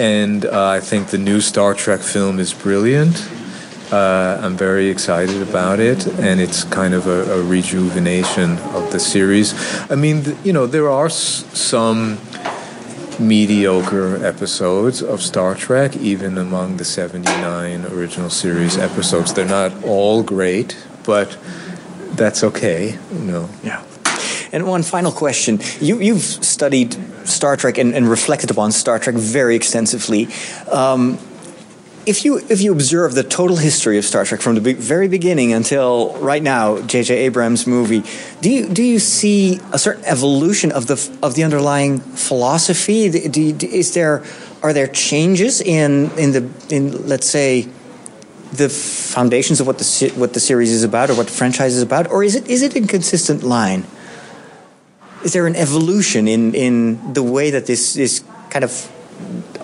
and 0.00 0.44
uh, 0.44 0.76
I 0.78 0.80
think 0.80 1.08
the 1.08 1.18
new 1.18 1.40
Star 1.40 1.74
Trek 1.74 2.00
film 2.00 2.38
is 2.40 2.54
brilliant. 2.54 3.16
Uh, 3.92 4.38
I'm 4.44 4.56
very 4.56 4.88
excited 4.88 5.42
about 5.42 5.80
it, 5.80 6.06
and 6.20 6.40
it's 6.40 6.62
kind 6.64 6.94
of 6.94 7.06
a, 7.06 7.40
a 7.40 7.42
rejuvenation 7.42 8.58
of 8.74 8.90
the 8.92 8.98
series. 9.00 9.52
I 9.90 9.96
mean, 9.96 10.22
th- 10.22 10.36
you 10.44 10.52
know, 10.52 10.66
there 10.68 10.88
are 10.88 11.06
s- 11.06 11.44
some 11.52 12.16
mediocre 13.20 14.24
episodes 14.24 15.02
of 15.02 15.22
Star 15.22 15.54
Trek, 15.54 15.96
even 15.96 16.38
among 16.38 16.78
the 16.78 16.84
79 16.84 17.84
original 17.86 18.30
series 18.30 18.78
episodes. 18.78 19.34
They're 19.34 19.44
not 19.44 19.84
all 19.84 20.22
great, 20.22 20.76
but 21.04 21.36
that's 22.12 22.42
okay, 22.42 22.98
you 23.12 23.18
know. 23.20 23.48
Yeah. 23.62 23.84
And 24.52 24.66
one 24.66 24.82
final 24.82 25.12
question. 25.12 25.60
You, 25.80 26.00
you've 26.00 26.22
studied 26.22 26.96
Star 27.24 27.56
Trek 27.56 27.78
and, 27.78 27.94
and 27.94 28.08
reflected 28.08 28.50
upon 28.50 28.72
Star 28.72 28.98
Trek 28.98 29.14
very 29.14 29.54
extensively. 29.54 30.28
Um, 30.70 31.18
if 32.06 32.24
you 32.24 32.38
if 32.48 32.60
you 32.60 32.72
observe 32.72 33.14
the 33.14 33.22
total 33.22 33.56
history 33.56 33.98
of 33.98 34.04
Star 34.04 34.24
Trek 34.24 34.40
from 34.40 34.54
the 34.54 34.74
very 34.74 35.08
beginning 35.08 35.52
until 35.52 36.16
right 36.18 36.42
now, 36.42 36.80
J.J. 36.80 37.16
Abrams' 37.26 37.66
movie, 37.66 38.02
do 38.40 38.50
you 38.50 38.68
do 38.68 38.82
you 38.82 38.98
see 38.98 39.60
a 39.72 39.78
certain 39.78 40.04
evolution 40.04 40.72
of 40.72 40.86
the 40.86 41.18
of 41.22 41.34
the 41.34 41.44
underlying 41.44 42.00
philosophy? 42.00 43.10
Do, 43.10 43.52
do- 43.52 43.66
is 43.66 43.94
there 43.94 44.24
are 44.62 44.72
there 44.72 44.86
changes 44.86 45.60
in 45.60 46.10
in 46.18 46.32
the 46.32 46.50
in 46.74 47.06
let's 47.06 47.28
say 47.28 47.68
the 48.52 48.68
foundations 48.68 49.60
of 49.60 49.66
what 49.66 49.78
the 49.78 50.12
what 50.16 50.32
the 50.32 50.40
series 50.40 50.72
is 50.72 50.82
about 50.82 51.10
or 51.10 51.14
what 51.14 51.26
the 51.26 51.32
franchise 51.32 51.76
is 51.76 51.82
about, 51.82 52.10
or 52.10 52.24
is 52.24 52.34
it 52.34 52.48
is 52.48 52.62
it 52.62 52.74
a 52.76 52.86
consistent 52.86 53.42
line? 53.42 53.84
Is 55.22 55.34
there 55.34 55.46
an 55.46 55.56
evolution 55.56 56.26
in 56.26 56.54
in 56.54 57.12
the 57.12 57.22
way 57.22 57.50
that 57.50 57.66
this 57.66 57.96
is 57.96 58.24
kind 58.48 58.64
of 58.64 58.90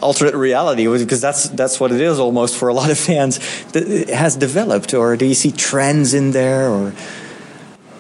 alternate 0.03 0.35
reality 0.35 0.87
because 0.87 1.21
that's 1.21 1.49
that's 1.51 1.81
what 1.81 1.93
it 1.93 2.01
is 2.01 2.19
almost 2.19 2.57
for 2.57 2.69
a 2.69 2.75
lot 2.75 2.91
of 2.91 2.99
fans 2.99 3.39
that 3.73 4.09
has 4.09 4.37
developed 4.37 4.93
or 4.95 5.17
do 5.17 5.25
you 5.25 5.35
see 5.35 5.51
trends 5.51 6.15
in 6.15 6.33
there 6.33 6.69
or 6.69 6.93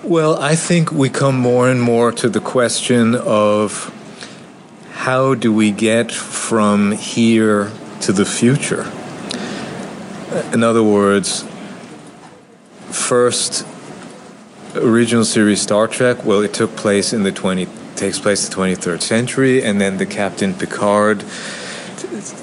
Well, 0.02 0.40
I 0.40 0.54
think 0.54 0.92
we 0.92 1.08
come 1.08 1.36
more 1.36 1.68
and 1.68 1.82
more 1.82 2.12
to 2.12 2.28
the 2.28 2.40
question 2.40 3.14
of 3.14 3.92
how 4.92 5.34
do 5.34 5.52
we 5.52 5.72
get 5.72 6.12
from 6.12 6.92
here 6.92 7.72
to 8.02 8.12
the 8.12 8.24
future? 8.24 8.84
In 10.52 10.62
other 10.62 10.82
words, 10.82 11.44
first 12.90 13.66
original 14.74 15.24
series 15.24 15.60
Star 15.60 15.88
Trek, 15.88 16.24
well, 16.24 16.40
it 16.40 16.54
took 16.54 16.76
place 16.76 17.12
in 17.12 17.22
the 17.22 17.32
20 17.32 17.66
takes 17.96 18.18
place 18.18 18.46
the 18.48 18.54
23rd 18.54 19.00
century, 19.00 19.62
and 19.62 19.80
then 19.80 19.96
the 19.96 20.06
Captain 20.06 20.54
Picard 20.54 21.24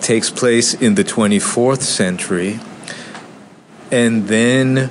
takes 0.01 0.29
place 0.29 0.73
in 0.73 0.95
the 0.95 1.03
24th 1.03 1.81
century, 1.81 2.59
and 3.91 4.27
then 4.27 4.89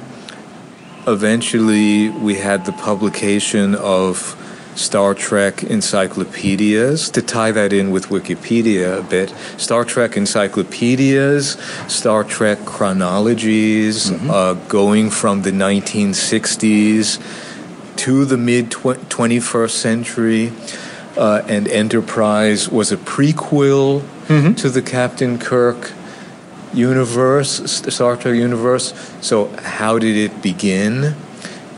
eventually 1.07 2.09
we 2.09 2.37
had 2.37 2.65
the 2.65 2.73
publication 2.73 3.75
of 3.75 4.37
Star 4.75 5.15
Trek 5.15 5.63
encyclopedias. 5.63 7.11
To 7.11 7.21
tie 7.21 7.51
that 7.53 7.73
in 7.73 7.91
with 7.91 8.07
Wikipedia 8.07 8.99
a 8.99 9.03
bit, 9.03 9.35
Star 9.59 9.85
Trek 9.85 10.17
encyclopedias, 10.17 11.59
Star 11.89 12.25
Trek 12.25 12.65
chronologies, 12.65 14.11
Mm-hmm. 14.11 14.31
uh, 14.31 14.55
going 14.69 15.11
from 15.11 15.43
the 15.43 15.51
1960s 15.53 17.21
to 17.97 18.25
the 18.25 18.39
mid 18.39 18.71
21st 18.71 19.71
century. 19.71 20.53
Uh, 21.17 21.43
and 21.47 21.69
Enterprise 21.69 22.71
was 22.71 22.91
a 22.91 22.97
prequel 22.97 24.03
Mm-hmm. 24.29 24.55
to 24.55 24.71
the 24.71 24.83
Captain 24.83 25.39
Kirk 25.39 25.93
universe, 26.73 27.71
Star 27.71 28.17
Trek 28.17 28.35
universe. 28.35 28.95
So, 29.21 29.49
how 29.59 29.99
did 29.99 30.17
it 30.17 30.43
begin? 30.43 31.15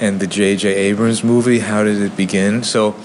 And 0.01 0.21
the 0.21 0.27
J.J. 0.27 0.75
Abrams 0.75 1.25
movie, 1.25 1.61
how 1.61 1.85
did 1.85 2.01
it 2.01 2.17
begin? 2.17 2.63
So, 2.63 2.97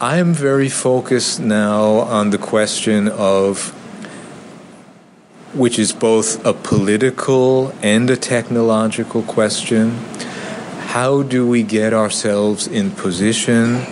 I 0.00 0.18
am 0.18 0.32
very 0.34 0.68
focused 0.68 1.40
now 1.40 2.00
on 2.00 2.30
the 2.30 2.38
question 2.38 3.08
of 3.08 3.70
which 5.54 5.78
is 5.78 5.92
both 5.92 6.44
a 6.44 6.52
political 6.52 7.72
and 7.82 8.10
a 8.10 8.16
technological 8.16 9.22
question. 9.22 9.92
How 10.88 11.22
do 11.22 11.46
we 11.46 11.62
get 11.62 11.94
ourselves 11.94 12.66
in 12.66 12.90
position 12.90 13.86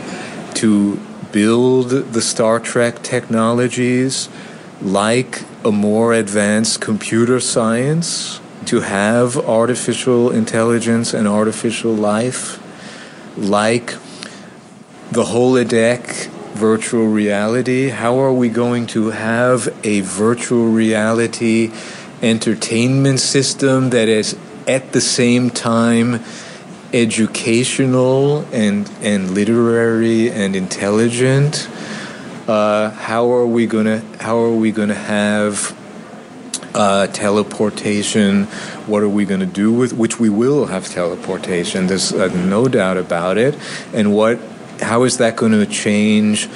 to 0.55 1.01
build 1.35 1.91
the 1.91 2.23
Star 2.23 2.61
Trek 2.61 3.03
technologies 3.03 4.29
like 4.81 5.43
a 5.65 5.73
more 5.73 6.13
advanced 6.15 6.81
computer 6.81 7.41
science 7.41 8.41
to 8.67 8.83
have 8.83 9.37
artificial 9.37 10.31
intelligence 10.31 11.13
and 11.13 11.27
artificial 11.27 11.93
life, 11.93 12.63
like 13.37 13.97
the 15.11 15.25
holodeck 15.25 16.29
virtual 16.55 17.09
reality? 17.09 17.89
How 17.89 18.17
are 18.21 18.33
we 18.33 18.49
going 18.49 18.87
to 18.99 19.11
have 19.11 19.75
a 19.83 20.03
virtual 20.03 20.69
reality 20.69 21.73
entertainment 22.23 23.19
system 23.19 23.91
that 23.91 24.09
is 24.09 24.37
at 24.69 24.93
the 24.93 25.01
same 25.01 25.51
time 25.51 26.21
educational 26.95 28.47
and, 28.53 28.91
and 29.03 29.33
literary 29.33 30.31
and 30.31 30.55
intelligent? 30.55 31.69
Uh, 32.47 32.91
how 32.91 33.33
are 33.33 33.47
we 33.47 33.67
gonna 33.67 34.01
How 34.21 34.39
are 34.39 34.55
we 34.55 34.71
gonna 34.71 34.95
have 34.95 35.77
uh, 36.75 37.07
teleportation? 37.09 38.45
What 38.87 39.03
are 39.03 39.09
we 39.09 39.25
gonna 39.25 39.47
do 39.47 39.73
with 39.73 39.93
which 39.93 40.21
we 40.21 40.29
will 40.29 40.67
have 40.67 40.89
teleportation? 40.89 41.89
There's 41.89 42.13
uh, 42.13 42.29
no 42.47 42.69
doubt 42.69 42.97
about 42.97 43.39
it. 43.39 43.59
And 43.93 44.15
what? 44.15 44.39
How 44.81 45.05
is 45.05 45.19
that 45.19 45.37
going 45.37 45.53
to 45.53 45.67
change 45.67 46.47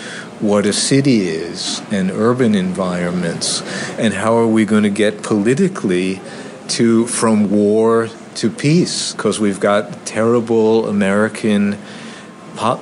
what 0.40 0.66
a 0.66 0.72
city 0.72 1.28
is 1.28 1.80
and 1.92 2.10
urban 2.10 2.54
environments? 2.54 3.62
And 3.96 4.12
how 4.12 4.36
are 4.36 4.46
we 4.46 4.64
going 4.64 4.82
to 4.82 4.90
get 4.90 5.22
politically 5.22 6.20
to 6.68 7.06
from 7.06 7.48
war 7.48 8.08
to 8.38 8.50
peace? 8.50 9.12
Because 9.12 9.40
we've 9.40 9.58
got 9.60 10.06
terrible 10.06 10.88
American 10.88 11.76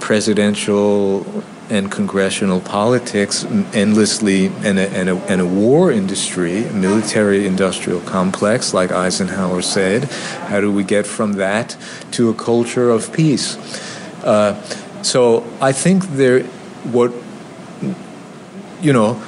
presidential 0.00 1.26
and 1.68 1.90
congressional 1.90 2.60
politics 2.60 3.44
endlessly 3.74 4.46
and 4.46 4.78
a, 4.78 4.88
and, 4.90 5.08
a, 5.08 5.16
and 5.28 5.40
a 5.40 5.46
war 5.46 5.90
industry, 5.90 6.64
military 6.70 7.46
industrial 7.46 8.00
complex, 8.00 8.72
like 8.72 8.92
Eisenhower 8.92 9.62
said. 9.62 10.04
How 10.48 10.60
do 10.60 10.70
we 10.70 10.84
get 10.84 11.06
from 11.06 11.34
that 11.34 11.76
to 12.12 12.28
a 12.28 12.34
culture 12.34 12.90
of 12.90 13.12
peace? 13.12 13.56
Uh, 14.22 14.62
so 15.02 15.44
I 15.60 15.72
think 15.72 16.04
there, 16.10 16.44
what, 16.92 17.12
you 18.80 18.92
know, 18.92 19.22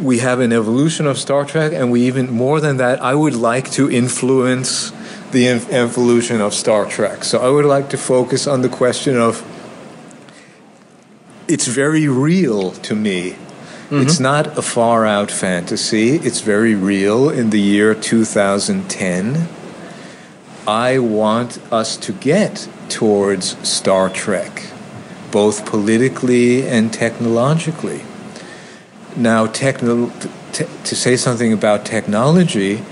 we 0.00 0.18
have 0.18 0.40
an 0.40 0.52
evolution 0.52 1.06
of 1.06 1.18
Star 1.18 1.44
Trek, 1.44 1.72
and 1.72 1.92
we 1.92 2.02
even 2.02 2.30
more 2.30 2.60
than 2.60 2.78
that, 2.78 3.00
I 3.00 3.14
would 3.14 3.34
like 3.34 3.70
to 3.72 3.90
influence 3.90 4.92
the 5.34 5.48
evolution 5.48 6.40
of 6.40 6.54
Star 6.54 6.86
Trek. 6.86 7.24
So 7.24 7.38
I 7.40 7.50
would 7.50 7.66
like 7.66 7.90
to 7.90 7.98
focus 7.98 8.46
on 8.46 8.62
the 8.62 8.68
question 8.68 9.18
of 9.18 9.42
it's 11.46 11.66
very 11.66 12.08
real 12.08 12.70
to 12.70 12.94
me. 12.94 13.32
Mm-hmm. 13.32 14.00
It's 14.00 14.18
not 14.18 14.56
a 14.56 14.62
far 14.62 15.04
out 15.04 15.30
fantasy. 15.30 16.16
It's 16.16 16.40
very 16.40 16.74
real 16.74 17.28
in 17.28 17.50
the 17.50 17.60
year 17.60 17.94
2010. 17.94 19.48
I 20.66 20.98
want 20.98 21.60
us 21.70 21.98
to 21.98 22.12
get 22.12 22.66
towards 22.88 23.58
Star 23.68 24.08
Trek, 24.08 24.62
both 25.30 25.66
politically 25.66 26.66
and 26.66 26.90
technologically. 26.90 28.02
Now, 29.16 29.46
techno- 29.46 30.10
t- 30.52 30.64
to 30.84 30.96
say 30.96 31.16
something 31.16 31.52
about 31.52 31.84
technology, 31.84 32.82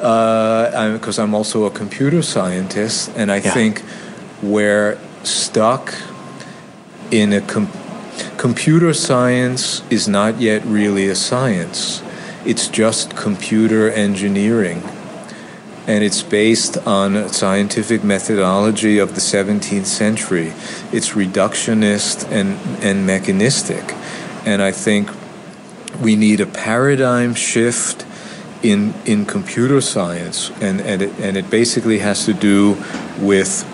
Uh, 0.00 0.92
because 0.92 1.18
I'm 1.18 1.34
also 1.34 1.64
a 1.64 1.70
computer 1.70 2.22
scientist, 2.22 3.10
and 3.16 3.30
I 3.30 3.40
think 3.40 3.82
we're 4.42 4.98
stuck 5.22 5.94
in 7.10 7.32
a 7.32 7.40
com- 7.40 7.70
computer 8.36 8.92
science 8.92 9.82
is 9.90 10.08
not 10.08 10.40
yet 10.40 10.64
really 10.64 11.08
a 11.08 11.14
science. 11.14 12.02
It's 12.44 12.68
just 12.68 13.16
computer 13.16 13.90
engineering. 13.90 14.82
And 15.86 16.02
it's 16.02 16.22
based 16.22 16.78
on 16.86 17.14
a 17.14 17.28
scientific 17.28 18.02
methodology 18.02 18.98
of 18.98 19.14
the 19.14 19.20
17th 19.20 19.86
century. 19.86 20.52
It's 20.92 21.10
reductionist 21.10 22.30
and, 22.30 22.56
and 22.82 23.06
mechanistic. 23.06 23.94
And 24.46 24.62
I 24.62 24.72
think 24.72 25.10
we 26.00 26.16
need 26.16 26.40
a 26.40 26.46
paradigm 26.46 27.34
shift 27.34 28.06
in, 28.64 28.94
in 29.04 29.26
computer 29.26 29.80
science. 29.80 30.50
And, 30.60 30.80
and, 30.80 31.02
it, 31.02 31.12
and 31.20 31.36
it 31.36 31.50
basically 31.50 31.98
has 31.98 32.24
to 32.24 32.32
do 32.32 32.82
with 33.20 33.70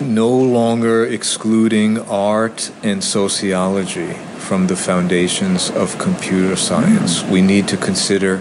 no 0.00 0.30
longer 0.30 1.04
excluding 1.04 1.98
art 2.08 2.72
and 2.82 3.04
sociology 3.04 4.14
from 4.38 4.66
the 4.68 4.76
foundations 4.76 5.70
of 5.70 5.98
computer 5.98 6.56
science. 6.56 7.20
Mm-hmm. 7.20 7.32
We 7.32 7.42
need 7.42 7.68
to 7.68 7.76
consider 7.76 8.40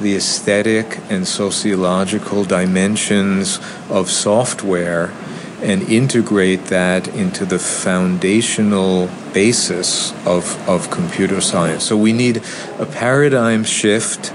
the 0.00 0.16
aesthetic 0.16 0.98
and 1.08 1.28
sociological 1.28 2.44
dimensions 2.44 3.60
of 3.88 4.10
software 4.10 5.12
and 5.64 5.82
integrate 5.88 6.66
that 6.66 7.08
into 7.08 7.46
the 7.46 7.58
foundational 7.58 9.08
basis 9.32 10.12
of, 10.26 10.68
of 10.68 10.90
computer 10.90 11.40
science. 11.40 11.84
So 11.84 11.96
we 11.96 12.12
need 12.12 12.42
a 12.78 12.84
paradigm 12.84 13.64
shift. 13.64 14.32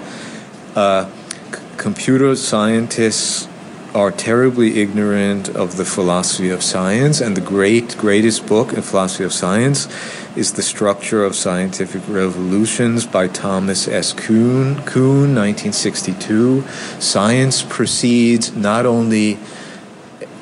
Uh, 0.76 1.06
c- 1.06 1.62
computer 1.78 2.36
scientists 2.36 3.48
are 3.94 4.12
terribly 4.12 4.82
ignorant 4.82 5.50
of 5.50 5.78
the 5.78 5.86
philosophy 5.86 6.50
of 6.50 6.64
science, 6.64 7.22
and 7.22 7.38
the 7.38 7.42
great, 7.42 7.96
greatest 7.98 8.48
book 8.48 8.74
in 8.74 8.82
philosophy 8.82 9.24
of 9.24 9.34
science 9.34 9.88
is 10.36 10.54
The 10.54 10.64
Structure 10.64 11.24
of 11.24 11.36
Scientific 11.36 12.02
Revolutions 12.08 13.06
by 13.06 13.28
Thomas 13.28 13.88
S. 13.88 14.14
Kuhn, 14.14 14.76
Kuhn 14.86 15.36
1962. 15.36 16.64
Science 17.00 17.64
proceeds 17.64 18.56
not 18.56 18.86
only 18.86 19.38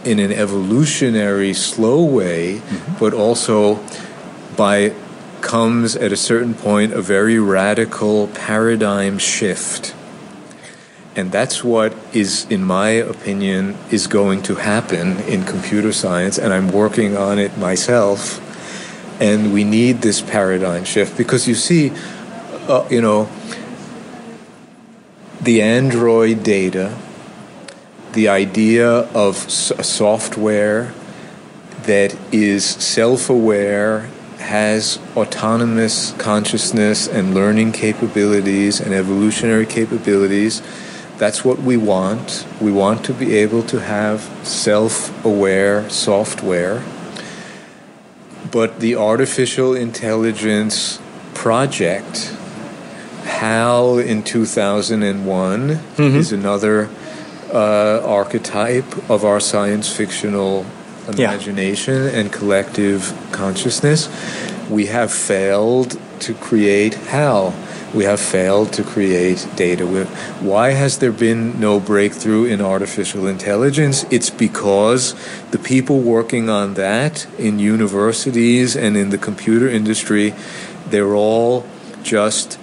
in 0.03 0.19
an 0.19 0.31
evolutionary, 0.31 1.53
slow 1.53 2.03
way, 2.03 2.61
but 2.99 3.13
also 3.13 3.83
by 4.55 4.93
comes 5.41 5.95
at 5.95 6.11
a 6.11 6.17
certain 6.17 6.53
point 6.53 6.93
a 6.93 7.01
very 7.01 7.39
radical 7.39 8.27
paradigm 8.27 9.17
shift. 9.17 9.95
And 11.15 11.31
that's 11.31 11.63
what 11.63 11.95
is, 12.13 12.45
in 12.49 12.63
my 12.63 12.89
opinion, 12.89 13.77
is 13.89 14.07
going 14.07 14.43
to 14.43 14.55
happen 14.55 15.17
in 15.21 15.43
computer 15.45 15.91
science, 15.91 16.37
and 16.37 16.53
I'm 16.53 16.71
working 16.71 17.17
on 17.17 17.39
it 17.39 17.57
myself. 17.57 18.43
And 19.19 19.51
we 19.51 19.63
need 19.63 20.01
this 20.03 20.21
paradigm 20.21 20.83
shift 20.83 21.17
because 21.17 21.47
you 21.47 21.55
see, 21.55 21.91
uh, 22.67 22.87
you 22.91 23.01
know, 23.01 23.29
the 25.41 25.61
Android 25.61 26.43
Data 26.43 26.95
the 28.13 28.27
idea 28.27 28.89
of 29.13 29.45
s- 29.45 29.71
software 29.81 30.93
that 31.83 32.15
is 32.31 32.65
self 32.65 33.29
aware, 33.29 34.09
has 34.37 34.99
autonomous 35.15 36.11
consciousness 36.13 37.07
and 37.07 37.33
learning 37.33 37.71
capabilities 37.71 38.79
and 38.79 38.93
evolutionary 38.93 39.65
capabilities. 39.65 40.61
That's 41.17 41.43
what 41.43 41.59
we 41.59 41.75
want. 41.77 42.45
We 42.61 42.71
want 42.71 43.03
to 43.05 43.13
be 43.13 43.35
able 43.35 43.63
to 43.63 43.81
have 43.81 44.21
self 44.47 45.25
aware 45.25 45.89
software. 45.89 46.83
But 48.51 48.79
the 48.79 48.95
artificial 48.95 49.73
intelligence 49.73 50.99
project, 51.33 52.33
HAL 53.25 53.97
in 53.97 54.23
2001, 54.23 55.69
mm-hmm. 55.69 56.01
is 56.01 56.31
another 56.31 56.89
uh, 57.53 58.01
archetype 58.05 59.09
of 59.09 59.23
our 59.23 59.39
science 59.39 59.89
fictional 59.89 60.65
Yeah. 61.15 61.31
imagination 61.31 62.07
and 62.07 62.31
collective 62.31 63.13
consciousness. 63.31 64.09
We 64.69 64.87
have 64.87 65.11
failed 65.11 65.97
to 66.19 66.33
create 66.33 66.95
HAL. 66.95 67.53
We 67.93 68.03
have 68.03 68.19
failed 68.19 68.73
to 68.73 68.83
create 68.83 69.47
Data. 69.55 69.85
Why 70.41 70.71
has 70.71 70.97
there 70.97 71.13
been 71.13 71.57
no 71.59 71.79
breakthrough 71.79 72.43
in 72.43 72.59
artificial 72.61 73.25
intelligence? 73.27 74.05
It's 74.11 74.29
because 74.29 75.15
the 75.51 75.57
people 75.57 75.99
working 76.01 76.49
on 76.49 76.73
that 76.73 77.25
in 77.39 77.59
universities 77.59 78.75
and 78.75 78.97
in 78.97 79.09
the 79.09 79.17
computer 79.17 79.69
industry, 79.69 80.33
they're 80.89 81.15
all 81.15 81.65
just 82.03 82.59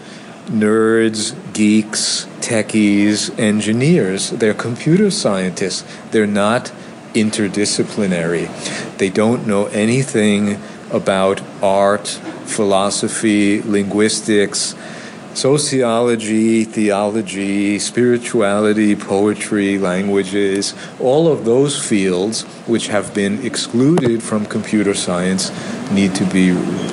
nerds, 0.50 1.34
geeks, 1.54 2.26
techies, 2.44 3.36
engineers. 3.38 4.30
They're 4.30 4.54
computer 4.54 5.10
scientists. 5.10 5.84
They're 6.10 6.26
not 6.26 6.72
interdisciplinary. 7.14 8.48
They 8.98 9.08
don't 9.08 9.46
know 9.46 9.66
anything 9.66 10.60
about 10.90 11.40
art, 11.62 12.08
philosophy, 12.08 13.62
linguistics, 13.62 14.74
sociology, 15.34 16.64
theology, 16.64 17.78
spirituality, 17.78 18.94
poetry, 18.94 19.78
languages, 19.78 20.74
all 21.00 21.28
of 21.28 21.44
those 21.44 21.78
fields 21.78 22.42
which 22.66 22.86
have 22.88 23.12
been 23.12 23.44
excluded 23.44 24.22
from 24.22 24.46
computer 24.46 24.94
science 24.94 25.50
need 25.90 26.14
to 26.14 26.24
be 26.26 26.50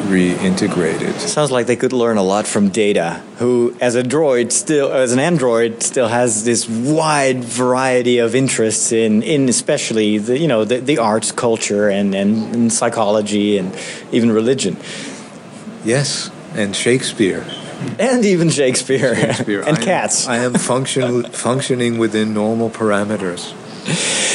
reintegrated. 0.09 1.17
Sounds 1.19 1.51
like 1.51 1.67
they 1.67 1.75
could 1.75 1.93
learn 1.93 2.17
a 2.17 2.23
lot 2.23 2.45
from 2.47 2.69
Data, 2.69 3.21
who, 3.37 3.75
as 3.79 3.95
a 3.95 4.03
droid, 4.03 4.51
still 4.51 4.91
as 4.91 5.13
an 5.13 5.19
android, 5.19 5.81
still 5.83 6.07
has 6.07 6.43
this 6.43 6.67
wide 6.67 7.43
variety 7.43 8.17
of 8.17 8.35
interests 8.35 8.91
in, 8.91 9.23
in 9.23 9.47
especially 9.47 10.17
the 10.17 10.37
you 10.37 10.47
know 10.47 10.65
the, 10.65 10.79
the 10.79 10.97
arts, 10.97 11.31
culture, 11.31 11.89
and, 11.89 12.13
and, 12.13 12.55
and 12.55 12.73
psychology, 12.73 13.57
and 13.57 13.77
even 14.11 14.31
religion. 14.31 14.77
Yes, 15.85 16.29
and 16.53 16.75
Shakespeare. 16.75 17.45
And 17.99 18.25
even 18.25 18.49
Shakespeare, 18.49 19.15
Shakespeare. 19.15 19.61
and 19.61 19.77
I 19.77 19.79
am- 19.79 19.85
cats. 19.85 20.27
I 20.27 20.37
am 20.37 20.53
function, 20.53 21.23
functioning 21.23 21.97
within 21.97 22.33
normal 22.33 22.69
parameters. 22.69 23.53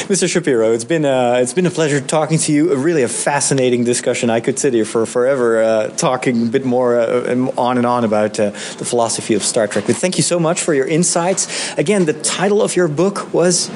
Mr. 0.08 0.28
Shapiro, 0.28 0.72
it's 0.72 0.84
been 0.84 1.04
uh, 1.04 1.38
it's 1.40 1.52
been 1.52 1.66
a 1.66 1.70
pleasure 1.70 2.00
talking 2.00 2.36
to 2.38 2.52
you. 2.52 2.72
A 2.72 2.76
really 2.76 3.02
a 3.02 3.08
fascinating 3.08 3.84
discussion. 3.84 4.28
I 4.28 4.40
could 4.40 4.58
sit 4.58 4.74
here 4.74 4.84
for 4.84 5.06
forever 5.06 5.62
uh, 5.62 5.88
talking 5.90 6.48
a 6.48 6.50
bit 6.50 6.64
more 6.64 6.98
uh, 6.98 7.52
on 7.56 7.76
and 7.78 7.86
on 7.86 8.04
about 8.04 8.38
uh, 8.40 8.50
the 8.50 8.84
philosophy 8.84 9.34
of 9.34 9.42
Star 9.44 9.68
Trek. 9.68 9.84
But 9.86 9.96
thank 9.96 10.16
you 10.16 10.24
so 10.24 10.40
much 10.40 10.60
for 10.60 10.74
your 10.74 10.86
insights. 10.86 11.46
Again, 11.78 12.06
the 12.06 12.12
title 12.12 12.60
of 12.60 12.74
your 12.74 12.88
book 12.88 13.32
was 13.32 13.70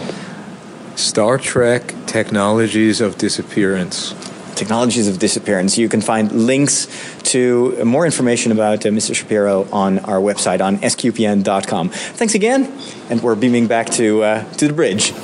Star 0.97 1.39
Trek 1.39 1.95
Technologies 2.07 3.01
of 3.01 3.17
Disappearance. 3.17 4.15
Technologies 4.61 5.09
of 5.09 5.19
Disappearance. 5.19 5.79
You 5.79 5.89
can 5.89 6.03
find 6.03 6.31
links 6.31 6.87
to 7.33 7.83
more 7.83 8.05
information 8.05 8.53
about 8.53 8.85
uh, 8.85 8.91
Mr. 8.91 9.15
Shapiro 9.15 9.67
on 9.73 10.01
our 10.01 10.19
website 10.19 10.61
on 10.61 10.77
sqpn.com. 10.79 11.89
Thanks 11.89 12.35
again, 12.35 12.71
and 13.09 13.23
we're 13.23 13.37
beaming 13.37 13.67
back 13.67 13.89
to 13.91 14.23
uh, 14.23 14.45
to 14.55 14.69
the 14.69 14.75
bridge. 14.75 15.15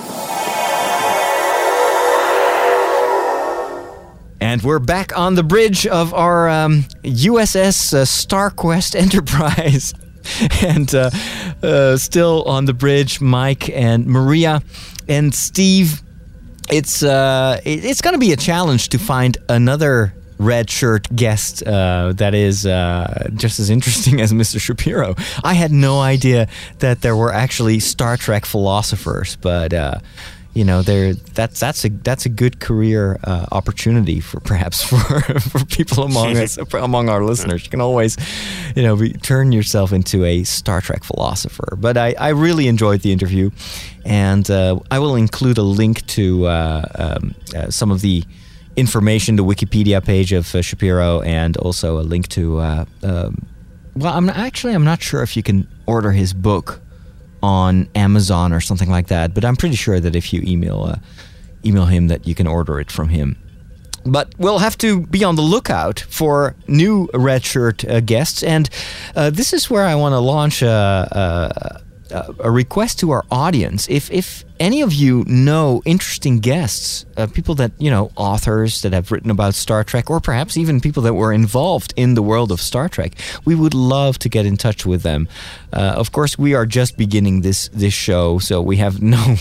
And 4.41 4.63
we're 4.63 4.79
back 4.79 5.17
on 5.19 5.35
the 5.35 5.43
bridge 5.43 5.87
of 5.87 6.15
our 6.15 6.49
um, 6.49 6.85
USS 7.03 7.93
uh, 7.93 8.05
StarQuest 8.05 8.95
Enterprise. 9.05 9.93
and 10.63 10.93
uh, 10.95 11.11
uh, 11.63 11.97
still 11.99 12.43
on 12.45 12.65
the 12.65 12.75
bridge, 12.75 13.21
Mike 13.21 13.69
and 13.69 14.07
Maria 14.07 14.63
and 15.09 15.35
Steve. 15.35 16.03
It's 16.69 17.03
uh, 17.03 17.61
it's 17.65 18.01
going 18.01 18.15
to 18.15 18.19
be 18.19 18.33
a 18.33 18.37
challenge 18.37 18.89
to 18.91 18.99
find 18.99 19.39
another 19.49 20.13
red 20.39 20.69
shirt 20.69 21.09
guest 21.15 21.63
uh, 21.67 22.13
that 22.17 22.35
is 22.35 22.67
uh, 22.67 23.31
just 23.35 23.59
as 23.59 23.71
interesting 23.71 24.21
as 24.25 24.33
Mr. 24.33 24.61
Shapiro. 24.61 25.15
I 25.43 25.55
had 25.55 25.73
no 25.73 26.01
idea 26.01 26.49
that 26.81 27.01
there 27.03 27.17
were 27.17 27.33
actually 27.33 27.81
Star 27.81 28.17
Trek 28.17 28.45
philosophers, 28.45 29.37
but 29.37 29.73
uh, 29.73 29.99
you 30.57 30.65
know, 30.65 30.81
there 30.81 31.13
that's 31.13 31.61
that's 31.61 31.85
a 31.85 31.91
that's 31.91 32.25
a 32.25 32.31
good 32.31 32.61
career 32.61 33.21
uh, 33.25 33.45
opportunity 33.53 34.21
for 34.21 34.41
perhaps 34.41 34.83
for 34.89 35.21
for 35.39 35.63
people 35.67 36.05
among 36.05 36.35
us 36.39 36.57
among 36.73 37.11
our 37.11 37.23
listeners. 37.23 37.63
You 37.65 37.71
can 37.71 37.83
always, 37.83 38.17
you 38.75 38.83
know, 38.83 38.97
be, 38.97 39.13
turn 39.13 39.53
yourself 39.53 39.93
into 39.93 40.25
a 40.25 40.45
Star 40.45 40.81
Trek 40.81 41.05
philosopher. 41.05 41.77
But 41.77 41.99
I, 41.99 42.15
I 42.19 42.31
really 42.31 42.69
enjoyed 42.69 43.03
the 43.03 43.13
interview, 43.13 43.51
and 44.07 44.51
uh, 44.51 44.81
I 44.91 44.99
will 44.99 45.15
include 45.15 45.59
a 45.59 45.63
link 45.63 46.07
to 46.07 46.47
uh, 46.47 46.85
um, 46.95 47.35
uh, 47.55 47.71
some 47.71 47.91
of 47.91 48.01
the 48.01 48.25
information, 48.77 49.37
the 49.37 49.45
Wikipedia 49.45 50.03
page 50.03 50.33
of 50.33 50.55
uh, 50.55 50.63
Shapiro, 50.63 51.21
and 51.21 51.59
also 51.59 52.01
a 52.01 52.05
link 52.05 52.29
to. 52.29 52.61
Uh, 52.61 52.85
um, 53.03 53.47
well, 53.95 54.15
I'm 54.15 54.31
actually 54.31 54.73
I'm 54.73 54.85
not 54.85 55.03
sure 55.03 55.23
if 55.23 55.37
you 55.37 55.43
can 55.43 55.69
order 55.85 56.13
his 56.13 56.33
book 56.33 56.81
on 57.43 57.89
Amazon 57.95 58.53
or 58.53 58.61
something 58.61 58.91
like 58.91 59.09
that, 59.09 59.35
but 59.35 59.45
I'm 59.45 59.57
pretty 59.57 59.77
sure 59.77 60.01
that 60.01 60.17
if 60.17 60.33
you 60.33 60.43
email 60.45 60.85
uh, 60.85 60.97
email 61.65 61.87
him, 61.87 62.09
that 62.09 62.27
you 62.27 62.35
can 62.35 62.47
order 62.47 62.81
it 62.81 62.91
from 62.91 63.09
him. 63.09 63.37
But 64.05 64.33
we'll 64.39 64.61
have 64.61 64.79
to 64.79 65.01
be 65.07 65.25
on 65.25 65.35
the 65.35 65.43
lookout 65.43 66.01
for 66.09 66.55
new 66.69 67.09
red 67.13 67.45
shirt 67.45 67.85
uh, 67.85 68.01
guests, 68.01 68.43
and 68.43 68.71
uh, 69.17 69.31
this 69.31 69.53
is 69.53 69.69
where 69.69 69.85
I 69.85 69.97
want 69.97 70.13
to 70.13 70.21
launch 70.21 70.63
a, 70.63 71.83
a, 72.11 72.35
a 72.41 72.51
request 72.51 72.99
to 73.01 73.11
our 73.11 73.25
audience. 73.31 73.89
If 73.89 74.11
if 74.11 74.45
any 74.59 74.83
of 74.83 74.93
you 74.93 75.25
know 75.27 75.83
interesting 75.85 76.39
guests, 76.39 77.05
uh, 77.17 77.27
people 77.27 77.55
that 77.57 77.73
you 77.79 77.91
know, 77.91 78.11
authors 78.17 78.83
that 78.83 78.93
have 78.93 79.13
written 79.13 79.31
about 79.31 79.55
Star 79.55 79.85
Trek, 79.85 80.11
or 80.11 80.21
perhaps 80.21 80.57
even 80.57 80.81
people 80.81 81.03
that 81.05 81.15
were 81.15 81.33
involved 81.33 81.93
in 81.97 82.15
the 82.15 82.23
world 82.23 82.51
of 82.53 82.61
Star 82.61 82.89
Trek, 82.89 83.15
we 83.45 83.55
would 83.55 83.75
love 83.75 84.19
to 84.21 84.29
get 84.29 84.47
in 84.47 84.57
touch 84.57 84.87
with 84.87 85.03
them. 85.03 85.29
Uh, 85.73 85.95
of 85.97 86.13
course, 86.13 86.39
we 86.39 86.55
are 86.55 86.67
just 86.67 86.97
beginning 86.97 87.43
this 87.43 87.69
this 87.69 87.95
show, 87.95 88.39
so 88.39 88.63
we 88.63 88.77
have 88.77 89.03
no 89.03 89.37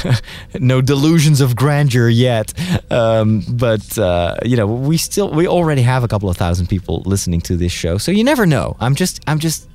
no 0.58 0.80
delusions 0.80 1.40
of 1.40 1.56
grandeur 1.56 2.08
yet. 2.08 2.52
Um, 2.90 3.42
but 3.48 3.98
uh, 3.98 4.36
you 4.44 4.56
know, 4.56 4.66
we 4.66 4.96
still 4.96 5.30
we 5.30 5.46
already 5.46 5.82
have 5.82 6.04
a 6.04 6.08
couple 6.08 6.28
of 6.28 6.36
thousand 6.36 6.68
people 6.68 7.02
listening 7.06 7.40
to 7.42 7.56
this 7.56 7.72
show, 7.72 7.98
so 7.98 8.10
you 8.12 8.24
never 8.24 8.46
know. 8.46 8.76
I'm 8.80 8.94
just 8.94 9.20
I'm 9.26 9.38
just 9.38 9.68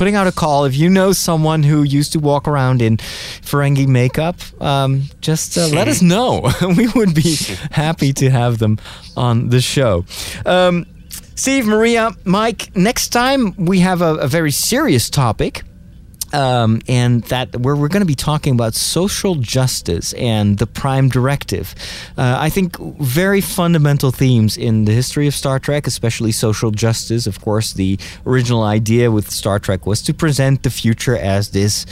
putting 0.00 0.14
out 0.14 0.26
a 0.26 0.32
call. 0.32 0.64
If 0.64 0.74
you 0.74 0.88
know 0.88 1.12
someone 1.12 1.62
who 1.62 1.82
used 1.82 2.12
to 2.14 2.18
walk 2.18 2.48
around 2.48 2.80
in 2.80 2.96
Ferengi 2.96 3.86
makeup, 3.86 4.36
um, 4.58 5.02
just 5.20 5.58
uh, 5.58 5.66
let 5.66 5.88
us 5.88 6.00
know. 6.00 6.50
we 6.74 6.88
would 6.88 7.14
be 7.14 7.36
happy 7.70 8.14
to 8.14 8.30
have 8.30 8.56
them 8.60 8.78
on 9.14 9.50
the 9.50 9.60
show. 9.60 10.06
Um, 10.46 10.86
Steve, 11.34 11.66
Maria, 11.66 12.12
Mike, 12.24 12.74
next 12.74 13.10
time 13.10 13.54
we 13.56 13.80
have 13.80 14.00
a, 14.00 14.14
a 14.14 14.26
very 14.26 14.50
serious 14.50 15.10
topic. 15.10 15.64
Um, 16.32 16.80
and 16.86 17.22
that 17.24 17.56
where 17.56 17.74
we're 17.74 17.88
going 17.88 18.02
to 18.02 18.06
be 18.06 18.14
talking 18.14 18.54
about 18.54 18.74
social 18.74 19.34
justice 19.34 20.12
and 20.14 20.58
the 20.58 20.66
Prime 20.66 21.08
Directive. 21.08 21.74
Uh, 22.16 22.36
I 22.38 22.50
think 22.50 22.78
very 23.00 23.40
fundamental 23.40 24.10
themes 24.12 24.56
in 24.56 24.84
the 24.84 24.92
history 24.92 25.26
of 25.26 25.34
Star 25.34 25.58
Trek, 25.58 25.86
especially 25.86 26.32
social 26.32 26.70
justice. 26.70 27.26
Of 27.26 27.40
course, 27.40 27.72
the 27.72 27.98
original 28.26 28.62
idea 28.62 29.10
with 29.10 29.30
Star 29.30 29.58
Trek 29.58 29.86
was 29.86 30.02
to 30.02 30.14
present 30.14 30.62
the 30.62 30.70
future 30.70 31.16
as 31.16 31.50
this 31.50 31.86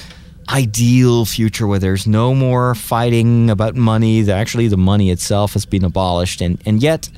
ideal 0.51 1.25
future 1.25 1.67
where 1.67 1.79
there's 1.79 2.07
no 2.07 2.35
more 2.35 2.75
fighting 2.75 3.51
about 3.51 3.75
money. 3.75 4.23
That 4.23 4.39
actually 4.39 4.69
the 4.69 4.77
money 4.77 5.11
itself 5.11 5.53
has 5.53 5.67
been 5.67 5.85
abolished, 5.85 6.41
and 6.41 6.61
and 6.65 6.83
yet 6.83 7.09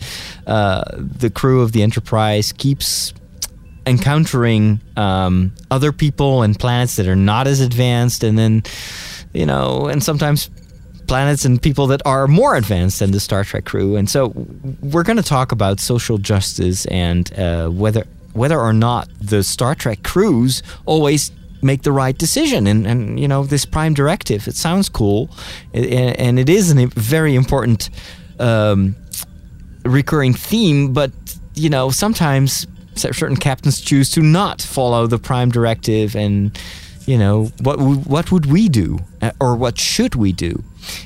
uh, 0.47 0.83
the 0.97 1.31
crew 1.31 1.63
of 1.63 1.73
the 1.73 1.83
Enterprise 1.83 2.53
keeps 2.53 3.13
encountering 3.87 4.81
um, 4.97 5.53
other 5.71 5.93
people 5.93 6.43
and 6.43 6.59
planets 6.59 6.97
that 6.97 7.07
are 7.07 7.17
not 7.17 7.47
as 7.47 7.61
advanced, 7.61 8.25
and 8.25 8.39
then 8.39 8.63
you 9.33 9.47
know, 9.47 9.87
and 9.87 10.03
sometimes 10.03 10.51
planets 11.07 11.45
and 11.45 11.61
people 11.61 11.89
that 11.89 12.01
are 12.05 12.29
more 12.29 12.57
advanced 12.57 13.01
than 13.01 13.11
the 13.11 13.21
Star 13.21 13.45
Trek 13.45 13.65
crew. 13.65 13.97
And 13.97 14.09
so 14.09 14.33
we're 14.81 15.03
going 15.03 15.17
to 15.17 15.23
talk 15.23 15.53
about 15.53 15.81
social 15.81 16.19
justice 16.19 16.87
and 16.87 17.33
uh, 17.39 17.69
whether 17.69 18.07
whether 18.33 18.61
or 18.61 18.73
not 18.73 19.09
the 19.21 19.43
Star 19.43 19.75
Trek 19.75 20.03
crews 20.05 20.63
always 20.87 21.33
make 21.63 21.83
the 21.83 21.93
right 21.93 22.17
decision. 22.17 22.67
And, 22.67 22.87
and 22.87 23.19
you 23.19 23.29
know, 23.29 23.45
this 23.45 23.65
prime 23.65 23.93
directive, 23.95 24.47
it 24.49 24.55
sounds 24.55 24.89
cool, 24.89 25.31
and 25.75 26.39
it 26.39 26.49
is 26.49 26.71
a 26.71 26.87
very 26.87 27.35
important 27.35 27.91
um, 28.39 28.95
recurring 29.85 30.33
theme, 30.33 30.93
but, 30.93 31.11
you 31.55 31.69
know, 31.69 31.91
sometimes 31.91 32.67
certain 33.01 33.37
captains 33.37 33.81
choose 33.81 34.11
to 34.11 34.21
not 34.21 34.61
follow 34.63 35.07
the 35.07 35.19
prime 35.19 35.51
directive 35.51 36.15
and 36.15 36.59
you 37.07 37.19
know 37.19 37.47
what 37.63 37.79
what 37.81 38.31
would 38.31 38.47
we 38.47 38.69
do 38.69 38.99
uh, 39.23 39.33
or 39.41 39.57
what 39.57 39.79
should 39.79 40.15
we 40.15 40.33
do? 40.33 40.63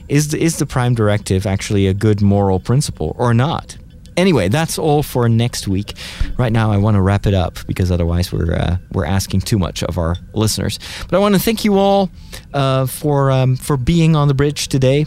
Is 0.08 0.28
the, 0.28 0.40
is 0.40 0.58
the 0.58 0.66
prime 0.66 0.94
directive 0.94 1.46
actually 1.46 1.86
a 1.86 1.94
good 1.94 2.20
moral 2.20 2.60
principle 2.60 3.14
or 3.18 3.32
not? 3.32 3.76
Anyway 4.16 4.48
that's 4.48 4.78
all 4.78 5.02
for 5.02 5.28
next 5.28 5.66
week. 5.68 5.94
Right 6.36 6.52
now 6.52 6.72
i 6.72 6.76
want 6.76 6.96
to 6.96 7.00
wrap 7.00 7.26
it 7.26 7.34
up 7.34 7.58
because 7.66 7.90
otherwise 7.90 8.32
we're 8.32 8.54
uh, 8.54 8.76
we're 8.92 9.06
asking 9.06 9.40
too 9.42 9.58
much 9.58 9.82
of 9.84 9.98
our 9.98 10.16
listeners. 10.34 10.78
But 11.08 11.16
i 11.16 11.18
want 11.20 11.34
to 11.34 11.40
thank 11.40 11.64
you 11.64 11.78
all 11.78 12.10
uh, 12.52 12.86
for 12.86 13.30
um, 13.30 13.56
for 13.56 13.76
being 13.76 14.14
on 14.16 14.28
the 14.28 14.34
bridge 14.34 14.68
today 14.68 15.06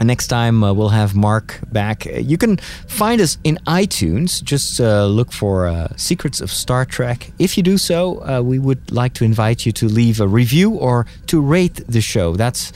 Next 0.00 0.26
time 0.26 0.64
uh, 0.64 0.72
we'll 0.72 0.88
have 0.88 1.14
Mark 1.14 1.60
back. 1.72 2.04
You 2.06 2.36
can 2.36 2.56
find 2.88 3.20
us 3.20 3.38
in 3.44 3.58
iTunes. 3.66 4.42
Just 4.42 4.80
uh, 4.80 5.06
look 5.06 5.32
for 5.32 5.66
uh, 5.66 5.88
Secrets 5.96 6.40
of 6.40 6.50
Star 6.50 6.84
Trek. 6.84 7.30
If 7.38 7.56
you 7.56 7.62
do 7.62 7.78
so, 7.78 8.18
uh, 8.28 8.40
we 8.42 8.58
would 8.58 8.90
like 8.90 9.14
to 9.14 9.24
invite 9.24 9.64
you 9.64 9.72
to 9.72 9.86
leave 9.86 10.20
a 10.20 10.26
review 10.26 10.72
or 10.72 11.06
to 11.28 11.40
rate 11.40 11.80
the 11.86 12.00
show. 12.00 12.34
That's, 12.34 12.72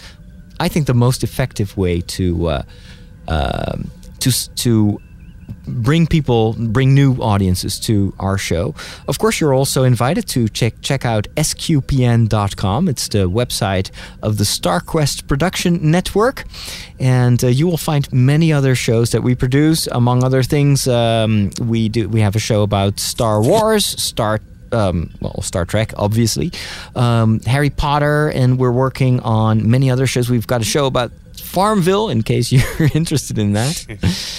I 0.61 0.69
think, 0.69 0.87
the 0.87 0.95
most 0.95 1.25
effective 1.25 1.77
way 1.77 2.01
to 2.03 2.49
uh, 2.49 2.63
um, 3.27 3.91
to 4.21 4.31
to 4.55 5.01
bring 5.69 6.07
people, 6.07 6.55
bring 6.59 6.95
new 6.95 7.15
audiences 7.15 7.79
to 7.81 8.15
our 8.19 8.39
show. 8.39 8.75
Of 9.07 9.19
course, 9.19 9.41
you're 9.41 9.55
also 9.55 9.85
invited 9.85 10.27
to 10.29 10.49
check 10.49 10.75
check 10.81 11.05
out 11.05 11.27
sqpn.com. 11.37 12.89
It's 12.89 13.09
the 13.09 13.29
website 13.31 13.91
of 14.23 14.39
the 14.39 14.45
StarQuest 14.45 15.27
production 15.27 15.91
network, 15.91 16.45
and 16.99 17.43
uh, 17.43 17.49
you 17.49 17.67
will 17.67 17.77
find 17.77 18.11
many 18.13 18.53
other 18.53 18.75
shows 18.75 19.11
that 19.11 19.23
we 19.23 19.35
produce. 19.35 19.87
Among 19.89 20.25
other 20.25 20.43
things, 20.43 20.89
um, 20.89 21.51
we 21.61 21.89
do 21.89 22.09
we 22.09 22.21
have 22.21 22.37
a 22.37 22.41
show 22.41 22.63
about 22.63 22.99
Star 22.99 23.43
Wars, 23.43 23.85
Star 23.85 24.41
um, 24.73 25.11
well, 25.21 25.41
Star 25.43 25.65
Trek, 25.65 25.93
obviously, 25.97 26.53
um, 26.95 27.41
Harry 27.41 27.71
Potter, 27.71 28.29
and 28.29 28.59
we're 28.59 28.73
working 28.73 29.21
on 29.21 29.71
many 29.71 29.91
other 29.91 30.07
shows. 30.07 30.29
We've 30.31 30.47
got 30.47 30.61
a 30.61 30.65
show 30.65 30.87
about 30.87 31.13
Farmville, 31.37 32.09
in 32.11 32.23
case 32.23 32.53
you're 32.79 32.91
interested 32.95 33.39
in 33.39 33.53
that. 33.55 33.87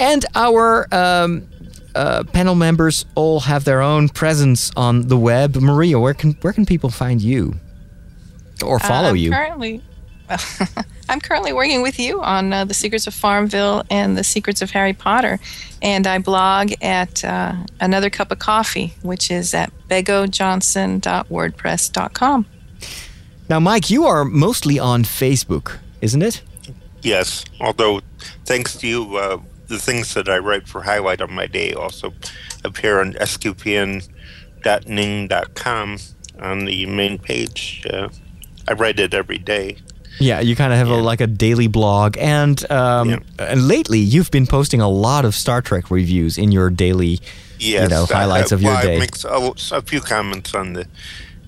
And 0.00 0.24
our 0.34 0.92
um, 0.92 1.46
uh, 1.94 2.24
panel 2.24 2.54
members 2.54 3.04
all 3.14 3.40
have 3.40 3.64
their 3.64 3.82
own 3.82 4.08
presence 4.08 4.70
on 4.76 5.08
the 5.08 5.18
web. 5.18 5.56
Maria, 5.56 6.00
where 6.00 6.14
can 6.14 6.32
where 6.40 6.54
can 6.54 6.66
people 6.66 6.90
find 6.90 7.20
you 7.20 7.54
or 8.64 8.76
uh, 8.76 8.78
follow 8.78 9.10
uh, 9.10 9.14
you? 9.14 9.30
Currently, 9.30 9.82
I'm 11.08 11.20
currently 11.20 11.52
working 11.52 11.82
with 11.82 11.98
you 11.98 12.22
on 12.22 12.52
uh, 12.52 12.64
the 12.64 12.74
Secrets 12.74 13.06
of 13.06 13.14
Farmville 13.14 13.84
and 13.90 14.16
the 14.16 14.24
Secrets 14.24 14.60
of 14.62 14.70
Harry 14.70 14.92
Potter, 14.92 15.38
and 15.82 16.06
I 16.06 16.18
blog 16.18 16.72
at 16.80 17.24
uh, 17.24 17.56
Another 17.80 18.10
Cup 18.10 18.30
of 18.32 18.38
Coffee, 18.38 18.94
which 19.02 19.30
is 19.30 19.54
at 19.54 19.72
begojohnson.wordpress.com. 19.88 22.46
Now, 23.48 23.60
Mike, 23.60 23.90
you 23.90 24.06
are 24.06 24.24
mostly 24.24 24.78
on 24.78 25.02
Facebook, 25.02 25.78
isn't 26.00 26.22
it? 26.22 26.42
Yes, 27.02 27.44
although 27.60 28.00
thanks 28.44 28.76
to 28.76 28.86
you, 28.86 29.16
uh, 29.16 29.38
the 29.70 29.78
things 29.78 30.12
that 30.14 30.28
I 30.28 30.38
write 30.38 30.68
for 30.68 30.82
Highlight 30.82 31.22
on 31.22 31.32
my 31.32 31.46
day 31.46 31.72
also 31.72 32.12
appear 32.64 33.00
on 33.00 33.14
sqpn.ning.com 33.14 34.08
on 36.40 36.64
the 36.64 36.86
main 36.86 37.18
page. 37.18 37.86
Uh, 37.88 38.08
I 38.68 38.72
write 38.72 38.98
it 38.98 39.14
every 39.14 39.38
day. 39.38 39.78
Yeah, 40.18 40.40
you 40.40 40.56
kind 40.56 40.72
of 40.72 40.78
have 40.78 40.88
yeah. 40.88 40.96
a, 40.96 41.00
like 41.00 41.20
a 41.22 41.26
daily 41.26 41.68
blog, 41.68 42.18
and 42.18 42.70
um, 42.70 43.08
yeah. 43.10 43.20
and 43.38 43.68
lately 43.68 44.00
you've 44.00 44.30
been 44.30 44.46
posting 44.46 44.80
a 44.82 44.88
lot 44.88 45.24
of 45.24 45.34
Star 45.34 45.62
Trek 45.62 45.90
reviews 45.90 46.36
in 46.36 46.52
your 46.52 46.68
daily, 46.68 47.20
yes, 47.58 47.84
you 47.84 47.88
know, 47.88 48.04
highlights 48.04 48.52
of 48.52 48.60
your 48.60 48.72
well, 48.72 48.82
day. 48.82 48.96
I 48.96 48.98
make 48.98 49.24
a, 49.24 49.52
a, 49.72 49.80
few 49.80 50.00
comments 50.02 50.54
on 50.54 50.74
the 50.74 50.86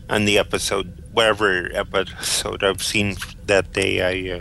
on 0.09 0.25
the 0.25 0.39
episode, 0.39 0.91
whatever 1.13 1.71
episode 1.75 2.63
I've 2.63 2.83
seen 2.83 3.17
that 3.47 3.73
day. 3.75 4.01
I 4.01 4.39
uh, 4.39 4.41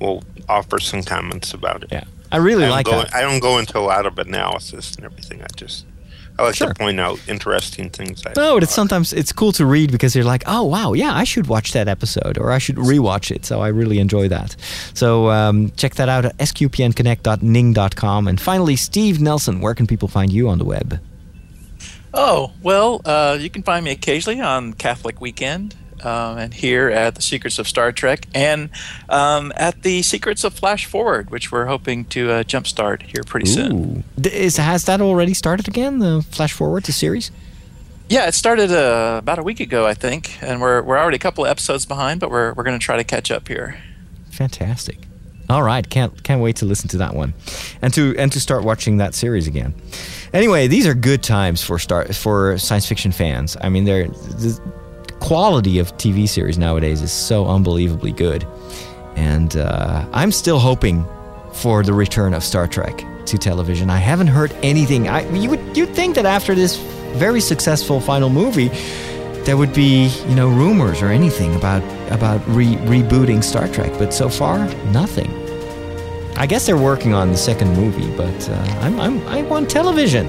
will 0.00 0.24
offer 0.48 0.80
some 0.80 1.04
comments 1.04 1.54
about 1.54 1.84
it. 1.84 1.92
Yeah. 1.92 2.04
I 2.30 2.36
really 2.36 2.64
I 2.64 2.70
like 2.70 2.86
go, 2.86 2.92
that. 2.92 3.14
I 3.14 3.22
don't 3.22 3.40
go 3.40 3.58
into 3.58 3.78
a 3.78 3.80
lot 3.80 4.06
of 4.06 4.18
analysis 4.18 4.94
and 4.96 5.04
everything. 5.04 5.42
I 5.42 5.46
just 5.56 5.86
I 6.38 6.44
like 6.44 6.54
sure. 6.54 6.68
to 6.68 6.74
point 6.74 7.00
out 7.00 7.18
interesting 7.26 7.90
things. 7.90 8.24
I 8.24 8.32
no, 8.36 8.54
but 8.54 8.62
it's 8.62 8.74
sometimes 8.74 9.12
it's 9.12 9.32
cool 9.32 9.50
to 9.52 9.66
read 9.66 9.90
because 9.90 10.14
you're 10.14 10.24
like, 10.24 10.44
oh 10.46 10.62
wow, 10.62 10.92
yeah, 10.92 11.12
I 11.14 11.24
should 11.24 11.48
watch 11.48 11.72
that 11.72 11.88
episode 11.88 12.38
or 12.38 12.52
I 12.52 12.58
should 12.58 12.76
rewatch 12.76 13.34
it. 13.34 13.44
So 13.44 13.60
I 13.60 13.68
really 13.68 13.98
enjoy 13.98 14.28
that. 14.28 14.54
So 14.94 15.30
um, 15.30 15.72
check 15.76 15.96
that 15.96 16.08
out 16.08 16.24
at 16.26 16.36
sqpnconnect.ning.com. 16.36 18.28
And 18.28 18.40
finally, 18.40 18.76
Steve 18.76 19.20
Nelson, 19.20 19.60
where 19.60 19.74
can 19.74 19.86
people 19.86 20.06
find 20.06 20.32
you 20.32 20.48
on 20.48 20.58
the 20.58 20.64
web? 20.64 21.00
Oh 22.14 22.52
well, 22.62 23.00
uh, 23.04 23.36
you 23.40 23.50
can 23.50 23.62
find 23.62 23.84
me 23.84 23.90
occasionally 23.90 24.40
on 24.40 24.74
Catholic 24.74 25.20
Weekend 25.20 25.74
um, 26.04 26.38
and 26.38 26.54
here 26.54 26.88
at 26.88 27.14
the 27.14 27.22
Secrets 27.22 27.58
of 27.58 27.68
Star 27.68 27.92
Trek, 27.92 28.26
and 28.34 28.70
um, 29.08 29.52
at 29.56 29.82
the 29.82 30.02
Secrets 30.02 30.44
of 30.44 30.54
Flash 30.54 30.86
Forward, 30.86 31.30
which 31.30 31.50
we're 31.52 31.66
hoping 31.66 32.04
to 32.06 32.30
uh, 32.30 32.42
jumpstart 32.42 33.02
here 33.02 33.22
pretty 33.24 33.48
Ooh. 33.50 33.54
soon. 33.54 34.04
Is 34.24 34.56
has 34.56 34.84
that 34.84 35.00
already 35.00 35.34
started 35.34 35.68
again? 35.68 35.98
The 35.98 36.24
Flash 36.30 36.52
Forward, 36.52 36.84
the 36.84 36.92
series? 36.92 37.30
Yeah, 38.08 38.26
it 38.26 38.32
started 38.32 38.70
uh, 38.72 39.18
about 39.18 39.38
a 39.38 39.42
week 39.42 39.60
ago, 39.60 39.86
I 39.86 39.94
think, 39.94 40.42
and 40.42 40.60
we're 40.60 40.82
we're 40.82 40.98
already 40.98 41.16
a 41.16 41.20
couple 41.20 41.44
of 41.44 41.50
episodes 41.50 41.84
behind, 41.84 42.20
but 42.20 42.30
we're 42.30 42.54
we're 42.54 42.64
going 42.64 42.78
to 42.78 42.84
try 42.84 42.96
to 42.96 43.04
catch 43.04 43.30
up 43.30 43.48
here. 43.48 43.78
Fantastic. 44.30 44.98
All 45.50 45.62
right, 45.62 45.88
can't 45.88 46.22
can't 46.22 46.42
wait 46.42 46.56
to 46.56 46.66
listen 46.66 46.88
to 46.88 46.98
that 46.98 47.14
one, 47.14 47.34
and 47.82 47.92
to 47.94 48.14
and 48.18 48.30
to 48.32 48.40
start 48.40 48.64
watching 48.64 48.98
that 48.98 49.14
series 49.14 49.46
again. 49.46 49.74
Anyway, 50.32 50.68
these 50.68 50.86
are 50.86 50.94
good 50.94 51.22
times 51.22 51.62
for 51.62 51.78
start 51.78 52.14
for 52.14 52.58
science 52.58 52.86
fiction 52.86 53.12
fans. 53.12 53.56
I 53.60 53.70
mean, 53.70 53.84
they're 53.84 54.08
quality 55.20 55.78
of 55.78 55.96
TV 55.96 56.28
series 56.28 56.58
nowadays 56.58 57.02
is 57.02 57.12
so 57.12 57.46
unbelievably 57.46 58.12
good. 58.12 58.46
And 59.16 59.56
uh, 59.56 60.06
I'm 60.12 60.32
still 60.32 60.58
hoping 60.58 61.04
for 61.52 61.82
the 61.82 61.92
return 61.92 62.34
of 62.34 62.44
Star 62.44 62.66
Trek 62.66 63.04
to 63.26 63.38
television. 63.38 63.90
I 63.90 63.96
haven't 63.98 64.28
heard 64.28 64.52
anything. 64.62 65.08
I, 65.08 65.28
you 65.34 65.50
would 65.50 65.76
you'd 65.76 65.94
think 65.94 66.14
that 66.14 66.26
after 66.26 66.54
this 66.54 66.76
very 67.16 67.40
successful 67.40 68.00
final 68.00 68.30
movie, 68.30 68.68
there 69.44 69.56
would 69.56 69.74
be 69.74 70.08
you 70.28 70.34
know 70.34 70.48
rumors 70.48 71.02
or 71.02 71.08
anything 71.08 71.54
about 71.56 71.82
about 72.12 72.46
re- 72.48 72.76
rebooting 72.86 73.42
Star 73.42 73.68
Trek, 73.68 73.92
but 73.98 74.14
so 74.14 74.28
far 74.28 74.58
nothing. 74.92 75.30
I 76.36 76.46
guess 76.46 76.66
they're 76.66 76.76
working 76.76 77.14
on 77.14 77.32
the 77.32 77.36
second 77.36 77.74
movie, 77.74 78.08
but 78.16 78.48
uh, 78.48 78.54
I'm, 78.80 79.00
I'm 79.00 79.26
I 79.26 79.42
want 79.42 79.68
television. 79.68 80.26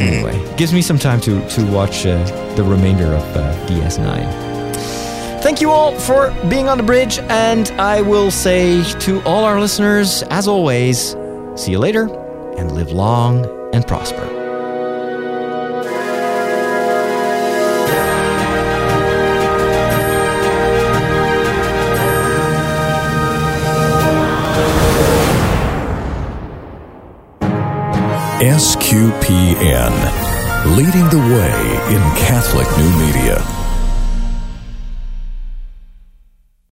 Anyway, 0.00 0.56
gives 0.56 0.72
me 0.72 0.82
some 0.82 0.98
time 0.98 1.20
to 1.22 1.46
to 1.50 1.64
watch 1.72 2.06
uh, 2.06 2.22
the 2.54 2.62
remainder 2.64 3.14
of 3.14 3.22
uh, 3.36 3.66
DS9. 3.66 4.56
Thank 5.42 5.60
you 5.60 5.70
all 5.70 5.92
for 5.98 6.34
being 6.48 6.68
on 6.68 6.76
the 6.76 6.82
bridge, 6.84 7.18
and 7.28 7.70
I 7.78 8.00
will 8.02 8.30
say 8.30 8.82
to 9.00 9.22
all 9.22 9.44
our 9.44 9.60
listeners, 9.60 10.22
as 10.24 10.48
always, 10.48 11.14
see 11.54 11.72
you 11.72 11.78
later, 11.78 12.08
and 12.58 12.72
live 12.72 12.90
long 12.90 13.46
and 13.72 13.86
prosper. 13.86 14.35
SQPN, 29.26 30.76
leading 30.76 31.08
the 31.08 31.18
way 31.18 31.94
in 31.94 32.00
Catholic 32.14 32.68
new 32.78 33.06
media. 33.06 33.55